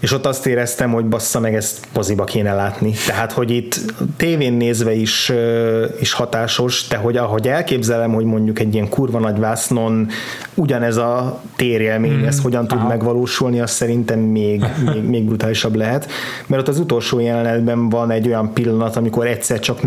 és 0.00 0.12
ott 0.12 0.26
azt 0.26 0.46
éreztem, 0.46 0.92
hogy 0.92 1.04
bassza 1.04 1.40
meg 1.40 1.54
ezt 1.54 1.86
poziba 1.92 2.24
kéne 2.24 2.54
látni. 2.54 2.92
Tehát, 3.06 3.32
hogy 3.32 3.50
itt 3.50 3.80
tévén 4.16 4.52
nézve 4.52 4.92
is, 4.94 5.32
is 6.00 6.12
hatásos, 6.12 6.86
de 6.88 6.96
hogy 6.96 7.16
ahogy 7.16 7.48
elképzelem, 7.48 8.12
hogy 8.12 8.24
mondjuk 8.24 8.58
egy 8.58 8.74
ilyen 8.74 8.88
kurva 8.88 9.18
nagy 9.18 9.38
vásznon 9.38 10.08
ugyanez 10.54 10.96
a 10.96 11.40
térélmény, 11.56 12.12
mm. 12.12 12.24
ez 12.24 12.40
hogyan 12.40 12.66
tud 12.66 12.78
Aha. 12.78 12.88
megvalósulni, 12.88 13.60
az 13.60 13.70
szerintem 13.70 14.18
még, 14.18 14.64
még, 14.92 15.02
még 15.02 15.24
brutálisabb 15.24 15.74
lehet. 15.74 16.10
Mert 16.46 16.62
ott 16.62 16.68
az 16.68 16.78
utolsó 16.78 17.20
jelenetben 17.20 17.88
van 17.88 18.10
egy 18.10 18.26
olyan 18.26 18.52
pillanat, 18.52 18.96
amikor 18.96 19.26
egyszer 19.26 19.58
csak 19.58 19.82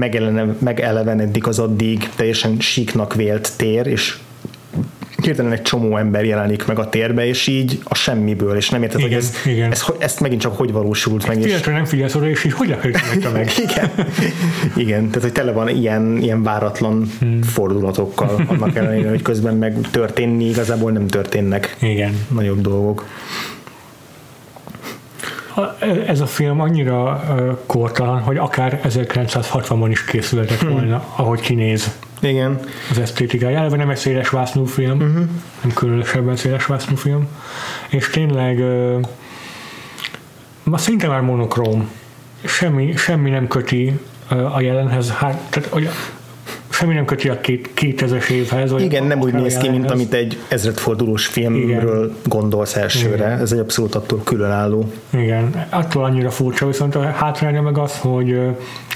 megelevenedik 0.60 1.48
az 1.48 1.60
addig 1.60 2.10
teljesen 2.16 2.60
síknak 2.60 3.16
vélt 3.16 3.52
tér, 3.58 3.88
és 3.88 4.18
hirtelen 5.26 5.52
egy 5.52 5.62
csomó 5.62 5.98
ember 5.98 6.26
jelenik 6.26 6.66
meg 6.66 6.80
a 6.80 6.90
térbe, 6.90 7.26
és 7.26 7.48
így 7.48 7.80
a 7.84 7.96
semmiből, 7.96 8.56
és 8.56 8.70
nem 8.70 8.84
érted, 8.84 9.00
igen, 9.00 9.12
hogy 9.12 9.18
ez, 9.18 9.34
igen. 9.46 9.72
Ez, 9.72 9.84
ezt 9.98 10.20
megint 10.20 10.42
csak 10.42 10.58
hogy 10.58 10.72
valósult 10.72 11.28
meg. 11.28 11.42
És... 11.42 11.62
nem 11.62 11.86
figyelsz 11.86 12.16
oda, 12.16 12.30
és 12.30 12.44
így 12.44 12.54
hogy 12.54 12.68
lepődtek 12.68 13.32
meg. 13.32 13.52
igen. 13.70 13.92
igen, 14.76 15.08
tehát 15.08 15.22
hogy 15.22 15.32
tele 15.32 15.52
van 15.52 15.70
ilyen, 15.70 16.18
ilyen 16.18 16.44
váratlan 16.44 17.10
hmm. 17.20 17.42
fordulatokkal, 17.42 18.46
annak 18.48 18.76
ellenére, 18.76 19.10
hogy 19.10 19.22
közben 19.22 19.56
meg 19.56 19.78
történni 19.92 20.46
igazából 20.46 20.92
nem 20.92 21.08
történnek 21.08 21.76
igen. 21.80 22.26
nagyobb 22.28 22.62
dolgok 22.62 23.06
ez 26.08 26.20
a 26.20 26.26
film 26.26 26.60
annyira 26.60 27.24
kortalan, 27.66 28.20
hogy 28.20 28.38
akár 28.38 28.82
1960-ban 28.84 29.88
is 29.90 30.06
készülhetett 30.06 30.60
hmm. 30.60 30.72
volna, 30.72 31.04
ahogy 31.16 31.40
kinéz. 31.40 31.98
Igen. 32.22 32.60
Az 32.90 33.00
esztétikája. 33.00 33.58
Eleve 33.58 33.78
nem 33.78 33.90
egy 33.90 33.98
széles 33.98 34.30
vásznú 34.30 34.66
film, 34.66 34.98
uh-huh. 34.98 35.28
nem 35.62 35.74
különösebben 35.74 36.36
széles 36.36 36.66
vásznú 36.66 36.96
film. 36.96 37.28
És 37.90 38.10
tényleg 38.10 38.64
ma 40.64 40.78
szinte 40.78 41.08
már 41.08 41.22
monokróm. 41.22 41.90
Semmi, 42.44 42.96
semmi 42.96 43.30
nem 43.30 43.48
köti 43.48 44.00
a 44.54 44.62
jelenhez. 44.62 45.12
Hát, 45.12 45.40
tehát, 45.50 45.70
semmi 46.80 46.94
nem 46.94 47.06
köti 47.06 47.30
a 47.30 47.42
két, 47.42 47.70
2000 47.74 48.22
évhez. 48.32 48.72
Vagy 48.72 48.82
Igen, 48.82 49.04
nem 49.04 49.22
úgy 49.22 49.34
néz 49.34 49.58
ki, 49.58 49.70
mint 49.70 49.92
amit 49.92 50.14
egy 50.14 50.38
ezredfordulós 50.48 51.26
filmről 51.26 52.06
Igen. 52.06 52.16
gondolsz 52.24 52.76
elsőre. 52.76 53.26
Igen. 53.26 53.40
Ez 53.40 53.52
egy 53.52 53.60
abszolút 53.60 53.96
attól 53.96 54.22
különálló. 54.24 54.92
Igen, 55.10 55.66
attól 55.70 56.04
annyira 56.04 56.30
furcsa, 56.30 56.66
viszont 56.66 56.96
a 56.96 57.02
hátránya 57.02 57.62
meg 57.62 57.78
az, 57.78 57.98
hogy 57.98 58.40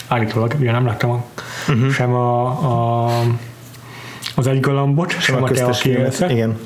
állítólag, 0.07 0.55
ugye 0.59 0.71
nem 0.71 0.85
láttam 0.85 1.09
a, 1.09 1.23
uh-huh. 1.67 1.89
sem 1.89 2.13
a, 2.13 2.45
a 2.45 3.09
az 4.35 4.47
egy 4.47 4.59
galambot, 4.59 5.09
sem, 5.09 5.19
sem 5.21 5.43
a, 5.43 5.47
a 5.47 6.09
te 6.17 6.31
Igen 6.31 6.57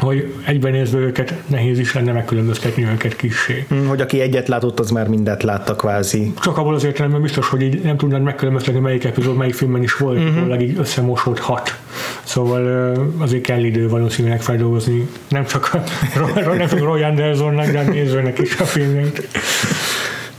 hogy 0.00 0.34
egyben 0.46 0.72
nézve 0.72 0.98
őket 0.98 1.34
nehéz 1.46 1.78
is 1.78 1.94
lenne 1.94 2.12
megkülönböztetni 2.12 2.84
őket 2.84 3.16
kissé. 3.16 3.66
Mm, 3.74 3.86
hogy 3.86 4.00
aki 4.00 4.20
egyet 4.20 4.48
látott, 4.48 4.80
az 4.80 4.90
már 4.90 5.08
mindent 5.08 5.42
látta 5.42 5.76
kvázi. 5.76 6.32
Csak 6.40 6.58
abból 6.58 6.74
az 6.74 6.84
értelemben 6.84 7.22
biztos, 7.22 7.48
hogy 7.48 7.62
így 7.62 7.80
nem 7.82 7.96
tudnád 7.96 8.22
megkülönböztetni, 8.22 8.80
melyik 8.80 9.04
epizód, 9.04 9.36
melyik 9.36 9.54
filmben 9.54 9.82
is 9.82 9.96
volt, 9.96 10.18
uh-huh. 10.18 10.42
ahol 10.42 10.60
így 10.60 10.78
összemosódhat. 10.78 11.78
Szóval 12.22 12.92
azért 13.18 13.42
kell 13.42 13.64
idő 13.64 13.88
valószínűleg 13.88 14.42
feldolgozni, 14.42 15.08
nem 15.28 15.44
csak, 15.44 15.70
nem 16.58 16.68
csak 16.68 16.78
Roy 16.78 17.02
Andersonnak, 17.02 17.66
de 17.66 17.78
a 17.78 17.82
nézőnek 17.82 18.38
is 18.38 18.56
a 18.58 18.64
filmjét. 18.64 19.28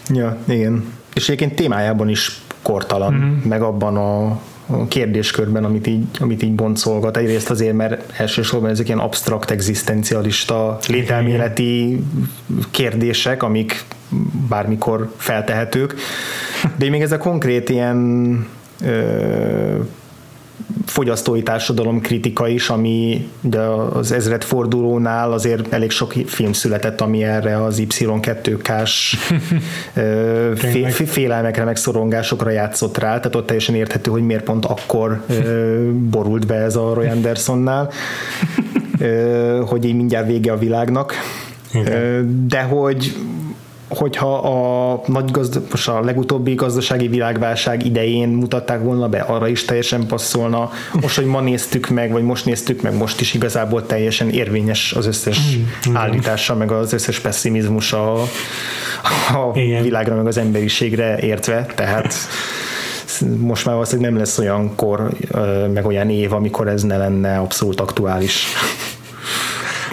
Ja, 0.09 0.38
igen. 0.47 0.93
És 1.14 1.30
egyébként 1.30 1.55
témájában 1.55 2.09
is 2.09 2.41
kortalan, 2.62 3.14
uh-huh. 3.14 3.43
meg 3.43 3.62
abban 3.62 3.97
a 3.97 4.39
kérdéskörben, 4.88 5.64
amit 5.64 5.88
így, 5.88 6.06
amit 6.20 6.44
így 6.44 6.54
boncolgat. 6.54 7.18
Egyrészt 7.18 7.50
azért, 7.50 7.76
mert 7.76 8.20
elsősorban 8.20 8.70
ezek 8.70 8.88
ilyen 8.88 9.00
absztrakt, 9.00 9.52
egzisztencialista, 9.52 10.78
lételméleti 10.88 12.04
kérdések, 12.72 13.44
amik 13.44 13.84
bármikor 14.50 15.12
feltehetők. 15.18 15.96
De 16.76 16.90
még 16.90 17.02
ez 17.02 17.12
a 17.12 17.18
konkrét 17.18 17.70
ilyen 17.70 18.48
ö, 18.82 19.76
fogyasztói 20.86 21.43
társadalom 21.43 22.01
kritika 22.01 22.47
is, 22.47 22.70
ami 22.70 23.30
de 23.41 23.59
az 23.59 24.12
ezred 24.12 24.43
fordulónál 24.43 25.32
azért 25.32 25.74
elég 25.74 25.91
sok 25.91 26.14
film 26.26 26.53
született, 26.53 27.01
ami 27.01 27.24
erre 27.24 27.64
az 27.64 27.82
Y2K-s 27.88 29.18
félelmekre, 31.05 31.64
meg 31.64 31.76
szorongásokra 31.76 32.49
játszott 32.49 32.97
rá, 32.97 33.18
tehát 33.18 33.36
ott 33.36 33.45
teljesen 33.45 33.76
érthető, 33.76 34.12
hogy 34.12 34.26
miért 34.26 34.43
pont 34.43 34.66
akkor 34.66 35.24
borult 36.09 36.47
be 36.47 36.55
ez 36.55 36.76
a 36.76 36.93
Roy 36.93 37.07
Andersonnál, 37.07 37.89
hogy 39.66 39.86
így 39.86 39.95
mindjárt 39.95 40.28
vége 40.28 40.51
a 40.51 40.57
világnak. 40.57 41.14
Igen. 41.74 42.47
De 42.47 42.62
hogy 42.62 43.16
hogyha 43.96 44.34
a 44.38 45.02
nagy 45.06 45.32
gazda, 45.32 45.62
most 45.72 45.88
a 45.88 46.02
legutóbbi 46.02 46.54
gazdasági 46.54 47.08
világválság 47.08 47.86
idején 47.86 48.30
mutatták 48.30 48.82
volna 48.82 49.08
be, 49.08 49.20
arra 49.20 49.48
is 49.48 49.66
teljesen 49.66 50.08
passzolna. 50.08 50.70
Most, 51.02 51.16
hogy 51.16 51.26
ma 51.26 51.42
néztük 51.42 51.89
meg, 51.89 52.12
vagy 52.12 52.24
most 52.24 52.46
néztük 52.46 52.82
meg, 52.82 52.98
most 52.98 53.22
is 53.22 53.34
igazából 53.34 53.86
teljesen 53.86 54.30
érvényes 54.30 54.94
az 54.94 55.06
összes 55.06 55.39
Mm, 55.89 55.96
állítása, 55.96 56.56
meg 56.56 56.72
az 56.72 56.94
összes 56.94 57.20
pessimizmus 57.20 57.94
a, 57.94 58.22
a 58.22 59.52
Igen. 59.54 59.84
világra, 59.84 60.16
meg 60.16 60.28
az 60.28 60.38
emberiségre 60.38 61.18
értve, 61.20 61.66
tehát 61.76 62.14
most 63.38 63.66
már 63.66 63.76
valószínűleg 63.76 64.12
nem 64.12 64.20
lesz 64.20 64.38
olyan 64.38 64.76
kor, 64.76 65.10
meg 65.74 65.86
olyan 65.86 66.10
év, 66.10 66.34
amikor 66.34 66.68
ez 66.68 66.84
ne 66.84 66.98
lenne 66.98 67.38
abszolút 67.38 67.80
aktuális. 67.80 68.46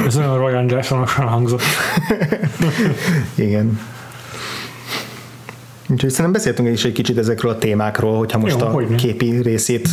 Ez 0.07 0.17
olyan 0.17 0.39
Roy 0.39 0.53
Andersonosan 0.53 1.27
hangzott. 1.27 1.63
Igen. 3.35 3.81
Úgyhogy 5.91 6.11
szerintem 6.11 6.33
beszéltünk 6.33 6.69
is 6.69 6.85
egy 6.85 6.93
kicsit 6.93 7.19
ezekről 7.19 7.51
a 7.51 7.59
témákról, 7.59 8.19
hogyha 8.19 8.39
most 8.39 8.61
Jó, 8.61 8.67
a 8.67 8.71
hogyne. 8.71 8.97
képi 8.97 9.41
részét 9.43 9.89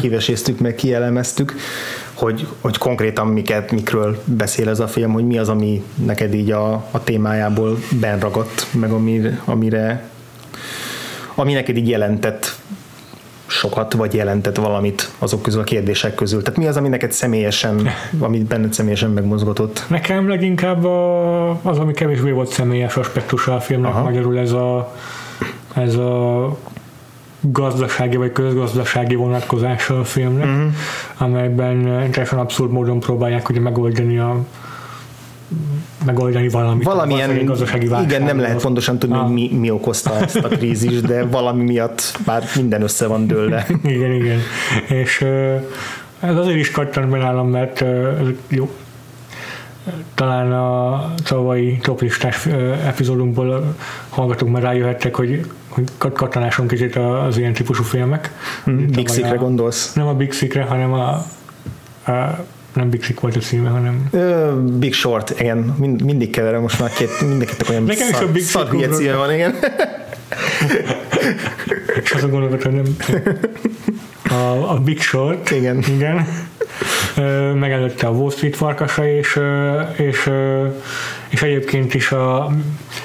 kiveséztük, 0.00 0.58
meg 0.58 0.74
kielemeztük, 0.74 1.54
hogy, 2.12 2.46
hogy 2.60 2.78
konkrétan 2.78 3.26
miket, 3.26 3.70
mikről 3.70 4.22
beszél 4.24 4.68
ez 4.68 4.80
a 4.80 4.88
film, 4.88 5.12
hogy 5.12 5.26
mi 5.26 5.38
az, 5.38 5.48
ami 5.48 5.84
neked 5.94 6.34
így 6.34 6.50
a, 6.50 6.72
a 6.90 7.02
témájából 7.04 7.78
benragadt, 8.00 8.66
meg 8.72 8.90
amire, 8.90 9.40
amire 9.44 10.08
ami 11.34 11.52
neked 11.52 11.76
így 11.76 11.88
jelentett 11.88 12.56
sokat, 13.58 13.92
vagy 13.92 14.14
jelentett 14.14 14.56
valamit 14.56 15.10
azok 15.18 15.42
közül 15.42 15.60
a 15.60 15.64
kérdések 15.64 16.14
közül. 16.14 16.42
Tehát 16.42 16.58
mi 16.58 16.66
az, 16.66 16.76
ami 16.76 16.88
neked 16.88 17.12
személyesen, 17.12 17.88
amit 18.18 18.44
benned 18.44 18.72
személyesen 18.72 19.10
megmozgatott? 19.10 19.84
Nekem 19.88 20.28
leginkább 20.28 20.84
a, 20.84 21.48
az, 21.50 21.78
ami 21.78 21.92
kevésbé 21.92 22.30
volt 22.30 22.48
személyes 22.48 22.96
aspektusa 22.96 23.54
a 23.54 23.60
filmnek, 23.60 23.90
Aha. 23.90 24.02
Magyarul 24.02 24.38
ez 24.38 24.52
a, 24.52 24.94
ez 25.74 25.94
a 25.94 26.56
gazdasági 27.40 28.16
vagy 28.16 28.32
közgazdasági 28.32 29.14
vonatkozása 29.14 29.98
a 29.98 30.04
filmnek, 30.04 30.46
uh-huh. 30.46 30.72
amelyben 31.16 31.82
teljesen 32.10 32.38
abszurd 32.38 32.70
módon 32.70 33.00
próbálják 33.00 33.48
ugye 33.48 33.60
megoldani 33.60 34.18
a 34.18 34.36
megoldani 36.04 36.48
valamit. 36.48 36.84
Valamilyen, 36.84 37.44
gazdasági 37.44 37.88
igen, 38.02 38.22
nem 38.22 38.38
lehet 38.38 38.62
pontosan 38.62 38.98
tudni, 38.98 39.16
Ah. 39.16 39.28
mi, 39.30 39.50
mi 39.58 39.70
okozta 39.70 40.14
ezt 40.20 40.36
a 40.36 40.48
krízis, 40.48 41.00
de 41.00 41.24
valami 41.38 41.62
miatt 41.62 42.18
már 42.26 42.42
minden 42.56 42.82
össze 42.82 43.06
van 43.06 43.26
dőlve. 43.26 43.66
Igen, 43.84 44.12
igen. 44.12 44.38
És 44.88 45.20
ez 46.20 46.36
azért 46.36 46.58
is 46.58 46.70
kattant 46.70 47.10
be 47.10 47.18
nálam, 47.18 47.48
mert 47.48 47.84
jó, 48.48 48.70
talán 50.14 50.52
a 50.52 51.04
tavalyi 51.24 51.78
toplistás 51.82 52.46
epizódunkból 52.86 53.74
hallgatók 54.08 54.48
már 54.48 54.62
rájöhettek, 54.62 55.14
hogy, 55.14 55.40
hogy 55.68 55.84
kat- 55.98 56.14
kattanásom 56.16 56.66
kicsit 56.66 56.96
az 56.96 57.38
ilyen 57.38 57.52
típusú 57.52 57.82
filmek. 57.82 58.32
Big 58.94 59.08
Sickre 59.08 59.30
a- 59.30 59.38
gondolsz? 59.38 59.92
Nem 59.92 60.06
a 60.06 60.14
Big 60.14 60.32
hanem 60.68 60.92
a, 60.92 61.08
a 62.10 62.44
nem 62.74 62.90
Big 62.90 63.02
Sick 63.02 63.20
volt 63.20 63.36
a 63.36 63.40
címe, 63.40 63.68
hanem 63.68 64.08
Ö, 64.10 64.52
Big 64.62 64.94
Short, 64.94 65.40
igen, 65.40 65.58
mind, 65.78 66.02
mindig 66.02 66.30
keverem 66.30 66.60
most 66.60 66.80
már 66.80 66.90
két, 66.90 67.20
mindkettők 67.28 67.68
olyan 67.68 67.82
Nekem 67.82 68.08
is 68.08 68.14
a 68.14 68.16
szar, 68.16 68.28
Big 68.28 68.42
szar 68.42 68.68
hülye 68.68 68.88
címe 68.88 69.14
van, 69.14 69.32
igen. 69.32 69.54
és 72.02 72.10
azon 72.10 72.30
gondolkodtam, 72.30 72.72
hogy 72.72 72.82
nem 72.82 73.36
a, 74.38 74.70
a 74.72 74.78
Big 74.78 75.00
Short, 75.00 75.50
Igen. 75.50 75.84
igen. 75.88 76.26
Ö, 77.16 77.52
megelőtte 77.52 78.06
a 78.06 78.10
Wall 78.10 78.30
Street 78.30 78.56
farkasa, 78.56 79.08
és, 79.08 79.40
és, 79.96 80.30
és 81.34 81.42
egyébként 81.42 81.94
is 81.94 82.12
a, 82.12 82.50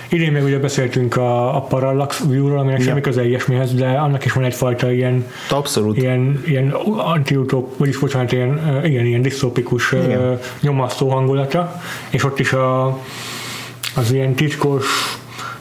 idén 0.10 0.32
még 0.32 0.44
ugye 0.44 0.60
beszéltünk 0.60 1.18
a, 1.18 1.56
a 1.56 1.62
Parallax 1.62 2.24
View-ról, 2.28 2.60
aminek 2.60 2.80
Ja. 2.80 2.86
semmi 2.86 3.02
köze 3.02 3.26
ilyesmihez, 3.26 3.74
de 3.74 3.88
annak 3.88 4.26
is 4.26 4.32
van 4.32 4.44
egyfajta 4.44 4.92
ilyen, 4.92 5.26
Abszolút. 5.50 5.98
ilyen, 5.98 6.42
ilyen 6.46 6.70
antiutop, 6.98 7.78
vagyis 7.78 7.98
bocsánat, 7.98 8.32
ilyen, 8.32 8.82
igen, 8.84 9.06
ilyen 9.06 9.22
disztópikus 9.22 9.92
ö, 9.92 10.04
Igen. 10.04 10.40
nyomasztó 10.62 11.10
hangulata, 11.10 11.82
és 12.10 12.24
ott 12.24 12.40
is 12.40 12.54
a, 12.54 13.00
az 13.96 14.12
ilyen 14.12 14.34
titkos 14.34 14.86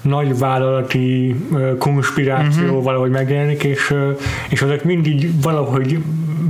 nagyvállalati 0.00 1.36
konspiráció 1.78 2.64
uh-huh. 2.64 2.82
valahogy 2.82 3.10
megjelenik, 3.10 3.64
és, 3.64 3.94
és 4.48 4.62
ezek 4.62 4.84
mindig 4.84 5.40
valahogy 5.42 5.98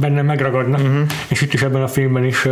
benne 0.00 0.22
megragadnak, 0.22 0.80
uh-huh. 0.80 1.06
és 1.28 1.40
itt 1.40 1.52
is 1.52 1.62
ebben 1.62 1.82
a 1.82 1.88
filmben 1.88 2.24
is 2.24 2.48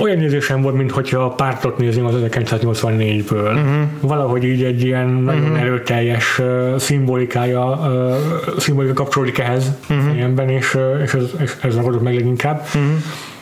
olyan 0.00 0.20
érzésem 0.20 0.62
volt, 0.62 0.74
mintha 0.74 1.24
a 1.24 1.28
pártot 1.28 1.78
nézném 1.78 2.04
az 2.04 2.14
1984-ből. 2.20 3.52
Uh-huh. 3.52 3.82
Valahogy 4.00 4.44
így 4.44 4.62
egy 4.62 4.82
ilyen 4.82 5.08
nagyon 5.08 5.42
uh-huh. 5.42 5.60
erőteljes 5.60 6.38
uh, 6.38 6.78
szimbolikája, 6.78 7.64
uh, 7.64 8.58
szimbolika 8.58 8.92
kapcsolódik 8.92 9.38
ehhez 9.38 9.72
uh-huh. 9.88 10.06
fejemben, 10.06 10.48
és, 10.48 10.74
uh, 10.74 11.00
és 11.02 11.12
ez, 11.12 11.56
ez 11.62 11.74
ragadott 11.74 12.02
meg 12.02 12.14
leginkább. 12.14 12.62
Uh-huh. 12.66 12.82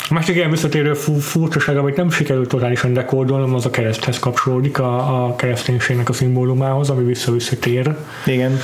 A 0.09 0.15
másik 0.15 0.37
ilyen 0.37 0.51
visszatérő 0.51 0.95
fu- 0.95 1.23
furcsaság, 1.23 1.77
amit 1.77 1.97
nem 1.97 2.11
sikerült 2.11 2.49
totálisan 2.49 2.93
dekódolnom, 2.93 3.55
az 3.55 3.67
a 3.67 3.71
kereszthez 3.71 4.19
kapcsolódik, 4.19 4.79
a, 4.79 5.25
a 5.25 5.37
kereszténységnek 5.37 6.09
a 6.09 6.13
szimbólumához, 6.13 6.91
ami 6.91 7.05
vissza-visszatér. 7.05 7.95
Igen. 8.27 8.59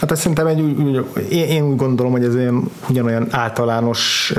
Hát 0.00 0.10
azt 0.10 0.20
szerintem 0.20 0.46
egy, 0.46 0.58
én, 1.30 1.62
úgy 1.62 1.76
gondolom, 1.76 2.12
hogy 2.12 2.24
ez 2.24 2.34
olyan, 2.34 2.70
ugyanolyan 2.88 3.26
általános 3.30 4.32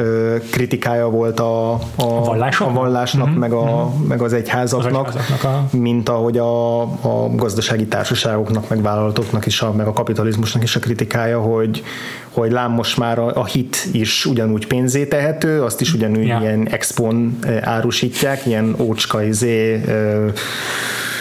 kritikája 0.51 1.09
volt 1.09 1.39
a, 1.39 1.73
a, 1.73 1.79
A 1.95 2.29
a 2.59 2.71
vallásnak, 2.73 3.27
uh-huh. 3.27 3.39
meg, 3.39 3.51
a, 3.51 3.91
meg 4.07 4.21
az 4.21 4.33
egyházaknak, 4.33 5.07
Az 5.07 5.15
egyházaknak 5.15 5.53
a- 5.53 5.77
mint 5.77 6.09
ahogy 6.09 6.37
a, 6.37 6.81
a 6.81 7.29
gazdasági 7.35 7.85
társaságoknak, 7.85 8.69
meg 8.69 8.81
vállalatoknak 8.81 9.45
is, 9.45 9.61
a, 9.61 9.71
meg 9.73 9.87
a 9.87 9.93
kapitalizmusnak 9.93 10.63
is 10.63 10.75
a 10.75 10.79
kritikája, 10.79 11.39
hogy, 11.41 11.83
hogy 12.29 12.51
lám 12.51 12.71
most 12.71 12.97
már 12.97 13.19
a, 13.19 13.35
a 13.35 13.45
hit 13.45 13.87
is 13.91 14.25
ugyanúgy 14.25 14.67
pénzé 14.67 15.05
tehető, 15.05 15.63
azt 15.63 15.81
is 15.81 15.93
ugyanúgy 15.93 16.27
Ja. 16.27 16.37
ilyen 16.41 16.67
expon 16.69 17.39
árusítják, 17.61 18.45
ilyen 18.45 18.75
ócska 18.77 19.23
izé, 19.23 19.83
ö, 19.87 20.27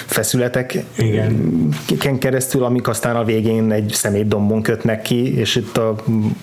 feszületek 0.08 0.84
Igen. 0.98 1.68
ken 1.98 2.18
keresztül, 2.18 2.64
amik 2.64 2.88
aztán 2.88 3.16
a 3.16 3.24
végén 3.24 3.72
egy 3.72 3.90
szemétdombon 3.94 4.62
kötnek 4.62 5.02
ki, 5.02 5.38
és 5.38 5.56
itt 5.56 5.76
a, 5.76 5.94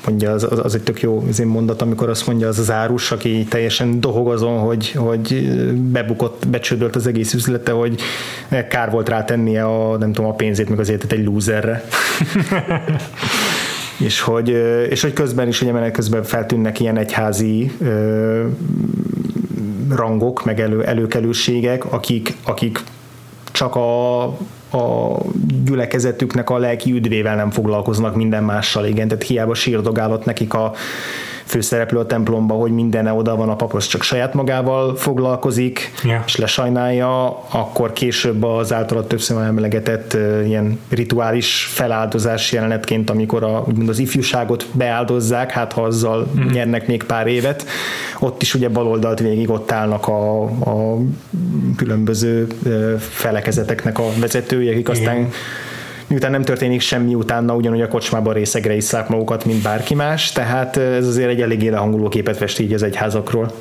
mondja, 0.05 0.32
az, 0.32 0.43
az, 0.43 0.59
az 0.63 0.76
egy 0.76 0.82
tök 0.82 1.01
jó 1.01 1.26
az 1.30 1.39
én 1.39 1.47
mondat, 1.47 1.82
amikor 1.82 2.09
azt 2.09 2.28
mondja 2.28 2.47
az 2.47 2.59
az 2.59 2.72
árus, 2.72 3.11
aki 3.11 3.45
teljesen 3.49 3.99
dohog 3.99 4.32
azon, 4.32 4.59
hogy, 4.59 4.91
hogy 4.91 5.51
bebukott, 5.74 6.47
becsődölt 6.47 6.95
az 6.95 7.07
egész 7.07 7.34
üzlete, 7.34 7.72
hogy 7.72 8.01
kár 8.70 8.91
volt 8.91 9.09
rá 9.09 9.24
tennie 9.24 9.66
a, 9.66 9.97
nem 9.97 10.13
tudom, 10.13 10.30
a 10.30 10.34
pénzét, 10.34 10.70
meg 10.70 10.80
az 10.80 10.89
életet 10.89 11.11
egy 11.11 11.24
lúzerre. 11.24 11.84
és 14.05 14.20
hogy, 14.20 14.49
és 14.89 15.01
hogy 15.01 15.13
közben 15.13 15.47
is, 15.47 15.61
ugye 15.61 15.72
menet 15.72 15.91
közben 15.91 16.24
feltűnnek 16.24 16.80
ilyen 16.80 16.97
egyházi 16.97 17.72
ö, 17.82 18.45
rangok, 19.89 20.45
meg 20.45 20.59
elő, 20.59 20.84
előkelőségek, 20.84 21.93
akik, 21.93 22.36
akik 22.43 22.80
csak 23.56 23.76
a, 23.76 24.24
a 24.72 25.18
gyülekezetüknek 25.64 26.49
a 26.49 26.58
lelki 26.58 26.91
üdvével 26.91 27.36
nem 27.36 27.51
foglalkoznak 27.51 28.16
minden 28.16 28.43
mással, 28.43 28.86
igen, 28.86 29.08
tehát 29.08 29.24
hiába 29.24 29.53
sírdogálott 29.53 30.26
nekik 30.26 30.53
a 30.53 30.74
főszereplő 31.46 32.00
a 32.00 32.06
templomba, 32.06 32.54
hogy 32.54 32.72
mindene 32.72 33.14
oda 33.14 33.36
van, 33.36 33.50
a 33.50 33.56
papos 33.56 33.88
csak 33.88 34.02
saját 34.02 34.34
magával 34.34 34.96
foglalkozik, 34.96 35.91
Ja. 36.04 36.24
és 36.26 36.36
lesajnálja, 36.36 37.43
akkor 37.50 37.93
később 37.93 38.43
az 38.43 38.74
általa 38.74 39.08
többször 39.08 39.43
emlegetett 39.43 40.14
ö, 40.14 40.43
ilyen 40.43 40.80
rituális 40.89 41.70
feláldozás 41.74 42.52
jelenetként, 42.52 43.10
amikor 43.10 43.43
a, 43.43 43.64
úgymond 43.68 43.89
az 43.89 44.00
ifjúságot 44.00 44.66
beáldozzák, 44.72 45.52
hát 45.52 45.74
ha 45.74 45.82
azzal 45.82 46.28
mm. 46.39 46.48
nyernek 46.52 46.88
még 46.88 47.04
pár 47.04 47.28
évet, 47.28 47.66
ott 48.20 48.41
is 48.41 48.54
ugye 48.54 48.70
baloldalt 48.70 49.20
végig 49.20 49.50
ott 49.50 49.72
állnak 49.72 50.08
a, 50.08 50.41
a 50.43 50.98
különböző 51.76 52.48
felekezeteknek 53.00 54.00
a 54.00 54.06
vezetői, 54.20 54.70
akik 54.70 54.89
aztán 54.89 55.30
miután 56.08 56.32
nem 56.32 56.43
történik 56.43 56.82
semmi 56.82 57.16
utána, 57.16 57.56
ugyanúgy 57.56 57.82
a 57.82 57.88
kocsmában 57.88 58.34
részegre 58.34 58.76
isszák 58.76 59.10
magukat, 59.10 59.45
mint 59.45 59.62
bárki 59.62 59.95
más, 59.95 60.32
tehát 60.32 60.78
ez 60.78 61.08
azért 61.08 61.30
egy 61.30 61.41
eléggé 61.41 61.68
lehangoló 61.68 62.08
képet 62.10 62.38
fest 62.38 62.60
így 62.60 62.74
az 62.74 62.84
egyházakról. 62.84 63.51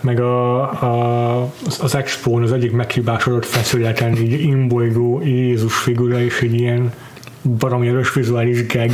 meg 0.00 0.20
a, 0.20 0.60
a, 0.60 1.52
az- 1.80 1.94
expón 1.94 2.42
az 2.42 2.52
egyik 2.52 2.72
meghibásodott 2.72 3.44
feszületen 3.44 4.16
így 4.16 4.40
imbolygó 4.40 5.20
Jézus 5.24 5.74
figura 5.76 6.20
és 6.20 6.40
egy 6.40 6.54
ilyen 6.54 6.92
baromi 7.58 7.88
erős 7.88 8.14
vizuális 8.14 8.66
gag. 8.66 8.90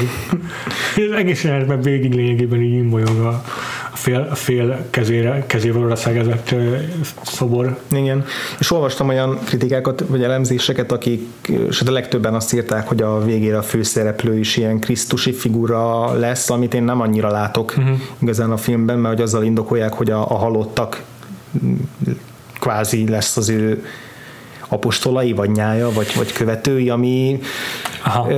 Ez 0.97 1.17
egész 1.17 1.45
jelenetben 1.45 1.81
végig 1.81 2.15
lényegében 2.15 2.63
így 2.63 2.75
imbolyog 2.75 3.19
a 3.19 3.45
fél, 3.95 4.35
fél 4.35 4.87
kezére, 4.91 5.45
kezével 5.47 5.83
oda 5.83 5.97
szegezett 5.97 6.55
szobor. 7.23 7.79
Igen, 7.91 8.25
és 8.59 8.71
olvastam 8.71 9.09
olyan 9.09 9.39
kritikákat, 9.45 10.05
vagy 10.09 10.23
elemzéseket, 10.23 10.93
akik, 10.93 11.29
és 11.69 11.81
a 11.81 11.91
legtöbben 11.91 12.35
azt 12.35 12.53
írták, 12.55 12.89
hogy 12.89 13.03
a 13.03 13.25
végére 13.25 13.59
a 13.59 13.63
főszereplő 13.63 14.39
is 14.39 14.57
ilyen 14.57 14.79
krisztusi 14.79 15.33
figura 15.33 16.13
lesz, 16.13 16.51
amit 16.51 16.75
én 16.75 16.83
nem 16.83 17.01
annyira 17.01 17.31
látok 17.31 17.75
uh-huh. 17.77 17.97
igazán 18.19 18.51
a 18.51 18.57
filmben, 18.57 18.99
mert 18.99 19.15
hogy 19.15 19.23
azzal 19.23 19.45
indokolják, 19.45 19.93
hogy 19.93 20.11
a, 20.11 20.31
a 20.31 20.35
halottak 20.35 21.03
kvázi 22.61 23.09
lesz 23.09 23.37
az 23.37 23.49
ő 23.49 23.85
apostolai, 24.69 25.33
vagy 25.33 25.51
nyája, 25.51 25.91
vagy, 25.93 26.13
vagy 26.17 26.33
követői, 26.33 26.89
ami 26.89 27.41
Aha. 28.05 28.33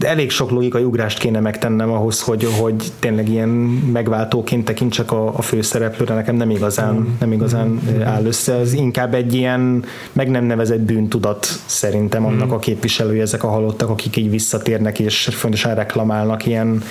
elég 0.00 0.30
sok 0.30 0.50
logikai 0.50 0.82
ugrást 0.82 1.18
kéne 1.18 1.40
megtennem 1.40 1.90
ahhoz, 1.90 2.20
hogy, 2.20 2.48
hogy 2.60 2.92
tényleg 2.98 3.28
ilyen 3.28 3.48
megváltóként 3.92 4.64
tekintsek 4.64 5.12
a, 5.12 5.36
a 5.36 5.42
főszereplőre, 5.42 6.14
nekem 6.14 6.34
nem 6.34 6.50
igazán, 6.50 6.94
mm. 6.94 7.06
nem 7.20 7.32
igazán 7.32 7.66
mm. 7.66 8.00
áll 8.02 8.24
össze, 8.24 8.54
ez 8.54 8.72
inkább 8.72 9.14
egy 9.14 9.34
ilyen 9.34 9.84
meg 10.12 10.30
nem 10.30 10.44
nevezett 10.44 10.80
bűntudat 10.80 11.46
szerintem 11.66 12.26
annak 12.26 12.48
mm. 12.48 12.52
a 12.52 12.58
képviselői, 12.58 13.20
ezek 13.20 13.44
a 13.44 13.48
halottak, 13.48 13.88
akik 13.88 14.16
így 14.16 14.30
visszatérnek 14.30 14.98
és 14.98 15.28
fontosan 15.32 15.74
reklamálnak 15.74 16.46
ilyen 16.46 16.82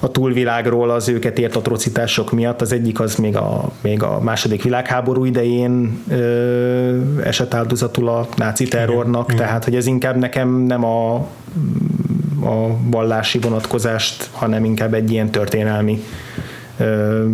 a 0.00 0.10
túlvilágról 0.10 0.90
az 0.90 1.08
őket 1.08 1.38
ért 1.38 1.56
atrocitások 1.56 2.32
miatt. 2.32 2.60
Az 2.60 2.72
egyik 2.72 3.00
az 3.00 3.14
még 3.14 3.36
a, 3.36 3.70
még 3.80 4.02
a 4.02 4.20
második 4.20 4.62
világháború 4.62 5.24
idején 5.24 6.02
ö, 6.08 7.20
esett 7.22 7.54
áldozatul 7.54 8.08
a 8.08 8.28
náci 8.36 8.68
terrornak, 8.68 9.24
igen, 9.32 9.36
tehát 9.36 9.64
hogy 9.64 9.74
ez 9.74 9.86
inkább 9.86 10.16
nekem 10.16 10.48
nem 10.48 10.84
a, 10.84 11.14
a 12.44 12.76
vallási 12.90 13.38
vonatkozást, 13.38 14.28
hanem 14.32 14.64
inkább 14.64 14.94
egy 14.94 15.10
ilyen 15.10 15.30
történelmi 15.30 16.02
ö, 16.78 17.24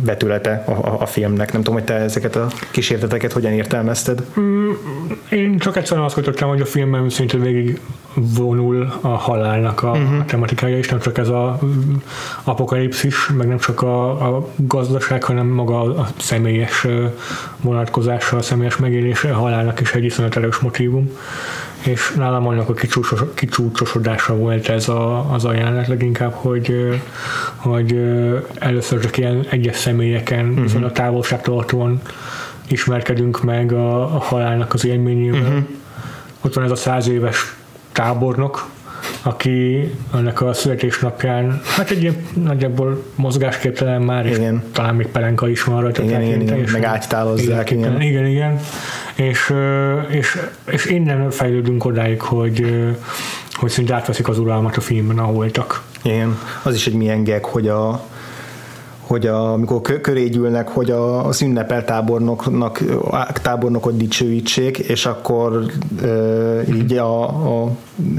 vetülete 0.00 0.64
a, 0.66 0.70
a, 0.70 1.00
a 1.00 1.06
filmnek. 1.06 1.52
Nem 1.52 1.62
tudom, 1.62 1.74
hogy 1.74 1.84
te 1.84 1.94
ezeket 1.94 2.36
a 2.36 2.46
kísérleteket 2.70 3.32
hogyan 3.32 3.52
értelmezted? 3.52 4.24
Mm, 4.40 4.70
én 5.30 5.58
csak 5.58 5.76
egyszerűen 5.76 6.06
azt 6.06 6.14
gondoltam, 6.14 6.48
hogy 6.48 6.60
a 6.60 6.66
filmben 6.66 7.10
szintén 7.10 7.40
végig 7.40 7.80
vonul 8.14 8.92
a 9.00 9.08
halálnak 9.08 9.82
a, 9.82 9.90
uh-huh. 9.90 10.20
a 10.20 10.24
tematikája, 10.24 10.78
és 10.78 10.88
nem 10.88 11.00
csak 11.00 11.18
ez 11.18 11.28
a 11.28 11.58
apokalipszis, 12.44 13.28
meg 13.28 13.48
nem 13.48 13.58
csak 13.58 13.82
a, 13.82 14.10
a 14.36 14.48
gazdaság, 14.56 15.22
hanem 15.22 15.46
maga 15.46 15.80
a, 15.80 16.00
a 16.00 16.08
személyes 16.16 16.86
vonatkozása, 17.60 18.36
a 18.36 18.42
személyes 18.42 18.76
megélése 18.76 19.30
a 19.30 19.38
halálnak 19.38 19.80
is 19.80 19.92
egy 19.92 20.04
iszonyat 20.04 20.36
erős 20.36 20.58
motivum 20.58 21.10
és 21.84 22.14
nálam 22.16 22.46
annak 22.46 22.68
a 22.68 22.74
kicsúcsos, 22.74 23.20
kicsúcsosodása 23.34 24.36
volt 24.36 24.68
ez 24.68 24.88
a, 24.88 25.32
az 25.32 25.44
ajánlat 25.44 25.86
leginkább, 25.86 26.32
hogy, 26.32 27.00
hogy 27.56 28.00
először 28.58 29.00
csak 29.00 29.16
ilyen 29.16 29.46
egyes 29.50 29.76
személyeken, 29.76 30.46
uh-huh. 30.48 30.62
viszont 30.62 30.84
a 30.84 30.92
távolságtartóan 30.92 32.00
ismerkedünk 32.68 33.42
meg 33.42 33.72
a, 33.72 34.02
a 34.02 34.18
halálnak 34.18 34.74
az 34.74 34.84
élményével. 34.84 35.40
Uh-huh. 35.40 35.64
Ott 36.40 36.54
van 36.54 36.64
ez 36.64 36.70
a 36.70 36.76
száz 36.76 37.08
éves 37.08 37.54
tábornok, 37.92 38.68
aki 39.22 39.90
ennek 40.14 40.42
a 40.42 40.52
születésnapján, 40.52 41.60
hát 41.76 41.90
egy 41.90 42.02
ilyen 42.02 42.16
nagyjából 42.44 43.04
mozgásképtelen 43.14 44.02
már, 44.02 44.26
és 44.26 44.36
igen. 44.36 44.62
talán 44.72 44.94
még 44.94 45.06
pelenka 45.06 45.48
is 45.48 45.64
van 45.64 45.80
rajta. 45.80 46.02
Igen, 46.02 46.22
igen, 46.22 46.40
igen, 46.40 46.68
meg 46.72 46.84
ágytálozzák. 46.84 47.70
Igen, 47.70 48.00
igen, 48.00 48.26
igen. 48.26 48.60
És, 49.14 49.54
és, 50.08 50.38
és 50.70 50.84
innen 50.84 51.30
fejlődünk 51.30 51.84
odáig, 51.84 52.20
hogy, 52.20 52.84
hogy 53.52 53.70
szinte 53.70 53.94
átveszik 53.94 54.28
az 54.28 54.38
uralmat 54.38 54.76
a 54.76 54.80
filmben, 54.80 55.18
ahol 55.18 55.34
voltak. 55.34 55.82
Igen, 56.02 56.38
az 56.62 56.74
is 56.74 56.86
egy 56.86 56.94
milyen 56.94 57.24
gag, 57.24 57.44
hogy 57.44 57.68
a, 57.68 58.06
hogy 59.08 59.26
a, 59.26 59.52
amikor 59.52 60.00
köré 60.00 60.24
gyűlnek, 60.24 60.68
hogy 60.68 60.90
a, 60.90 61.26
az 61.26 61.42
ünnepel 61.42 61.84
tábornoknak, 61.84 62.82
tábornokot 63.42 63.96
dicsőítsék, 63.96 64.78
és 64.78 65.06
akkor 65.06 65.64
e, 66.02 66.62
így 66.74 66.92
a, 66.92 67.22
a 67.62 67.70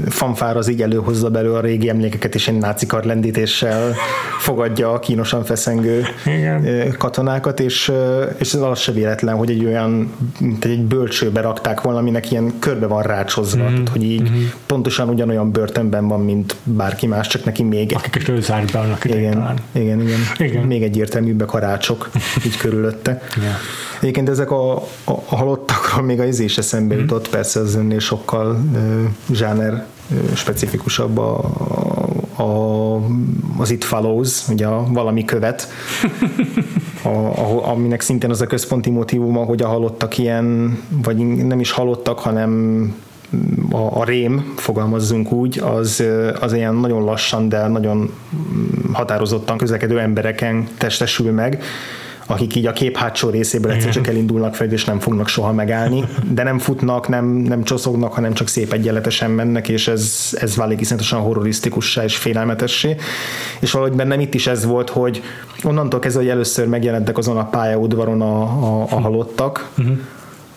fanfár 0.08 0.56
az 0.56 0.68
így 0.68 0.82
előhozza 0.82 1.30
belőle 1.30 1.58
a 1.58 1.60
régi 1.60 1.88
emlékeket, 1.88 2.34
és 2.34 2.48
egy 2.48 2.58
náci 2.58 2.86
lendítéssel 3.02 3.94
fogadja 4.38 4.92
a 4.92 4.98
kínosan 4.98 5.44
feszengő 5.44 6.04
Igen. 6.26 6.94
katonákat, 6.98 7.60
és, 7.60 7.92
és 8.38 8.52
ez 8.52 8.60
az 8.60 8.78
se 8.78 8.92
véletlen, 8.92 9.36
hogy 9.36 9.50
egy 9.50 9.64
olyan, 9.64 10.12
mint 10.40 10.64
egy 10.64 10.82
bölcsőbe 10.82 11.40
rakták 11.40 11.80
volna, 11.80 11.98
aminek 11.98 12.30
ilyen 12.30 12.52
körbe 12.58 12.86
van 12.86 13.02
rácsozva, 13.02 13.68
mm-hmm. 13.68 13.84
hogy 13.92 14.02
így 14.02 14.22
mm-hmm. 14.22 14.44
pontosan 14.66 15.08
ugyanolyan 15.08 15.50
börtönben 15.50 16.08
van, 16.08 16.20
mint 16.20 16.56
bárki 16.64 17.06
más, 17.06 17.26
csak 17.26 17.44
neki 17.44 17.62
még... 17.62 17.92
Akiket 17.94 18.28
ő 18.28 18.40
zárt 18.40 18.72
be 18.72 18.78
annak 18.78 19.04
igen, 19.04 19.18
igen, 19.18 19.58
igen, 19.72 20.00
igen. 20.00 20.20
igen. 20.38 20.62
Még 20.62 20.79
egyértelműbbek 20.82 21.52
a 21.54 21.58
rácsok 21.58 22.10
így 22.46 22.56
körülötte. 22.56 23.22
Yeah. 23.36 23.54
Egyébként 24.00 24.28
ezek 24.28 24.50
a, 24.50 24.74
a, 24.76 24.82
a 25.04 25.36
halottakról 25.36 26.04
még 26.04 26.20
a 26.20 26.24
izés 26.24 26.58
eszembe 26.58 26.94
mm-hmm. 26.94 27.02
jutott, 27.02 27.28
persze 27.28 27.60
az 27.60 27.74
önnél 27.74 27.98
sokkal 27.98 28.60
uh, 28.72 28.80
zsáner 29.32 29.72
uh, 30.10 30.34
specifikusabb 30.34 31.18
a, 31.18 31.38
a, 32.36 32.94
az 33.58 33.70
It 33.70 33.84
Follows, 33.84 34.48
ugye 34.48 34.66
a 34.66 34.86
valami 34.92 35.24
követ, 35.24 35.68
a, 37.02 37.08
a, 37.08 37.68
aminek 37.70 38.00
szintén 38.00 38.30
az 38.30 38.40
a 38.40 38.46
központi 38.46 38.90
motivuma, 38.90 39.44
hogy 39.44 39.62
a 39.62 39.68
halottak 39.68 40.18
ilyen, 40.18 40.78
vagy 41.02 41.16
nem 41.26 41.60
is 41.60 41.70
halottak, 41.70 42.18
hanem 42.18 42.94
a, 43.70 44.00
a 44.00 44.04
rém, 44.04 44.52
fogalmazzunk 44.56 45.32
úgy, 45.32 45.58
az, 45.58 46.04
az 46.40 46.52
ilyen 46.52 46.74
nagyon 46.74 47.04
lassan, 47.04 47.48
de 47.48 47.66
nagyon 47.66 48.12
határozottan 48.92 49.58
közlekedő 49.58 49.98
embereken 50.00 50.68
testesül 50.78 51.32
meg, 51.32 51.62
akik 52.30 52.54
így 52.54 52.66
a 52.66 52.72
kép 52.72 52.96
hátsó 52.96 53.28
részéből 53.28 53.72
egyszer 53.72 53.90
csak 53.90 54.06
elindulnak 54.06 54.54
fel, 54.54 54.72
és 54.72 54.84
nem 54.84 54.98
fognak 54.98 55.28
soha 55.28 55.52
megállni, 55.52 56.04
de 56.30 56.42
nem 56.42 56.58
futnak, 56.58 57.08
nem, 57.08 57.26
nem 57.26 57.62
csoszognak, 57.62 58.12
hanem 58.12 58.32
csak 58.32 58.48
szép 58.48 58.72
egyenletesen 58.72 59.30
mennek, 59.30 59.68
és 59.68 59.88
ez, 59.88 60.28
ez 60.40 60.56
válik 60.56 60.80
iszonyatosan 60.80 61.20
horrorisztikussá 61.20 62.04
és 62.04 62.16
félelmetessé. 62.16 62.96
És 63.60 63.70
valahogy 63.70 63.96
bennem 63.96 64.20
itt 64.20 64.34
is 64.34 64.46
ez 64.46 64.64
volt, 64.64 64.90
hogy 64.90 65.22
onnantól 65.62 66.00
kezdve, 66.00 66.20
hogy 66.20 66.30
először 66.30 66.66
megjelentek 66.66 67.18
azon 67.18 67.36
a 67.36 67.48
pályaudvaron 67.48 68.20
a, 68.20 68.42
a, 68.42 68.86
a 68.90 69.00
halottak, 69.00 69.70
uh-huh 69.78 69.98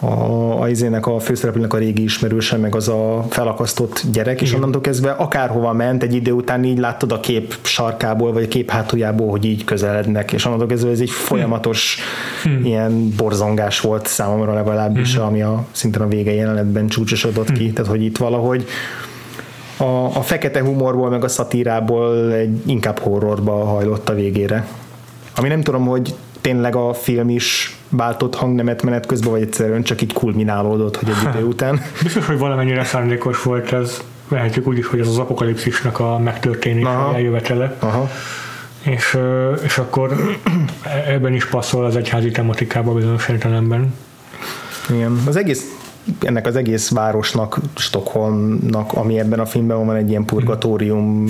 a, 0.03 0.61
a 0.61 0.69
izének 0.69 1.07
a 1.07 1.19
főszereplőnek 1.19 1.73
a 1.73 1.77
régi 1.77 2.03
ismerőse, 2.03 2.57
meg 2.57 2.75
az 2.75 2.87
a 2.87 3.25
felakasztott 3.29 4.03
gyerek, 4.11 4.41
és 4.41 4.53
onnantól 4.53 4.81
kezdve 4.81 5.11
akárhova 5.11 5.73
ment, 5.73 6.03
egy 6.03 6.13
idő 6.13 6.31
után 6.31 6.63
így 6.63 6.77
láttad 6.77 7.11
a 7.11 7.19
kép 7.19 7.55
sarkából, 7.61 8.33
vagy 8.33 8.43
a 8.43 8.47
kép 8.47 8.69
hátuljából, 8.69 9.29
hogy 9.29 9.45
így 9.45 9.63
közelednek, 9.63 10.31
és 10.31 10.45
onnantól 10.45 10.67
kezdve 10.67 10.91
ez 10.91 10.99
egy 10.99 11.09
folyamatos 11.09 11.97
hmm. 12.43 12.65
ilyen 12.65 13.13
borzongás 13.17 13.79
volt 13.79 14.07
számomra 14.07 14.53
legalábbis, 14.53 15.15
hmm. 15.15 15.25
ami 15.25 15.41
a, 15.41 15.65
szintén 15.71 16.01
a 16.01 16.07
vége 16.07 16.33
jelenetben 16.33 16.87
csúcsosodott 16.87 17.47
hmm. 17.47 17.57
ki, 17.57 17.71
tehát 17.71 17.91
hogy 17.91 18.03
itt 18.03 18.17
valahogy 18.17 18.65
a, 19.77 20.17
a 20.17 20.21
fekete 20.21 20.61
humorból, 20.61 21.09
meg 21.09 21.23
a 21.23 21.27
szatírából 21.27 22.31
egy 22.31 22.61
inkább 22.65 22.99
horrorba 22.99 23.65
hajlott 23.65 24.09
a 24.09 24.13
végére. 24.13 24.67
Ami 25.35 25.47
nem 25.47 25.61
tudom, 25.61 25.85
hogy 25.85 26.15
tényleg 26.43 26.75
a 26.75 26.93
film 26.93 27.29
is 27.29 27.77
váltott 27.89 28.35
hangnemet 28.35 28.83
menet 28.83 29.05
közben, 29.05 29.31
vagy 29.31 29.41
egyszerűen 29.41 29.83
csak 29.83 30.01
így 30.01 30.13
kulminálódott, 30.13 30.97
hogy 30.97 31.09
egy 31.09 31.35
idő 31.35 31.45
után. 31.53 31.81
Biztos, 32.03 32.25
hogy 32.25 32.37
valamennyire 32.37 32.83
szándékos 32.83 33.43
volt 33.43 33.71
ez. 33.71 34.01
Vehetjük 34.27 34.67
úgy 34.67 34.77
is, 34.77 34.87
hogy 34.87 34.99
ez 34.99 35.07
az 35.07 35.17
apokalipszisnak 35.17 35.99
a 35.99 36.17
megtörténés, 36.17 36.85
Aha. 36.85 37.15
eljövetele. 37.15 37.75
Aha. 37.79 38.09
És, 38.81 39.17
és 39.63 39.77
akkor 39.77 40.37
ebben 41.07 41.33
is 41.33 41.45
passzol 41.45 41.85
az 41.85 41.95
egyházi 41.95 42.31
tematikába 42.31 42.93
bizonyos 42.93 43.29
értelemben. 43.29 43.93
Igen, 44.89 45.21
az 45.27 45.35
egész 45.35 45.82
ennek 46.19 46.47
az 46.47 46.55
egész 46.55 46.89
városnak, 46.89 47.59
Stockholmnak, 47.75 48.93
ami 48.93 49.19
ebben 49.19 49.39
a 49.39 49.45
filmben 49.45 49.85
van 49.85 49.95
egy 49.95 50.09
ilyen 50.09 50.25
purgatórium 50.25 51.25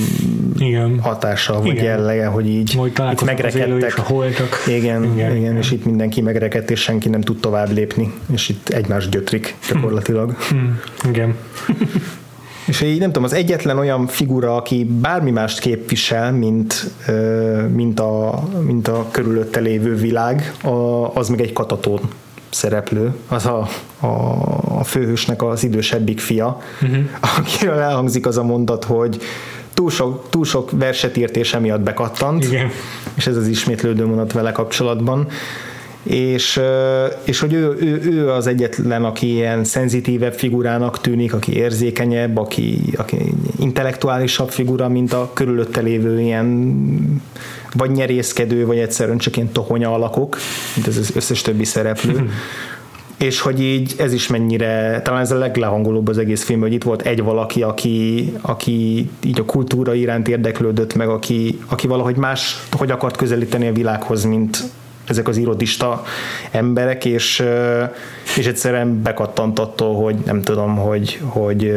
igen. 0.57 0.99
hatása, 0.99 1.61
vagy 1.61 1.71
igen. 1.71 1.83
jellege, 1.83 2.25
hogy 2.25 2.47
így 2.47 2.79
itt 2.85 3.23
megrekedtek. 3.23 3.97
A 3.97 4.01
holtak. 4.01 4.63
Igen, 4.67 5.03
igen, 5.03 5.35
igen, 5.35 5.57
és 5.57 5.71
itt 5.71 5.85
mindenki 5.85 6.21
megrekedt, 6.21 6.71
és 6.71 6.81
senki 6.81 7.09
nem 7.09 7.21
tud 7.21 7.39
tovább 7.39 7.71
lépni, 7.71 8.13
és 8.33 8.49
itt 8.49 8.69
egymást 8.69 9.09
gyötrik 9.09 9.55
gyakorlatilag. 9.69 10.35
Hmm. 10.49 10.79
Igen. 11.09 11.35
És 12.67 12.81
így 12.81 12.99
nem 12.99 13.07
tudom, 13.07 13.23
az 13.23 13.33
egyetlen 13.33 13.77
olyan 13.77 14.07
figura, 14.07 14.55
aki 14.55 14.83
bármi 15.01 15.31
mást 15.31 15.59
képvisel, 15.59 16.31
mint, 16.31 16.91
mint, 17.73 17.99
a, 17.99 18.43
mint 18.65 18.87
a 18.87 19.07
körülötte 19.11 19.59
lévő 19.59 19.95
világ, 19.95 20.53
az 21.13 21.29
még 21.29 21.39
egy 21.39 21.53
katatón 21.53 21.99
szereplő, 22.53 23.13
az 23.27 23.45
a, 23.45 23.67
a, 23.99 24.07
a 24.79 24.83
főhősnek 24.83 25.43
az 25.43 25.63
idősebbik 25.63 26.19
fia, 26.19 26.61
uh-huh. 26.81 27.03
akiről 27.37 27.79
elhangzik 27.79 28.25
az 28.25 28.37
a 28.37 28.43
mondat, 28.43 28.83
hogy 28.83 29.21
túl 29.73 29.89
sok, 29.89 30.29
túl 30.29 30.45
sok 30.45 30.71
verset 30.71 31.17
írt 31.17 31.35
és 31.35 31.53
emiatt 31.53 31.81
bekattant, 31.81 32.43
Igen. 32.43 32.69
és 33.13 33.27
ez 33.27 33.37
az 33.37 33.47
ismétlődő 33.47 34.05
mondat 34.05 34.31
vele 34.31 34.51
kapcsolatban 34.51 35.27
és, 36.03 36.61
és 37.23 37.39
hogy 37.39 37.53
ő, 37.53 37.75
ő, 37.79 38.01
ő 38.11 38.29
az 38.29 38.47
egyetlen, 38.47 39.03
aki 39.03 39.31
ilyen 39.31 39.63
szenzitívebb 39.63 40.33
figurának 40.33 41.01
tűnik, 41.01 41.33
aki 41.33 41.53
érzékenyebb, 41.53 42.37
aki, 42.37 42.79
aki 42.97 43.17
intellektuálisabb 43.59 44.49
figura, 44.49 44.89
mint 44.89 45.13
a 45.13 45.31
körülötte 45.33 45.81
lévő 45.81 46.21
ilyen 46.21 47.21
vagy 47.73 47.91
nyerészkedő, 47.91 48.65
vagy 48.65 48.77
egyszerűen 48.77 49.17
csak 49.17 49.35
ilyen 49.35 49.51
tohonya 49.51 49.93
alakok, 49.93 50.37
mint 50.75 50.87
ez 50.87 50.97
az 50.97 51.11
összes 51.15 51.41
többi 51.41 51.63
szereplő. 51.63 52.29
és 53.17 53.39
hogy 53.39 53.61
így 53.61 53.93
ez 53.97 54.13
is 54.13 54.27
mennyire, 54.27 55.01
talán 55.03 55.21
ez 55.21 55.31
a 55.31 55.37
leglehangolóbb 55.37 56.07
az 56.07 56.17
egész 56.17 56.43
film, 56.43 56.59
hogy 56.59 56.73
itt 56.73 56.83
volt 56.83 57.01
egy 57.01 57.23
valaki, 57.23 57.61
aki, 57.61 58.33
aki 58.41 59.09
így 59.23 59.39
a 59.39 59.45
kultúra 59.45 59.93
iránt 59.93 60.27
érdeklődött 60.27 60.95
meg, 60.95 61.09
aki, 61.09 61.59
aki 61.67 61.87
valahogy 61.87 62.15
más, 62.15 62.67
hogy 62.71 62.91
akart 62.91 63.17
közelíteni 63.17 63.67
a 63.67 63.73
világhoz, 63.73 64.23
mint, 64.23 64.63
ezek 65.07 65.27
az 65.27 65.37
irodista 65.37 66.03
emberek, 66.51 67.05
és, 67.05 67.43
és 68.37 68.47
egyszerűen 68.47 69.01
bekattant 69.01 69.59
attól, 69.59 69.95
hogy 69.95 70.15
nem 70.25 70.41
tudom, 70.41 70.75
hogy, 70.75 71.19
hogy 71.23 71.73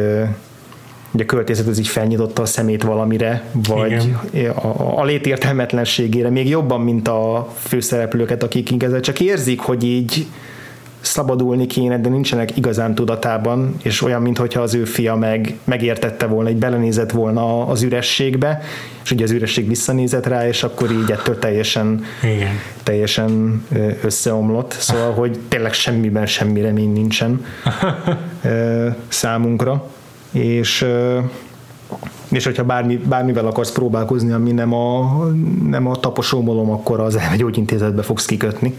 hogy 1.11 1.21
a 1.21 1.25
költészet 1.25 1.67
az 1.67 1.79
így 1.79 1.87
felnyitotta 1.87 2.41
a 2.41 2.45
szemét 2.45 2.83
valamire, 2.83 3.43
vagy 3.51 4.09
Igen. 4.33 4.51
a, 4.51 4.99
a 4.99 5.03
létértelmetlenségére, 5.03 6.29
még 6.29 6.49
jobban, 6.49 6.81
mint 6.81 7.07
a 7.07 7.47
főszereplőket, 7.57 8.43
akik 8.43 8.83
ezzel 8.83 8.99
csak 8.99 9.19
érzik, 9.19 9.59
hogy 9.59 9.83
így 9.83 10.25
szabadulni 11.01 11.65
kéne, 11.65 11.99
de 11.99 12.09
nincsenek 12.09 12.57
igazán 12.57 12.95
tudatában, 12.95 13.75
és 13.83 14.01
olyan, 14.01 14.21
mintha 14.21 14.61
az 14.61 14.73
ő 14.73 14.83
fia 14.85 15.15
meg, 15.15 15.55
megértette 15.63 16.25
volna, 16.25 16.49
hogy 16.49 16.57
belenézett 16.57 17.11
volna 17.11 17.67
az 17.67 17.81
ürességbe, 17.81 18.61
és 19.03 19.11
ugye 19.11 19.23
az 19.23 19.31
üresség 19.31 19.67
visszanézett 19.67 20.25
rá, 20.25 20.47
és 20.47 20.63
akkor 20.63 20.91
így 20.91 21.11
ettől 21.11 21.39
teljesen, 21.39 22.03
Igen. 22.23 22.51
teljesen 22.83 23.63
összeomlott. 24.03 24.75
Szóval, 24.79 25.13
hogy 25.13 25.39
tényleg 25.47 25.73
semmiben 25.73 26.25
semmi 26.25 26.61
remény 26.61 26.91
nincsen 26.91 27.45
számunkra 29.07 29.85
és 30.31 30.85
és 32.27 32.45
hogyha 32.45 32.63
bármi, 32.63 32.97
bármivel 32.97 33.45
akarsz 33.45 33.71
próbálkozni, 33.71 34.31
ami 34.31 34.51
nem 34.51 34.73
a, 34.73 35.23
nem 35.69 35.87
a 35.87 35.95
taposómolom, 35.95 36.71
akkor 36.71 36.99
az 36.99 37.15
elmegyógyintézetbe 37.15 38.01
fogsz 38.01 38.25
kikötni. 38.25 38.75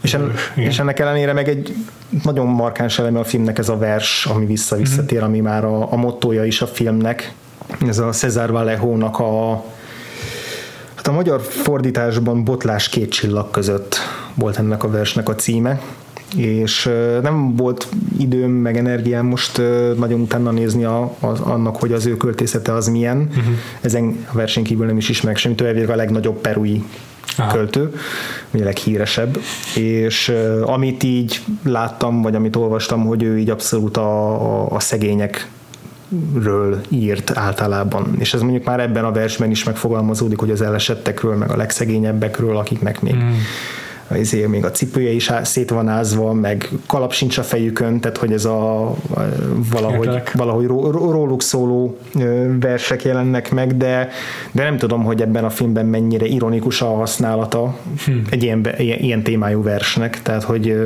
És, 0.00 0.14
en, 0.14 0.32
és 0.54 0.78
ennek 0.78 0.98
ellenére 0.98 1.32
meg 1.32 1.48
egy 1.48 1.74
nagyon 2.22 2.46
markáns 2.46 2.98
eleme 2.98 3.18
a 3.18 3.24
filmnek 3.24 3.58
ez 3.58 3.68
a 3.68 3.76
vers, 3.76 4.26
ami 4.26 4.46
vissza-visszatér, 4.46 5.22
ami 5.22 5.40
már 5.40 5.64
a, 5.64 5.92
a 5.92 5.96
mottoja 5.96 6.44
is 6.44 6.62
a 6.62 6.66
filmnek. 6.66 7.32
Ez 7.86 7.98
a 7.98 8.10
Cesar 8.10 8.50
Vallejo-nak 8.50 9.18
a 9.18 9.64
hát 10.94 11.06
a 11.06 11.12
magyar 11.12 11.40
fordításban 11.40 12.44
Botlás 12.44 12.88
két 12.88 13.10
csillag 13.10 13.50
között 13.50 13.96
volt 14.34 14.58
ennek 14.58 14.84
a 14.84 14.90
versnek 14.90 15.28
a 15.28 15.34
címe 15.34 15.80
és 16.36 16.90
nem 17.22 17.56
volt 17.56 17.88
időm 18.18 18.50
meg 18.50 18.76
energiám 18.76 19.26
most 19.26 19.62
nagyon 19.96 20.20
utána 20.20 20.50
nézni 20.50 20.84
a, 20.84 21.02
a, 21.02 21.26
annak, 21.26 21.76
hogy 21.76 21.92
az 21.92 22.06
ő 22.06 22.16
költészete 22.16 22.72
az 22.72 22.88
milyen. 22.88 23.18
Uh-huh. 23.18 23.54
Ezen 23.80 24.26
a 24.32 24.36
verseny 24.36 24.64
kívül 24.64 24.86
nem 24.86 24.96
is 24.96 25.08
ismerek 25.08 25.36
semmit, 25.36 25.60
ő 25.60 25.88
a 25.88 25.96
legnagyobb 25.96 26.40
perui 26.40 26.84
Aha. 27.36 27.52
költő, 27.52 27.94
a 28.52 28.56
leghíresebb, 28.58 29.38
és 29.74 30.32
amit 30.62 31.02
így 31.02 31.40
láttam, 31.62 32.22
vagy 32.22 32.34
amit 32.34 32.56
olvastam, 32.56 33.06
hogy 33.06 33.22
ő 33.22 33.38
így 33.38 33.50
abszolút 33.50 33.96
a, 33.96 34.30
a, 34.32 34.70
a 34.70 34.80
szegények 34.80 35.48
ről 36.42 36.80
írt 36.88 37.36
általában. 37.36 38.16
És 38.18 38.34
ez 38.34 38.40
mondjuk 38.40 38.64
már 38.64 38.80
ebben 38.80 39.04
a 39.04 39.12
versben 39.12 39.50
is 39.50 39.64
megfogalmazódik, 39.64 40.38
hogy 40.38 40.50
az 40.50 40.62
elesettekről, 40.62 41.36
meg 41.36 41.50
a 41.50 41.56
legszegényebbekről, 41.56 42.56
akiknek 42.56 43.00
még 43.00 43.14
mm 43.14 43.32
izé, 44.16 44.46
még 44.46 44.64
a 44.64 44.70
cipője 44.70 45.10
is 45.10 45.30
szét 45.42 45.70
van 45.70 45.88
ázva, 45.88 46.32
meg 46.32 46.68
kalap 46.86 47.12
sincs 47.12 47.38
a 47.38 47.42
fejükön, 47.42 48.00
tehát 48.00 48.16
hogy 48.16 48.32
ez 48.32 48.44
a 48.44 48.94
valahogy, 49.70 50.22
valahogy 50.34 50.66
róluk 50.66 51.42
szóló 51.42 51.98
versek 52.60 53.02
jelennek 53.02 53.50
meg, 53.50 53.76
de, 53.76 54.08
de 54.52 54.62
nem 54.62 54.78
tudom, 54.78 55.04
hogy 55.04 55.22
ebben 55.22 55.44
a 55.44 55.50
filmben 55.50 55.86
mennyire 55.86 56.26
ironikus 56.26 56.82
a 56.82 56.94
használata 56.94 57.78
hm. 58.04 58.12
egy 58.30 58.42
ilyen, 58.42 58.68
ilyen, 58.78 58.98
ilyen 58.98 59.22
témájú 59.22 59.62
versnek, 59.62 60.22
tehát 60.22 60.42
hogy 60.42 60.76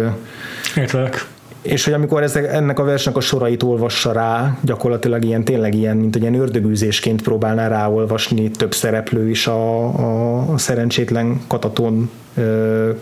Értelek 0.77 1.27
és 1.63 1.85
hogy 1.85 1.93
amikor 1.93 2.23
ezek, 2.23 2.53
ennek 2.53 2.79
a 2.79 2.85
versnek 2.85 3.17
a 3.17 3.21
sorait 3.21 3.63
olvassa 3.63 4.13
rá, 4.13 4.59
gyakorlatilag 4.61 5.25
ilyen 5.25 5.45
tényleg 5.45 5.75
ilyen, 5.75 5.97
mint 5.97 6.17
egy 6.17 6.21
ilyen 6.21 6.35
ördögűzésként 6.35 7.23
próbálná 7.23 7.69
ráolvasni 7.69 8.51
több 8.51 8.75
szereplő 8.75 9.29
is 9.29 9.47
a, 9.47 10.53
a 10.53 10.59
szerencsétlen 10.59 11.41
kataton 11.47 12.11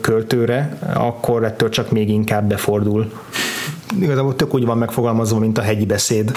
költőre, 0.01 0.79
akkor 0.95 1.45
ettől 1.45 1.69
csak 1.69 1.91
még 1.91 2.09
inkább 2.09 2.49
befordul. 2.49 3.13
Igazából 4.01 4.37
tök 4.37 4.55
úgy 4.55 4.65
van 4.65 4.79
megfogalmazva, 4.79 5.39
mint 5.39 5.59
a 5.59 5.63
hegyi 5.63 5.87
beszéd. 5.87 6.33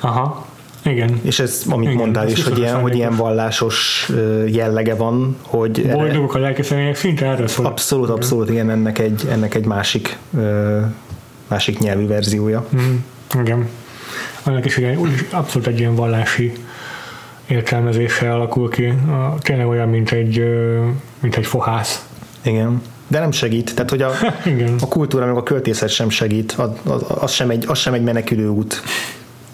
Aha. 0.00 0.46
Igen. 0.84 1.20
És 1.22 1.40
ez, 1.40 1.62
amit 1.68 1.88
Igen, 1.88 2.00
mondtál 2.00 2.28
is, 2.28 2.44
hogy 2.44 2.58
ilyen, 2.58 2.80
hogy 2.80 2.94
ilyen 2.94 3.16
vallásos 3.16 4.08
jellege 4.46 4.94
van, 4.94 5.36
hogy... 5.42 5.90
Boldogok 5.90 6.34
a 6.34 6.38
lelkeszemélyek 6.38 6.96
szinte 6.96 7.26
erre 7.26 7.46
szól. 7.46 7.66
Abszolút, 7.66 8.08
abszolút, 8.08 8.50
igen, 8.50 8.70
ennek 8.70 8.98
egy, 8.98 9.26
ennek 9.30 9.54
egy 9.54 9.64
másik 9.64 10.18
másik 11.50 11.78
nyelvű 11.78 12.06
verziója. 12.06 12.66
Mm, 12.76 12.94
igen. 13.40 13.68
Annak 14.42 14.64
is 14.64 14.76
ugye 14.76 14.96
abszolút 15.30 15.66
egy 15.66 15.78
ilyen 15.78 15.94
vallási 15.94 16.52
értelmezése 17.46 18.32
alakul 18.32 18.70
ki. 18.70 18.86
A, 18.86 19.34
tényleg 19.40 19.66
olyan, 19.66 19.88
mint 19.88 20.10
egy, 20.10 20.44
mint 21.20 21.36
egy 21.36 21.46
fohász. 21.46 22.04
Igen. 22.42 22.82
De 23.06 23.18
nem 23.18 23.30
segít. 23.30 23.74
Tehát, 23.74 23.90
hogy 23.90 24.02
a, 24.02 24.10
Igen. 24.44 24.74
a 24.80 24.88
kultúra, 24.88 25.26
meg 25.26 25.36
a 25.36 25.42
költészet 25.42 25.88
sem 25.88 26.08
segít. 26.08 26.52
Az, 26.52 26.68
az, 26.84 27.02
az, 27.08 27.32
sem 27.32 27.50
egy, 27.50 27.64
az 27.68 27.78
sem 27.78 27.92
egy 27.92 28.02
menekülő 28.02 28.48
út 28.48 28.82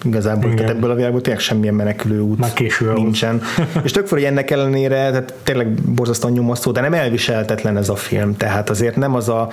igazából. 0.04 0.44
Igen. 0.44 0.56
Tehát 0.56 0.70
ebből 0.70 0.90
a 0.90 0.94
világból 0.94 1.20
tényleg 1.20 1.42
semmilyen 1.42 1.74
menekülő 1.74 2.20
út 2.20 2.38
Már 2.38 2.52
késő 2.52 2.92
nincsen. 2.92 3.42
és 3.84 3.90
tök 3.90 4.08
hogy 4.08 4.24
ennek 4.24 4.50
ellenére, 4.50 5.10
tehát 5.10 5.34
tényleg 5.42 5.68
borzasztóan 5.68 6.32
nyomasztó, 6.32 6.70
de 6.70 6.80
nem 6.80 6.94
elviselhetetlen 6.94 7.76
ez 7.76 7.88
a 7.88 7.96
film. 7.96 8.36
Tehát 8.36 8.70
azért 8.70 8.96
nem 8.96 9.14
az 9.14 9.28
a 9.28 9.48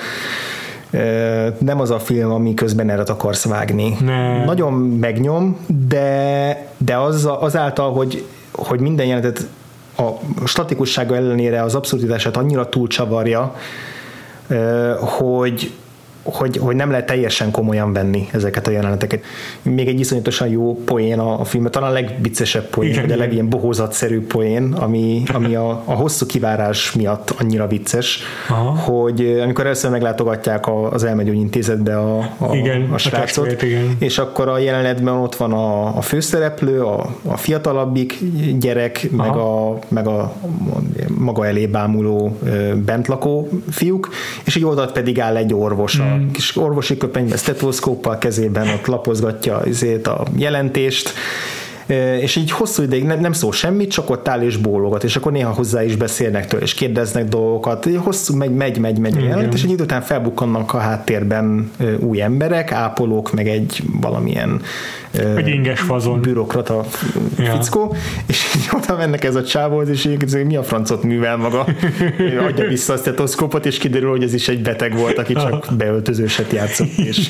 nem 1.57 1.79
az 1.79 1.91
a 1.91 1.99
film, 1.99 2.31
ami 2.31 2.53
közben 2.53 2.89
erre 2.89 3.01
akarsz 3.01 3.45
vágni. 3.45 3.97
Ne. 3.99 4.45
Nagyon 4.45 4.73
megnyom, 4.73 5.57
de, 5.87 6.67
de 6.77 6.97
az, 6.97 7.27
azáltal, 7.39 7.93
hogy, 7.93 8.25
hogy 8.51 8.79
minden 8.79 9.05
jelenetet 9.05 9.47
a 10.07 10.19
statikussága 10.45 11.15
ellenére 11.15 11.63
az 11.63 11.75
abszurditását 11.75 12.37
annyira 12.37 12.69
túlcsavarja, 12.69 13.55
hogy, 14.99 15.71
hogy, 16.23 16.57
hogy 16.57 16.75
nem 16.75 16.89
lehet 16.89 17.05
teljesen 17.05 17.51
komolyan 17.51 17.93
venni 17.93 18.27
ezeket 18.31 18.67
a 18.67 18.71
jeleneteket. 18.71 19.23
Még 19.61 19.87
egy 19.87 19.99
iszonyatosan 19.99 20.47
jó 20.47 20.83
poén 20.83 21.19
a, 21.19 21.39
a 21.39 21.43
film, 21.43 21.65
talán 21.65 21.89
a 21.89 21.93
legviccesebb 21.93 22.69
poén, 22.69 22.89
Igen, 22.89 23.01
vagy 23.01 23.11
a 23.11 23.17
legilyen 23.17 23.49
bohózatszerű 23.49 24.25
poén, 24.25 24.73
ami, 24.73 25.23
ami 25.33 25.55
a, 25.55 25.69
a 25.85 25.93
hosszú 25.93 26.25
kivárás 26.25 26.91
miatt 26.91 27.29
annyira 27.39 27.67
vicces, 27.67 28.19
Aha. 28.49 28.69
hogy 28.69 29.39
amikor 29.43 29.65
először 29.65 29.91
meglátogatják 29.91 30.65
az 30.91 31.03
elmegyógyintézetbe 31.03 31.97
a, 31.97 32.17
a, 32.37 32.55
igen, 32.55 32.89
a 32.91 32.97
srácot, 32.97 33.61
a 33.61 33.65
igen. 33.65 33.95
és 33.99 34.17
akkor 34.17 34.47
a 34.47 34.57
jelenetben 34.57 35.13
ott 35.13 35.35
van 35.35 35.53
a, 35.53 35.97
a 35.97 36.01
főszereplő, 36.01 36.81
a, 36.81 37.15
a 37.25 37.37
fiatalabbik 37.37 38.19
gyerek, 38.59 39.07
Aha. 39.17 39.25
meg 39.27 39.35
a, 39.35 39.79
meg 39.87 40.07
a 40.07 40.33
maga 41.17 41.47
elé 41.47 41.65
bámuló 41.65 42.37
bentlakó 42.85 43.49
fiúk, 43.69 44.09
és 44.43 44.55
egy 44.55 44.65
oldalt 44.65 44.91
pedig 44.91 45.19
áll 45.19 45.35
egy 45.35 45.53
orvos 45.53 45.99
a 45.99 46.12
kis 46.31 46.57
orvosi 46.57 46.97
köpenyben, 46.97 47.37
stetoszkóppal 47.37 48.17
kezében 48.17 48.67
ott 48.67 48.85
lapozgatja 48.85 49.57
azért 49.57 50.07
a 50.07 50.25
jelentést, 50.35 51.13
és 52.19 52.35
így 52.35 52.51
hosszú 52.51 52.83
ideig 52.83 53.03
nem, 53.03 53.19
nem 53.19 53.33
szól 53.33 53.51
semmit, 53.51 53.91
csak 53.91 54.09
ott 54.09 54.27
áll 54.27 54.41
és 54.41 54.57
bólogat, 54.57 55.03
és 55.03 55.15
akkor 55.15 55.31
néha 55.31 55.51
hozzá 55.51 55.83
is 55.83 55.95
beszélnek 55.95 56.47
tőle, 56.47 56.63
és 56.63 56.73
kérdeznek 56.73 57.25
dolgokat, 57.25 57.89
hosszú 57.97 58.35
megy, 58.35 58.53
megy, 58.53 58.77
megy, 58.77 58.97
megy 58.97 59.15
Igen. 59.15 59.27
jelent, 59.27 59.53
és 59.53 59.63
egy 59.63 59.71
idő 59.71 59.83
után 59.83 60.01
felbukkannak 60.01 60.73
a 60.73 60.77
háttérben 60.77 61.71
új 61.99 62.21
emberek, 62.21 62.71
ápolók, 62.71 63.33
meg 63.33 63.47
egy 63.47 63.83
valamilyen 64.01 64.61
egy 65.13 65.47
inges 65.47 65.79
fazon. 65.79 66.21
bürokrata 66.21 66.83
fickó, 67.35 67.93
ja. 67.93 67.99
és 68.25 68.45
így 68.55 68.69
oda 68.71 68.97
mennek 68.97 69.23
ez 69.23 69.35
a 69.35 69.43
csávóhoz, 69.43 69.89
és 69.89 70.05
így, 70.05 70.45
mi 70.45 70.55
a 70.55 70.63
francot 70.63 71.03
művel 71.03 71.37
maga, 71.37 71.65
adja 72.47 72.67
vissza 72.67 72.93
a 72.93 72.97
stetoszkópot, 72.97 73.65
és 73.65 73.77
kiderül, 73.77 74.09
hogy 74.09 74.23
ez 74.23 74.33
is 74.33 74.47
egy 74.47 74.61
beteg 74.61 74.97
volt, 74.97 75.17
aki 75.17 75.33
csak 75.33 75.67
beöltözőset 75.77 76.51
játszott. 76.51 76.87
És, 76.87 77.29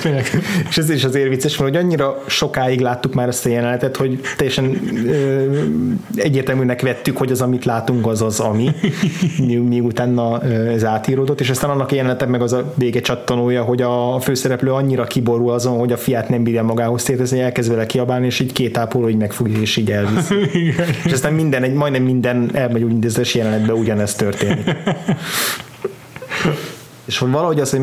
és 0.68 0.76
ez 0.76 0.90
is 0.90 1.04
azért 1.04 1.28
vicces, 1.28 1.56
mert 1.56 1.74
hogy 1.74 1.84
annyira 1.84 2.22
sokáig 2.26 2.80
láttuk 2.80 3.14
már 3.14 3.28
ezt 3.28 3.46
a 3.46 3.48
jelenetet, 3.48 3.96
hogy 3.96 4.20
teljesen 4.36 4.80
ö, 5.06 5.44
egyértelműnek 6.14 6.82
vettük, 6.82 7.16
hogy 7.16 7.30
az, 7.30 7.40
amit 7.40 7.64
látunk, 7.64 8.06
az 8.06 8.22
az, 8.22 8.40
ami, 8.40 8.70
mi, 9.68 9.80
utána 9.80 10.42
ez 10.42 10.84
átíródott, 10.84 11.40
és 11.40 11.50
aztán 11.50 11.70
annak 11.70 11.90
a 11.90 11.94
jelenetek 11.94 12.28
meg 12.28 12.42
az 12.42 12.52
a 12.52 12.72
vége 12.74 13.00
csattanója, 13.00 13.62
hogy 13.62 13.82
a 13.82 14.20
főszereplő 14.20 14.72
annyira 14.72 15.04
kiborul 15.04 15.52
azon, 15.52 15.78
hogy 15.78 15.92
a 15.92 15.96
fiát 15.96 16.28
nem 16.28 16.42
bírja 16.42 16.62
magához 16.66 17.02
tétezni, 17.02 17.40
elkezd 17.40 17.70
vele 17.70 17.86
kiabálni, 17.86 18.26
és 18.26 18.40
így 18.40 18.52
két 18.52 18.78
ápoló 18.78 19.08
így 19.08 19.16
megfogja, 19.16 19.60
és 19.60 19.76
így 19.76 19.90
elvisz. 19.90 20.30
és 21.04 21.12
aztán 21.12 21.32
minden, 21.32 21.62
egy, 21.62 21.72
majdnem 21.72 22.02
minden 22.02 22.50
elmegy 22.52 22.82
úgy 22.82 22.90
intézes 22.90 23.34
jelenetben 23.34 23.76
ugyanezt 23.76 24.18
történik. 24.18 24.64
és 27.06 27.18
hogy 27.18 27.30
valahogy 27.30 27.60
az, 27.60 27.70
hogy 27.70 27.80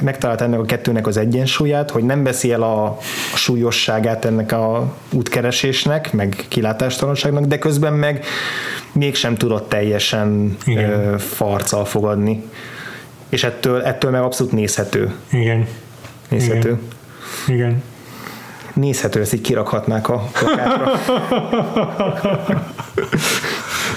megtalált 0.00 0.40
ennek 0.40 0.58
a 0.58 0.64
kettőnek 0.64 1.06
az 1.06 1.16
egyensúlyát, 1.16 1.90
hogy 1.90 2.04
nem 2.04 2.22
veszi 2.22 2.52
el 2.52 2.62
a, 2.62 2.84
a 3.32 3.36
súlyosságát 3.36 4.24
ennek 4.24 4.52
a 4.52 4.94
útkeresésnek, 5.10 6.12
meg 6.12 6.44
kilátástalanságnak, 6.48 7.44
de 7.44 7.58
közben 7.58 7.92
meg 7.92 8.24
mégsem 8.92 9.34
tudott 9.34 9.68
teljesen 9.68 10.56
ö, 10.66 11.14
farccal 11.18 11.84
fogadni. 11.84 12.42
És 13.28 13.44
ettől, 13.44 13.82
ettől 13.82 14.10
meg 14.10 14.22
abszolút 14.22 14.52
nézhető. 14.52 15.14
Igen. 15.30 15.66
Nézhető. 16.28 16.78
Igen. 17.46 17.58
Igen 17.58 17.82
nézhető, 18.74 19.20
ezt 19.20 19.34
így 19.34 19.40
kirakhatnák 19.40 20.08
a 20.08 20.28
plakátra. 20.32 20.92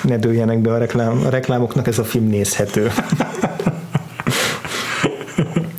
ne 0.03 0.17
dőljenek 0.17 0.59
be 0.59 0.73
a, 0.73 0.77
reklám, 0.77 1.21
a 1.25 1.29
reklámoknak, 1.29 1.87
ez 1.87 1.99
a 1.99 2.03
film 2.03 2.27
nézhető. 2.27 2.91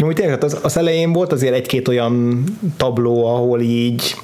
Úgy 0.01 0.15
tényleg, 0.15 0.45
az, 0.45 0.59
az 0.63 0.77
elején 0.77 1.13
volt 1.13 1.33
azért 1.33 1.55
egy-két 1.55 1.89
olyan 1.89 2.45
tabló, 2.77 3.27
ahol 3.27 3.61
így 3.61 4.17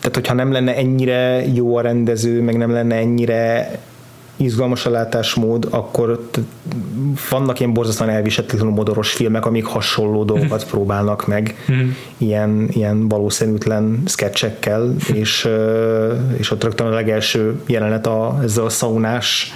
tehát 0.00 0.14
hogyha 0.14 0.34
nem 0.34 0.52
lenne 0.52 0.76
ennyire 0.76 1.46
jó 1.54 1.76
a 1.76 1.80
rendező, 1.80 2.42
meg 2.42 2.56
nem 2.56 2.70
lenne 2.70 2.94
ennyire 2.94 3.70
izgalmas 4.36 4.86
a 4.86 4.90
látásmód, 4.90 5.68
akkor 5.70 6.28
vannak 7.30 7.60
ilyen 7.60 7.72
borzasztóan 7.72 8.10
elviselhetetlenül 8.10 8.74
modoros 8.74 9.12
filmek, 9.12 9.46
amik 9.46 9.64
hasonló 9.64 10.24
dolgokat 10.24 10.66
próbálnak 10.66 11.26
meg 11.26 11.54
mm. 11.72 11.90
ilyen, 12.16 12.68
ilyen 12.72 13.08
valószínűtlen 13.08 14.02
sketchekkel, 14.06 14.94
és, 15.12 15.48
és 16.36 16.50
ott 16.50 16.64
rögtön 16.64 16.86
a 16.86 16.90
legelső 16.90 17.60
jelenet 17.66 18.06
a, 18.06 18.38
ezzel 18.42 18.64
a 18.64 18.68
szaunás 18.68 19.54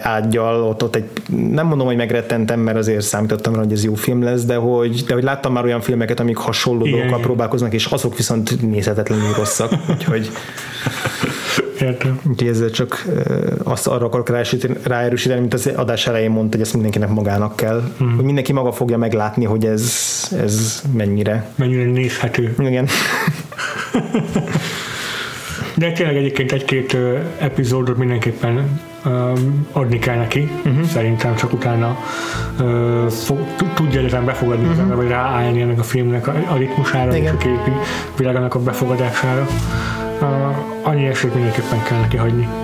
ágyjal, 0.00 0.62
ott, 0.62 0.82
ott 0.82 0.96
egy, 0.96 1.04
nem 1.52 1.66
mondom, 1.66 1.86
hogy 1.86 1.96
megrettentem, 1.96 2.60
mert 2.60 2.76
azért 2.76 3.00
számítottam 3.00 3.54
rá, 3.54 3.58
hogy 3.60 3.72
ez 3.72 3.84
jó 3.84 3.94
film 3.94 4.22
lesz, 4.22 4.44
de 4.44 4.54
hogy, 4.54 5.04
de 5.06 5.14
hogy 5.14 5.22
láttam 5.22 5.52
már 5.52 5.64
olyan 5.64 5.80
filmeket, 5.80 6.20
amik 6.20 6.36
hasonló 6.36 6.80
igen, 6.80 6.90
dolgokkal 6.90 7.18
igen. 7.18 7.30
próbálkoznak, 7.30 7.72
és 7.72 7.84
azok 7.84 8.16
viszont 8.16 8.70
nézhetetlenül 8.70 9.32
rosszak, 9.36 9.72
úgyhogy 9.90 10.30
Értem. 11.84 12.20
Úgyhogy 12.28 12.48
ezzel 12.48 12.70
csak 12.70 13.04
azt 13.62 13.86
arra 13.86 14.06
akarok 14.06 14.28
ráerősíteni, 14.82 15.40
mint 15.40 15.54
az 15.54 15.70
adás 15.76 16.06
elején 16.06 16.30
mondta, 16.30 16.56
hogy 16.56 16.64
ezt 16.64 16.72
mindenkinek 16.72 17.08
magának 17.08 17.56
kell. 17.56 17.82
Hmm. 17.98 18.14
Hogy 18.16 18.24
mindenki 18.24 18.52
maga 18.52 18.72
fogja 18.72 18.98
meglátni, 18.98 19.44
hogy 19.44 19.64
ez, 19.64 19.92
ez 20.40 20.82
mennyire. 20.92 21.48
Mennyire 21.54 21.84
nézhető. 21.84 22.54
Igen. 22.58 22.88
De 25.76 25.92
tényleg 25.92 26.16
egyébként 26.16 26.52
egy-két 26.52 26.96
epizódot 27.38 27.96
mindenképpen 27.96 28.80
adni 29.72 29.98
kell 29.98 30.16
neki, 30.16 30.50
uh-huh. 30.64 30.82
szerintem 30.82 31.34
csak 31.34 31.52
utána 31.52 31.98
uh, 32.60 33.06
fog, 33.06 33.38
tudja 33.74 33.98
egyetlen 33.98 34.24
befogadni, 34.24 34.66
uh-huh. 34.66 34.94
vagy 34.94 35.08
ráállni 35.08 35.60
ennek 35.60 35.78
a 35.78 35.82
filmnek 35.82 36.26
a, 36.26 36.34
a 36.48 36.56
ritmusára 36.56 37.16
Igen. 37.16 37.24
és 37.24 37.30
a 37.30 37.36
képi 37.36 37.70
világának 38.16 38.54
a 38.54 38.58
befogadására. 38.58 39.46
Uh, 40.20 40.73
annyi 40.84 41.06
esélyt 41.06 41.34
mindenképpen 41.34 41.82
kell 41.82 42.00
neki 42.00 42.16
hagyni. 42.16 42.63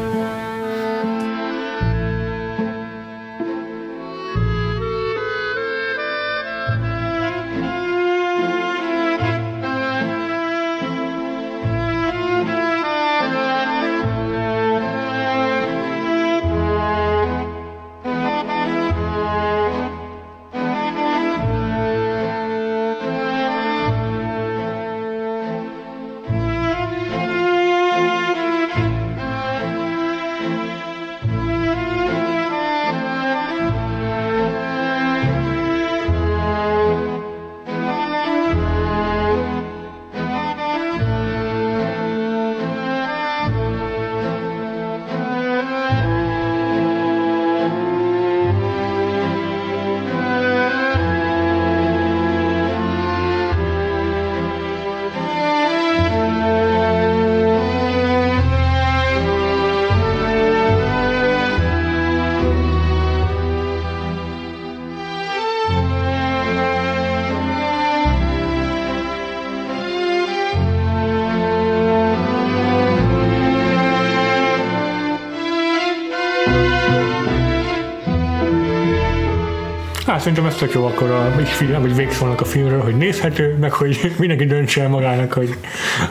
Szerintem 80.21 80.47
ez 80.47 80.55
tök 80.55 80.73
jó 80.73 80.85
akkor 80.85 81.11
a 81.11 81.43
film, 81.45 81.81
vagy 81.81 81.97
végszónak 81.97 82.41
a 82.41 82.45
filmről, 82.45 82.81
hogy 82.81 82.97
nézhető, 82.97 83.57
meg 83.61 83.73
hogy 83.73 83.99
mindenki 84.19 84.45
döntse 84.45 84.83
el 84.83 84.89
magának, 84.89 85.33
hogy, 85.33 85.55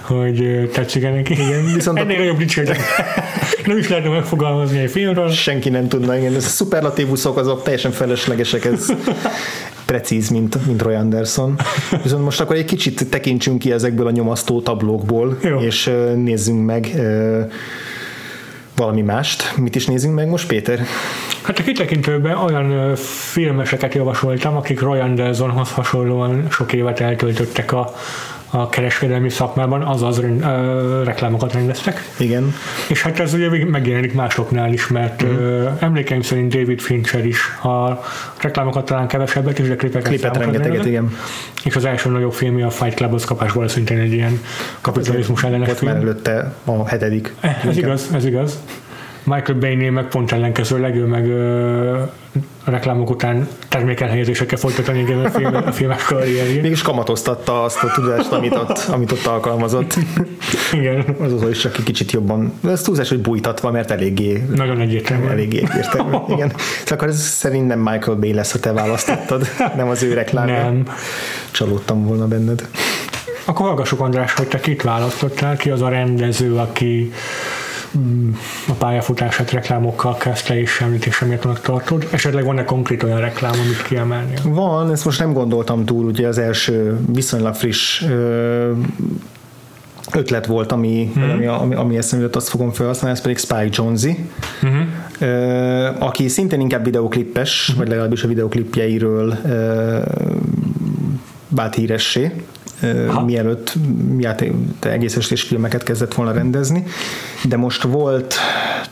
hogy 0.02 0.70
tetszik 0.74 1.02
neki. 1.02 1.34
Igen, 1.34 1.74
viszont 1.74 1.98
Ennél 1.98 2.16
a... 2.16 2.20
nagyobb 2.20 2.38
dicséret. 2.38 2.78
nem 3.66 3.78
is 3.78 3.90
lehetne 3.90 4.10
megfogalmazni 4.10 4.80
egy 4.80 4.92
filmről. 4.92 5.30
Senki 5.30 5.70
nem 5.70 5.88
tudna, 5.88 6.18
igen. 6.18 6.36
Ez 6.36 6.46
a 6.46 6.48
szuperlatívuszok 6.48 7.38
azok 7.38 7.64
teljesen 7.64 7.92
feleslegesek, 7.92 8.66
ez 8.66 8.86
precíz, 9.86 10.30
mint, 10.30 10.66
mint 10.66 10.82
Roy 10.82 10.94
Anderson. 10.94 11.56
Viszont 12.04 12.24
most 12.24 12.42
akkor 12.42 12.56
egy 12.56 12.66
kicsit 12.66 13.10
tekintsünk 13.10 13.60
ki 13.60 13.72
ezekből 13.72 14.08
a 14.08 14.12
nyomasztó 14.12 14.62
tablókból, 14.62 15.38
jó. 15.42 15.60
és 15.60 15.92
nézzünk 16.16 16.66
meg 16.66 16.92
valami 18.80 19.02
mást. 19.02 19.58
Mit 19.58 19.76
is 19.76 19.86
nézzünk 19.86 20.16
meg 20.16 20.28
most, 20.28 20.48
Péter? 20.48 20.80
Hát 21.42 21.60
a 21.60 21.64
kitekintőben 21.64 22.38
olyan 22.38 22.96
filmeseket 23.32 23.94
javasoltam, 23.94 24.56
akik 24.56 24.80
Roy 24.80 25.00
Andersonhoz 25.00 25.72
hasonlóan 25.72 26.48
sok 26.50 26.74
évet 26.74 27.00
eltöltöttek 27.00 27.72
a, 27.72 27.94
a 28.50 28.70
kereskedelmi 28.70 29.30
szakmában, 29.30 29.82
azaz 29.82 30.18
uh, 30.18 31.04
reklámokat 31.04 31.54
rendeztek. 31.54 32.10
Igen. 32.18 32.54
És 32.90 33.02
hát 33.02 33.20
ez 33.20 33.34
ugye 33.34 33.66
megjelenik 33.66 34.14
másoknál 34.14 34.74
is, 34.74 34.88
mert 34.88 35.24
mm. 35.24 35.28
uh, 35.28 35.72
emlékeim 35.80 36.22
szerint 36.22 36.54
David 36.54 36.80
Fincher 36.80 37.26
is 37.26 37.40
a 37.64 38.02
reklámokat 38.42 38.86
talán 38.86 39.08
kevesebbet, 39.08 39.60
és 39.60 39.68
de 39.68 39.76
klipeket 39.76 40.08
Klipet 40.08 40.38
rengeteget, 40.38 40.86
igen. 40.86 41.18
És 41.64 41.76
az 41.76 41.86
első 41.86 42.10
nagyobb 42.10 42.34
filmje 42.34 42.66
a 42.66 42.70
Fight 42.70 42.96
Club, 42.96 43.14
az 43.14 43.26
kapásból 43.26 43.68
szintén 43.68 44.00
egy 44.00 44.14
ilyen 44.14 44.42
kapitalizmus 44.82 45.44
ellenes 45.44 45.78
film. 45.78 45.92
Már 45.92 46.02
előtte 46.02 46.54
a 46.64 46.88
hetedik. 46.88 47.34
Ez 47.70 47.78
igaz, 47.78 48.10
ez 48.14 48.26
igaz. 48.26 48.60
Michael 49.30 49.60
Bay-nél 49.60 49.92
meg 49.92 50.08
pont 50.08 50.32
ellenkezőleg, 50.32 50.96
ő 50.96 51.06
meg 51.06 51.28
ö, 51.28 52.02
a 52.64 52.72
reklámok 52.72 53.10
után 53.10 53.48
termékelhelyezésekkel 53.68 54.58
folytatni 54.58 55.14
a, 55.14 55.30
film, 55.38 55.56
a 55.56 55.72
filmes 55.72 56.04
karrierjét. 56.04 56.62
Mégis 56.62 56.82
kamatoztatta 56.82 57.64
azt 57.64 57.84
a 57.84 57.92
tudást, 57.96 58.32
amit 58.32 58.56
ott, 58.56 58.78
amit 58.92 59.12
ott 59.12 59.26
alkalmazott. 59.26 59.96
Igen. 60.74 61.06
Az 61.20 61.34
az 61.34 61.50
is 61.50 61.58
csak 61.58 61.78
egy 61.78 61.84
kicsit 61.84 62.12
jobban, 62.12 62.54
ez 62.68 62.82
túlzás, 62.82 63.10
hogy 63.10 63.22
bújtatva, 63.22 63.72
mert 63.72 63.92
eléggé 63.92 64.44
nagyon 64.56 64.80
egyértelmű. 64.80 65.28
Eléggé 65.28 65.58
egyértelmű, 65.58 66.18
igen. 66.36 66.52
Csak 66.86 66.98
akkor 66.98 67.08
ez 67.08 67.22
szerint 67.22 67.68
nem 67.68 67.80
Michael 67.80 68.18
Bay 68.18 68.34
lesz, 68.34 68.52
ha 68.52 68.60
te 68.60 68.74
választottad, 68.74 69.48
nem 69.76 69.90
az 69.90 70.04
ő 70.04 70.14
reklámja. 70.14 70.64
Nem. 70.64 70.84
Csalódtam 71.52 72.06
volna 72.06 72.28
benned. 72.28 72.68
Akkor 73.46 73.66
hallgassuk 73.66 74.00
András, 74.00 74.34
hogy 74.34 74.48
te 74.48 74.60
kit 74.60 74.82
választottál, 74.82 75.58
ki 75.58 75.70
az 75.70 75.82
a 75.82 75.90
rendező, 75.90 76.56
aki 76.56 77.12
a 78.68 78.72
pályafutását 78.72 79.52
reklámokkal 79.52 80.18
kezdte 80.18 80.60
és 80.60 80.82
említésre 80.82 81.28
méltónak 81.28 81.62
tartod? 81.62 82.08
Esetleg 82.12 82.44
van-e 82.44 82.64
konkrét 82.64 83.04
olyan 83.04 83.20
reklám, 83.20 83.54
amit 83.60 83.84
kiemelni? 83.84 84.34
Van, 84.44 84.92
ezt 84.92 85.06
most 85.06 85.20
nem 85.20 85.34
gondoltam 85.34 85.86
túl, 85.86 86.06
ugye 86.06 86.28
az 86.28 86.38
első 86.38 87.00
viszonylag 87.14 87.56
friss 87.56 88.04
ötlet 90.14 90.46
volt, 90.46 90.72
ami, 90.72 91.12
mm-hmm. 91.18 91.30
ami, 91.30 91.46
ami, 91.46 91.76
ami 91.76 91.98
eszembe 91.98 92.26
jutott, 92.26 92.42
azt 92.42 92.50
fogom 92.50 92.72
felhasználni, 92.72 93.16
ez 93.16 93.22
pedig 93.22 93.38
Spike 93.38 93.70
Jonze, 93.72 94.16
mm-hmm. 94.66 95.96
aki 96.00 96.28
szintén 96.28 96.60
inkább 96.60 96.84
videoklippes, 96.84 97.68
mm-hmm. 97.70 97.80
vagy 97.80 97.90
legalábbis 97.90 98.24
a 98.24 98.28
videoklipjeiről 98.28 99.38
vált 101.48 101.76
híressé, 101.76 102.32
ha. 103.10 103.26
mielőtt 103.26 103.74
játék, 104.18 104.54
egész 104.80 105.16
estés 105.16 105.42
filmeket 105.42 105.84
kezdett 105.84 106.14
volna 106.14 106.32
rendezni, 106.32 106.84
de 107.44 107.58
most 107.58 107.84
volt 107.84 108.36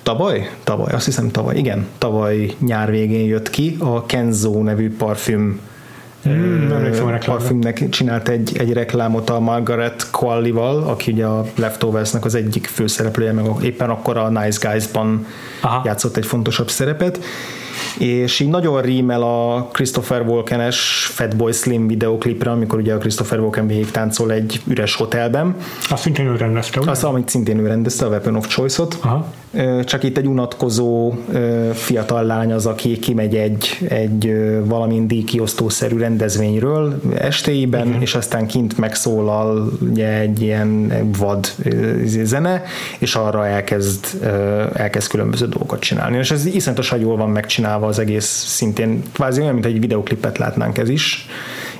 tavaly, 0.04 0.50
tavaly, 0.64 0.94
azt 0.94 1.06
hiszem 1.06 1.32
tavaly, 1.32 1.58
igen, 1.58 1.88
tavaly 1.98 2.54
nyár 2.60 2.92
végén 2.92 3.26
jött 3.26 3.50
ki 3.50 3.76
a 3.80 4.06
Kenzo 4.06 4.64
nevű 4.64 4.96
parfüm 4.96 5.60
Hmm, 6.24 7.20
parfümnek 7.26 7.90
csinált 7.90 8.30
egy, 8.30 8.58
egy 8.58 8.74
reklámot 8.74 9.30
a 9.30 9.40
Margaret 9.40 10.08
Qualley-val, 10.12 10.84
aki 10.84 11.12
ugye 11.12 11.26
a 11.26 11.46
Leftovers-nek 11.56 12.26
az 12.26 12.36
egyik 12.36 12.66
főszereplője, 12.66 13.32
meg 13.32 13.46
éppen 13.62 13.90
akkor 13.90 14.18
a 14.18 14.30
Nice 14.30 14.70
Guys-ban 14.70 15.26
Aha. 15.62 15.82
játszott 15.86 16.18
egy 16.18 16.26
fontosabb 16.26 16.70
szerepet, 16.70 17.20
és 18.00 18.40
így 18.40 18.50
nagyon 18.50 18.82
rímel 18.82 19.22
a 19.22 19.70
Christopher 19.72 20.22
Walken-es 20.22 21.10
Fatboy 21.14 21.52
Slim 21.52 21.88
videoklipre, 21.88 22.52
amikor 22.52 22.80
ugye 22.80 22.94
a 22.94 22.98
Christopher 22.98 23.40
Walken 23.40 23.68
végig 23.68 23.92
táncol 23.92 24.32
egy 24.32 24.62
üres 24.68 24.96
hotelben. 24.96 25.56
Azt 25.90 26.02
szintén 26.02 26.28
ő 26.28 26.36
rendezte, 26.36 26.80
ugye? 26.80 26.90
Azt, 26.90 27.04
amit 27.04 27.30
szintén 27.30 27.60
ő 27.60 27.68
rendezte, 27.68 28.06
a 28.06 28.10
Weapon 28.10 28.36
of 28.36 28.48
Choice-ot. 28.48 28.98
Aha. 29.02 29.34
Csak 29.84 30.04
itt 30.04 30.18
egy 30.18 30.28
unatkozó 30.28 31.14
fiatal 31.74 32.24
lány 32.24 32.54
az, 32.54 32.66
aki 32.66 33.00
kimegy 33.00 33.36
egy, 33.36 33.80
egy 33.90 34.34
valamin 34.66 35.08
díjkiosztószerű 35.08 35.98
rendezvényről 35.98 37.02
estéiben, 37.18 37.88
uh-huh. 37.88 38.02
és 38.02 38.16
aztán 38.16 38.48
kint 38.48 38.78
megszólal 38.78 39.72
ugye, 39.82 40.20
egy 40.20 40.42
ilyen 40.42 40.94
vad 41.18 41.56
zene, 42.24 42.64
és 43.00 43.16
arra 43.16 43.48
elkezd, 43.48 44.06
elkezd 44.74 45.10
különböző 45.10 45.48
dolgokat 45.48 45.80
csinálni. 45.80 46.18
És 46.18 46.32
ez 46.32 46.46
iszonyatosan 46.46 47.00
jól 47.00 47.18
van 47.18 47.30
megcsinálva 47.30 47.88
az 47.88 48.00
egész 48.00 48.44
szintén, 48.48 49.04
kvázi 49.14 49.42
olyan, 49.42 49.54
mint 49.54 49.66
egy 49.66 49.80
videoklipet 49.80 50.38
látnánk 50.38 50.78
ez 50.78 50.90
is 50.90 51.28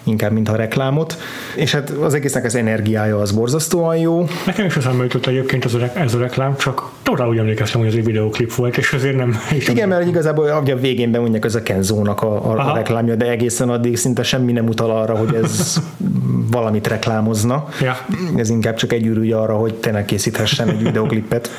inkább, 0.08 0.32
mint 0.32 0.50
a 0.50 0.56
reklámot. 0.56 1.18
És 1.56 1.72
hát 1.72 1.90
az 1.90 2.14
egésznek 2.14 2.46
az 2.46 2.56
energiája 2.56 3.18
az 3.18 3.32
borzasztóan 3.32 3.98
jó. 3.98 4.28
Nekem 4.46 4.66
is 4.66 4.76
eszembe 4.76 5.04
jutott 5.04 5.26
egyébként 5.26 5.66
ez 5.66 5.74
a, 5.74 5.92
ez 5.94 6.14
a 6.14 6.20
reklám, 6.20 6.58
csak 6.58 6.92
totál 7.04 7.28
úgy 7.28 7.38
emlékeztem, 7.38 7.80
hogy 7.80 7.90
ez 7.90 7.96
egy 7.96 8.06
videoklip 8.06 8.54
volt, 8.54 8.78
és 8.78 8.94
azért 8.94 9.16
nem... 9.16 9.38
Igen, 9.68 9.88
mert 9.88 10.08
igazából 10.08 10.48
a 10.48 10.76
végén 10.76 11.12
bemondják 11.12 11.46
ez 11.46 11.56
a 11.56 11.64
Kenzónak 11.64 12.22
a, 12.22 12.52
a, 12.52 12.72
a 12.72 12.76
reklámja, 12.76 13.16
de 13.16 13.30
egészen 13.30 13.70
addig 13.70 13.98
szinte 13.98 14.24
semmi 14.24 14.52
nem 14.52 14.68
utal 14.68 14.92
arra, 14.92 15.16
hogy 15.16 15.34
ez 15.44 15.78
valamit 16.52 16.88
reklámozna. 16.88 17.68
Ja. 17.82 17.98
Ez 18.36 18.50
inkább 18.50 18.76
csak 18.76 18.94
egy 18.94 19.06
ürügy 19.06 19.32
arra, 19.32 19.56
hogy 19.56 19.74
tényleg 19.74 20.06
készíthessen 20.06 20.70
egy 20.70 20.84
videoklipet. 20.84 21.50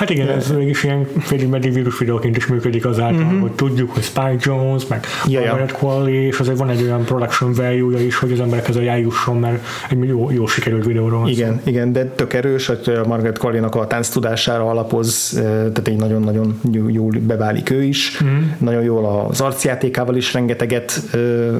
Hát 0.00 0.10
igen, 0.10 0.28
ez 0.28 0.50
mégis 0.50 0.84
ilyen 0.84 1.06
félig 1.18 1.48
meddig 1.48 1.72
vírus 1.72 1.98
videóként 1.98 2.36
is 2.36 2.46
működik 2.46 2.84
azáltal, 2.84 3.22
uh-huh. 3.22 3.40
hogy 3.40 3.50
tudjuk, 3.50 3.90
hogy 3.92 4.02
Spike 4.02 4.36
Jones, 4.38 4.86
meg 4.86 5.06
ja, 5.28 5.40
ja. 5.40 5.64
Qualley, 5.72 6.26
és 6.26 6.38
azért 6.38 6.58
van 6.58 6.68
egy 6.68 6.82
olyan 6.82 7.04
production 7.04 7.52
value 7.52 7.89
is, 7.98 8.16
hogy 8.16 8.32
az 8.32 8.40
emberek 8.40 8.68
ezzel 8.68 8.88
eljusson, 8.88 9.36
mert 9.36 9.62
egy 9.90 10.08
jó, 10.08 10.30
jó 10.30 10.46
sikerült 10.46 10.84
videóról 10.84 11.28
Igen, 11.28 11.60
szó. 11.64 11.70
igen, 11.70 11.92
de 11.92 12.04
tök 12.04 12.32
erős, 12.32 12.66
hogy 12.66 12.92
a 13.04 13.06
Margaret 13.06 13.38
Qualley-nak 13.38 13.74
a 13.74 13.86
tánc 13.86 14.08
tudására 14.08 14.70
alapoz, 14.70 15.30
tehát 15.42 15.88
egy 15.88 15.96
nagyon-nagyon 15.96 16.60
jól 16.88 17.12
beválik 17.20 17.70
ő 17.70 17.82
is. 17.82 18.20
Uh-huh. 18.20 18.38
Nagyon 18.58 18.82
jól 18.82 19.26
az 19.28 19.40
arcjátékával 19.40 20.16
is 20.16 20.32
rengeteget 20.32 21.02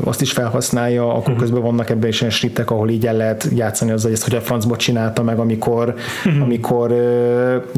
azt 0.05 0.20
is 0.20 0.33
felhasználja, 0.33 1.09
akkor 1.09 1.18
uh-huh. 1.20 1.39
közben 1.39 1.62
vannak 1.62 1.91
ebben 1.91 2.09
is 2.09 2.20
ilyen 2.20 2.33
snittek, 2.33 2.70
ahol 2.70 2.89
így 2.89 3.07
el 3.07 3.16
lehet 3.16 3.49
játszani 3.55 3.91
azzal, 3.91 4.11
hogy 4.11 4.12
ezt 4.12 4.28
hogy 4.28 4.39
a 4.39 4.41
francba 4.41 4.76
csinálta 4.76 5.22
meg, 5.22 5.39
amikor, 5.39 5.95
uh-huh. 6.24 6.43
amikor 6.43 6.91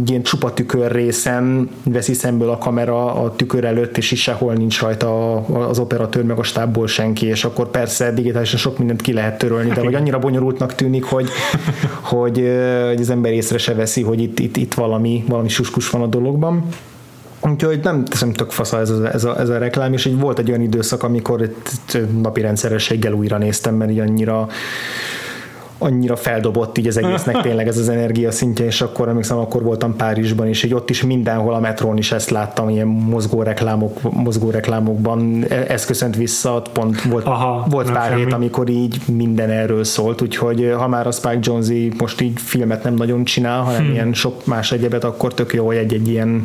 ilyen 0.07 0.23
csupa 0.23 0.53
tükör 0.53 0.93
részen 0.93 1.71
veszi 1.85 2.13
szemből 2.13 2.51
a 2.51 2.59
kamera 2.59 3.15
a 3.15 3.35
tükör 3.37 3.65
előtt, 3.65 3.97
és 3.97 4.13
is 4.13 4.23
sehol 4.23 4.53
nincs 4.53 4.81
rajta 4.81 5.37
az 5.69 5.79
operatőr 5.79 6.25
meg 6.25 6.39
a 6.39 6.43
stábból 6.43 6.87
senki, 6.87 7.27
és 7.27 7.45
akkor 7.45 7.71
persze 7.71 8.13
digitálisan 8.43 8.59
sok 8.59 8.79
mindent 8.79 9.03
ki 9.03 9.13
lehet 9.13 9.39
törölni, 9.39 9.71
de 9.71 9.83
vagy 9.83 9.95
annyira 9.95 10.19
bonyolultnak 10.19 10.75
tűnik, 10.75 11.05
hogy, 11.05 11.29
hogy, 12.01 12.53
hogy 12.89 13.01
az 13.01 13.11
ember 13.11 13.33
észre 13.33 13.59
se 13.59 13.75
veszi, 13.75 14.03
hogy 14.03 14.21
itt, 14.21 14.39
itt, 14.39 14.57
itt 14.57 14.75
valami, 14.75 15.25
valami 15.29 15.49
suskus 15.49 15.91
van 15.91 16.03
a 16.03 16.07
dologban. 16.07 16.65
Úgyhogy 17.41 17.81
nem 17.83 18.05
teszem 18.05 18.33
tök 18.33 18.51
fasza 18.51 18.79
ez 18.79 18.91
ez, 18.91 19.25
ez 19.25 19.49
a 19.49 19.59
reklám, 19.59 19.93
és 19.93 20.05
így 20.05 20.19
volt 20.19 20.39
egy 20.39 20.49
olyan 20.49 20.61
időszak, 20.61 21.03
amikor 21.03 21.55
napi 22.23 22.41
rendszerességgel 22.41 23.13
újra 23.13 23.39
néztem, 23.39 23.75
mert 23.75 23.91
így 23.91 23.99
annyira 23.99 24.49
annyira 25.83 26.17
feldobott 26.17 26.79
így 26.79 26.87
az 26.87 26.97
egésznek 26.97 27.41
tényleg 27.43 27.69
ez 27.69 27.79
az 27.79 27.89
energia 27.89 28.31
szintje, 28.31 28.65
és 28.65 28.81
akkor 28.81 29.09
emlékszem, 29.09 29.39
akkor 29.39 29.63
voltam 29.63 29.97
Párizsban, 29.97 30.47
és 30.47 30.63
így 30.63 30.75
ott 30.75 30.91
is 30.91 31.03
mindenhol 31.03 31.55
a 31.55 31.61
metrón 31.61 31.97
is 31.97 32.13
ezt 32.13 32.31
láttam, 32.31 32.69
ilyen 32.69 32.87
mozgó, 32.87 33.43
reklámok, 33.43 34.13
mozgó 34.13 34.51
reklámokban, 34.51 35.45
e, 35.49 35.65
ez 35.69 35.85
köszönt 35.85 36.17
vissza, 36.17 36.63
pont 36.73 37.03
volt, 37.03 37.27
Aha, 37.27 37.67
volt 37.71 37.93
pár 37.93 38.09
semmi. 38.09 38.23
hét, 38.23 38.33
amikor 38.33 38.69
így 38.69 38.97
minden 39.07 39.51
erről 39.51 39.85
szólt, 39.85 40.23
úgyhogy 40.23 40.73
ha 40.77 40.89
már 40.89 41.07
a 41.07 41.11
Spike 41.11 41.39
Jonze 41.41 41.75
most 41.99 42.21
így 42.21 42.41
filmet 42.41 42.83
nem 42.85 42.95
nagyon 42.95 43.25
csinál, 43.25 43.61
hanem 43.61 43.83
hmm. 43.83 43.93
ilyen 43.93 44.13
sok 44.13 44.47
más 44.47 44.73
egyebet, 44.73 45.05
akkor 45.05 45.35
tök 45.35 45.55
jó, 45.55 45.67
hogy 45.67 45.77
egy-egy 45.77 46.09
ilyen 46.09 46.43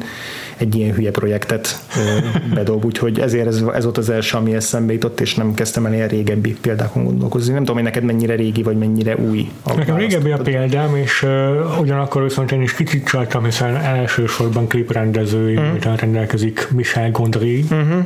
egy 0.58 0.76
ilyen 0.76 0.94
hülye 0.94 1.12
projektet 1.12 1.82
bedob, 2.56 2.86
úgyhogy 2.86 3.20
ezért 3.20 3.48
ez, 3.48 3.64
ez 3.74 3.84
volt 3.84 3.98
az 3.98 4.10
első, 4.10 4.38
ami 4.38 4.56
eszembe 4.56 4.94
jutott, 4.94 5.20
és 5.20 5.36
nem 5.36 5.54
kezdtem 5.54 5.86
el 5.86 5.94
ilyen 5.94 6.08
régebbi 6.08 6.58
példákon 6.62 7.04
gondolkozni. 7.04 7.54
Nem 7.54 7.60
tudom, 7.60 7.76
hogy 7.76 7.84
neked 7.84 8.04
mennyire 8.04 8.36
régi, 8.36 8.64
vagy 8.64 8.78
mennyire 8.78 9.16
új. 9.16 9.52
Nekem 9.76 9.96
régebbi 9.96 10.32
a 10.32 10.38
példám, 10.38 10.96
és 10.96 11.24
uh, 11.24 11.80
ugyanakkor 11.80 12.24
viszont 12.24 12.52
én 12.52 12.62
is 12.62 12.74
kicsit 12.74 13.08
csaltam, 13.08 13.44
hiszen 13.44 13.76
elsősorban 13.76 14.68
kliprendezői, 14.68 15.56
uh-huh. 15.56 15.98
rendelkezik 15.98 16.68
Michel 16.72 17.12
Gondry, 17.12 17.60
uh-huh 17.60 18.06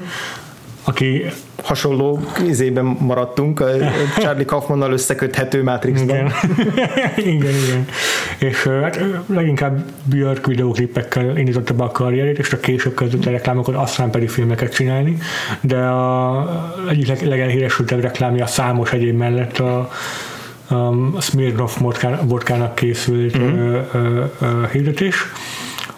aki 0.83 1.25
hasonló 1.63 2.19
izében 2.47 2.85
maradtunk, 2.85 3.59
a 3.59 3.67
Charlie 4.17 4.45
Kaufmannal 4.45 4.91
összeköthető 4.91 5.63
Matrixban. 5.63 6.15
Igen, 6.15 6.31
igen, 7.33 7.53
igen. 7.67 7.85
És 8.37 8.63
hát 8.63 8.99
leginkább 9.25 9.83
Björk 10.03 10.45
videóklipekkel 10.45 11.37
indította 11.37 11.73
be 11.73 11.83
a 11.83 11.91
karrierét, 11.91 12.39
és 12.39 12.53
a 12.53 12.59
később 12.59 12.95
kezdett 12.95 13.25
a 13.25 13.29
reklámokat, 13.29 13.75
aztán 13.75 14.09
pedig 14.09 14.29
filmeket 14.29 14.73
csinálni, 14.73 15.17
de 15.61 15.77
a 15.77 16.73
egyik 16.89 17.21
legelhíresültebb 17.21 18.01
reklámja 18.01 18.45
számos 18.45 18.91
egyéb 18.91 19.17
mellett 19.17 19.59
a, 19.59 19.91
a 20.67 21.21
Smirnoff 21.21 21.77
vodkának 22.21 22.75
készült 22.75 23.37
mm-hmm. 23.37 24.63
hirdetés, 24.71 25.15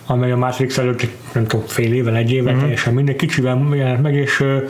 amely 0.06 0.32
a 0.32 0.38
Matrix 0.38 0.78
előtt 0.78 1.08
nem 1.34 1.46
tudom, 1.46 1.66
fél 1.66 1.94
évvel, 1.94 2.16
egy 2.16 2.32
évvel, 2.32 2.52
mm-hmm. 2.52 2.62
teljesen 2.62 2.94
minden 2.94 3.16
kicsivel 3.16 3.68
jelent 3.74 4.02
meg, 4.02 4.16
és 4.16 4.40
uh, 4.40 4.64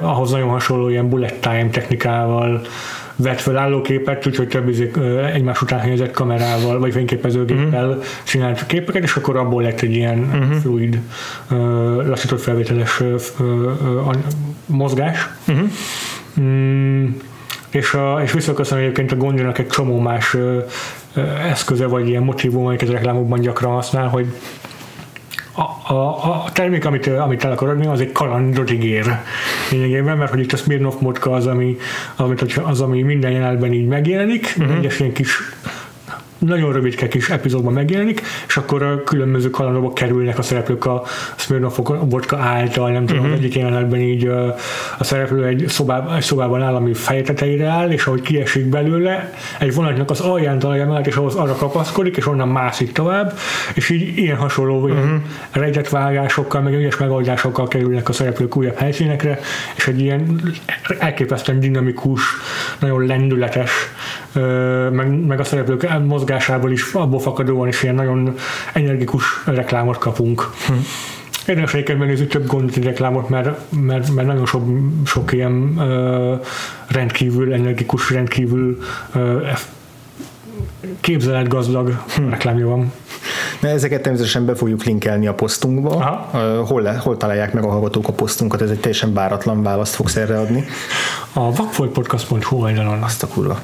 ahhoz 0.00 0.30
nagyon 0.30 0.48
hasonló 0.48 0.88
ilyen 0.88 1.08
bullet 1.08 1.40
time 1.40 1.68
technikával 1.70 2.60
vett 3.16 3.40
fel 3.40 3.56
állóképet, 3.56 4.26
úgyhogy 4.26 4.48
több 4.48 4.68
izé, 4.68 4.90
egymás 5.32 5.62
után 5.62 5.78
helyezett 5.78 6.10
kamerával, 6.10 6.78
vagy 6.78 6.92
fényképezőgéppel 6.92 7.86
mm-hmm. 7.86 7.98
csinált 8.24 8.66
képeket, 8.66 9.02
és 9.02 9.16
akkor 9.16 9.36
abból 9.36 9.62
lett 9.62 9.80
egy 9.80 9.94
ilyen 9.94 10.18
mm-hmm. 10.18 10.52
fluid, 10.52 10.98
lassított 12.06 12.40
felvételes 12.40 13.02
mozgás. 14.66 15.28
Mm-hmm. 15.50 15.66
Mm, 16.40 17.06
és, 17.70 17.94
a, 17.94 18.20
és 18.22 18.32
visszaköszönöm 18.32 18.84
egyébként 18.84 19.12
a 19.12 19.16
Gondjának 19.16 19.58
egy 19.58 19.66
csomó 19.66 19.98
más 19.98 20.36
eszköze, 21.50 21.86
vagy 21.86 22.08
ilyen 22.08 22.22
motivum, 22.22 22.66
amiket 22.66 22.88
reklámokban 22.88 23.40
gyakran 23.40 23.72
használ, 23.72 24.08
hogy 24.08 24.26
a, 25.52 25.92
a, 25.92 26.24
a 26.24 26.50
termék, 26.52 26.84
amit, 26.84 27.06
amit 27.06 27.44
el 27.44 27.52
akar 27.52 27.68
adni, 27.68 27.86
az 27.86 28.00
egy 28.00 28.12
kalandot 28.12 28.70
ígér 28.70 29.18
lényegében, 29.70 30.16
mert 30.16 30.30
hogy 30.30 30.40
itt 30.40 30.52
a 30.52 30.56
Smirnoff 30.56 31.00
modka 31.00 31.30
az, 31.30 31.46
ami, 31.46 31.76
amit, 32.16 32.40
az, 32.64 32.80
ami 32.80 33.02
minden 33.02 33.30
jelenetben 33.30 33.72
így 33.72 33.86
megjelenik, 33.86 34.54
uh-huh. 34.58 34.76
egyes 34.76 35.00
ilyen 35.00 35.12
kis 35.12 35.38
nagyon 36.38 36.72
rövidke 36.72 37.08
kis 37.08 37.30
epizódban 37.30 37.72
megjelenik, 37.72 38.22
és 38.46 38.56
akkor 38.56 38.82
a 38.82 39.02
különböző 39.02 39.50
kalandokba 39.50 39.92
kerülnek 39.92 40.38
a 40.38 40.42
szereplők 40.42 40.84
a 40.84 41.02
Smirnoff 41.36 41.78
vodka 42.00 42.36
által, 42.36 42.90
nem 42.90 43.06
tudom, 43.06 43.22
uh-huh. 43.22 43.36
az 43.36 43.42
egyik 43.42 43.54
jelenetben 43.54 44.00
így 44.00 44.26
a 44.98 45.04
szereplő 45.04 45.44
egy, 45.44 45.64
szobában, 45.68 46.14
egy 46.16 46.22
szobában 46.22 46.62
áll, 46.62 46.74
ami 46.74 46.94
fejeteteire 46.94 47.66
áll, 47.66 47.90
és 47.90 48.06
ahogy 48.06 48.20
kiesik 48.20 48.66
belőle, 48.66 49.32
egy 49.58 49.74
vonatnak 49.74 50.10
az 50.10 50.20
alján 50.20 50.58
találja 50.58 50.86
mellett, 50.86 51.06
és 51.06 51.16
ahhoz 51.16 51.34
arra 51.34 51.54
kapaszkodik, 51.54 52.16
és 52.16 52.26
onnan 52.26 52.48
mászik 52.48 52.92
tovább, 52.92 53.38
és 53.74 53.90
így 53.90 54.18
ilyen 54.18 54.36
hasonló 54.36 54.74
uh-huh. 54.74 54.90
ilyen 54.90 55.22
rejtett 55.50 55.88
vágásokkal, 55.88 56.60
meg 56.60 56.74
ügyes 56.74 56.96
megoldásokkal 56.96 57.68
kerülnek 57.68 58.08
a 58.08 58.12
szereplők 58.12 58.56
újabb 58.56 58.76
helyszínekre, 58.76 59.38
és 59.76 59.86
egy 59.86 60.00
ilyen 60.00 60.40
elképesztően 60.98 61.60
dinamikus, 61.60 62.22
nagyon 62.78 63.06
lendületes, 63.06 63.70
meg, 64.90 65.26
meg 65.26 65.40
a 65.40 65.44
szereplők 65.44 65.88
mozgás 66.04 66.33
mozgásából 66.34 66.72
is, 66.72 66.92
abból 66.92 67.20
fakadóan 67.20 67.68
is 67.68 67.82
ilyen 67.82 67.94
nagyon 67.94 68.34
energikus 68.72 69.24
reklámot 69.44 69.98
kapunk. 69.98 70.50
Hm. 70.66 70.72
Érdemes 71.46 71.74
egyébként 71.74 71.98
megnézni 71.98 72.26
több 72.26 72.46
gondot 72.46 72.76
reklámot, 72.76 73.28
mert, 73.28 73.58
mert, 73.70 74.14
mert 74.14 74.26
nagyon 74.26 74.46
sok, 74.46 74.62
sok 75.04 75.32
ilyen 75.32 75.52
uh, 75.52 76.40
rendkívül 76.86 77.52
energikus, 77.52 78.10
rendkívül 78.10 78.78
uh, 79.14 79.48
képzeletgazdag 81.00 82.02
hm. 82.16 82.28
reklámja 82.28 82.66
van. 82.66 82.92
Na, 83.60 83.68
ezeket 83.68 84.02
természetesen 84.02 84.46
be 84.46 84.54
fogjuk 84.54 84.84
linkelni 84.84 85.26
a 85.26 85.34
posztunkba. 85.34 85.90
Aha. 85.90 86.38
Hol, 86.64 86.82
le, 86.82 86.96
hol 86.96 87.16
találják 87.16 87.52
meg 87.52 87.64
a 87.64 87.70
hallgatók 87.70 88.08
a 88.08 88.12
posztunkat? 88.12 88.62
Ez 88.62 88.70
egy 88.70 88.80
teljesen 88.80 89.12
báratlan 89.12 89.62
választ 89.62 89.94
fogsz 89.94 90.16
erre 90.16 90.38
adni. 90.38 90.64
A 91.32 91.52
vakfoltpodcast.hu 91.52 92.56
oldalon. 92.56 93.02
Azt 93.02 93.22
a 93.22 93.26
kurva. 93.26 93.60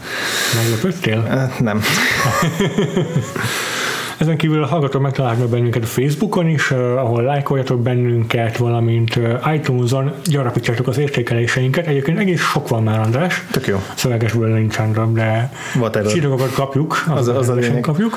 Meglepődtél? 0.55 1.51
Nem. 1.59 1.83
Ezen 4.21 4.37
kívül 4.37 4.63
a 4.63 4.67
hallgatók 4.67 5.03
megtalálnak 5.03 5.49
bennünket 5.49 5.83
a 5.83 5.87
Facebookon 5.87 6.49
is, 6.49 6.71
ahol 6.71 7.23
lájkoljatok 7.23 7.81
bennünket, 7.81 8.57
valamint 8.57 9.19
iTunes-on 9.55 10.13
gyarapítjátok 10.25 10.87
az 10.87 10.99
értékeléseinket. 10.99 11.87
Egyébként 11.87 12.19
egész 12.19 12.41
sok 12.41 12.69
van 12.69 12.83
már, 12.83 13.01
András. 13.01 13.47
Tök 13.51 13.67
jó. 13.67 13.83
Szövegesből 13.95 14.55
nincsen, 14.55 15.13
de 15.15 15.53
csillagokat 16.07 16.53
kapjuk, 16.53 17.05
az, 17.09 17.29
az, 17.29 17.37
az 17.37 17.49
a 17.49 17.55
lényeg. 17.55 17.81
kapjuk. 17.81 18.17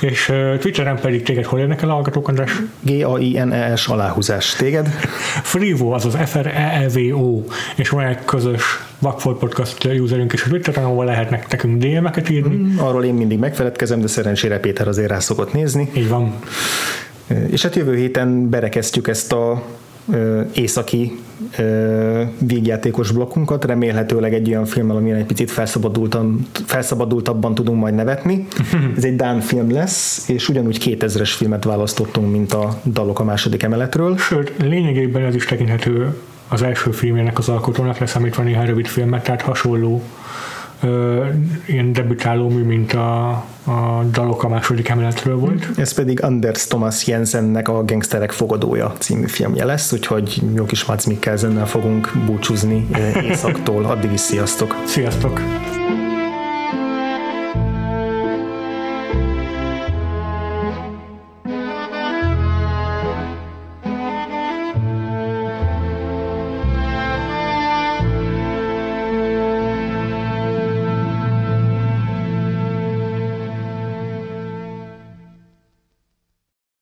És 0.00 0.32
Twitteren 0.58 1.00
pedig 1.00 1.22
téged 1.22 1.44
hol 1.44 1.58
érnek 1.58 1.82
el 1.82 1.88
a 1.88 1.92
hallgatók, 1.92 2.28
András? 2.28 2.62
G-A-I-N-E-S 2.80 3.86
aláhúzás. 3.86 4.54
Téged? 4.54 4.86
Frivo, 5.42 5.90
azaz 5.90 6.16
F-R-E-E-V-O, 6.24 7.42
és 7.76 7.88
van 7.88 8.04
egy 8.04 8.24
közös 8.24 8.62
Vagfolt 9.04 9.38
Podcast 9.38 9.84
userünk 9.84 10.32
is 10.32 10.44
a 10.44 10.48
Twitteren, 10.48 10.84
ahol 10.84 11.04
lehetnek 11.04 11.50
nekünk 11.50 11.82
DM-eket 11.82 12.28
írni. 12.28 12.56
Mm, 12.56 12.78
arról 12.78 13.04
én 13.04 13.14
mindig 13.14 13.38
megfeledkezem, 13.38 14.00
de 14.00 14.06
szerencsére 14.06 14.58
Péter 14.58 14.88
azért 14.88 15.08
rá 15.08 15.18
szokott 15.18 15.43
nézni. 15.52 15.90
Így 15.96 16.08
van. 16.08 16.34
És 17.50 17.62
hát 17.62 17.76
jövő 17.76 17.96
héten 17.96 18.48
berekeztjük 18.50 19.08
ezt 19.08 19.32
a 19.32 19.62
északi 20.54 21.18
végjátékos 22.38 23.10
blokkunkat, 23.10 23.64
remélhetőleg 23.64 24.34
egy 24.34 24.48
olyan 24.48 24.64
filmmel, 24.64 24.96
amilyen 24.96 25.18
egy 25.18 25.26
picit 25.26 25.50
felszabadultabban 26.66 27.54
tudunk 27.54 27.80
majd 27.80 27.94
nevetni. 27.94 28.46
Ez 28.96 29.04
egy 29.04 29.16
Dán 29.16 29.40
film 29.40 29.70
lesz, 29.70 30.28
és 30.28 30.48
ugyanúgy 30.48 30.96
2000-es 31.00 31.32
filmet 31.36 31.64
választottunk, 31.64 32.30
mint 32.30 32.52
a 32.52 32.80
dalok 32.84 33.20
a 33.20 33.24
második 33.24 33.62
emeletről. 33.62 34.18
Sőt, 34.18 34.52
lényegében 34.58 35.24
ez 35.24 35.34
is 35.34 35.44
tekinthető 35.44 36.14
az 36.48 36.62
első 36.62 36.90
filmjének 36.90 37.38
az 37.38 37.48
alkotónak, 37.48 37.98
leszámítva 37.98 38.42
néhány 38.42 38.66
rövid 38.66 38.86
filmet, 38.86 39.24
tehát 39.24 39.42
hasonló 39.42 40.02
ö, 40.84 41.24
ilyen 41.66 41.92
debütáló 41.92 42.48
mű, 42.48 42.62
mint 42.62 42.92
a, 42.92 43.28
a 43.64 44.04
dalok 44.10 44.42
a 44.42 44.48
második 44.48 44.88
emeletről 44.88 45.38
volt. 45.38 45.68
Ez 45.76 45.94
pedig 45.94 46.22
Anders 46.22 46.66
Thomas 46.66 47.06
Jensennek 47.06 47.68
a 47.68 47.84
Gangsterek 47.84 48.30
fogadója 48.30 48.92
című 48.98 49.26
filmje 49.26 49.64
lesz, 49.64 49.92
úgyhogy 49.92 50.42
jó 50.54 50.64
kis 50.64 50.84
Mads 50.84 51.06
Mikkelsennel 51.06 51.66
fogunk 51.66 52.12
búcsúzni 52.26 52.86
északtól. 53.30 53.84
Addig 53.84 54.12
is 54.12 54.20
sziasztok! 54.20 54.76
Sziasztok! 54.84 55.40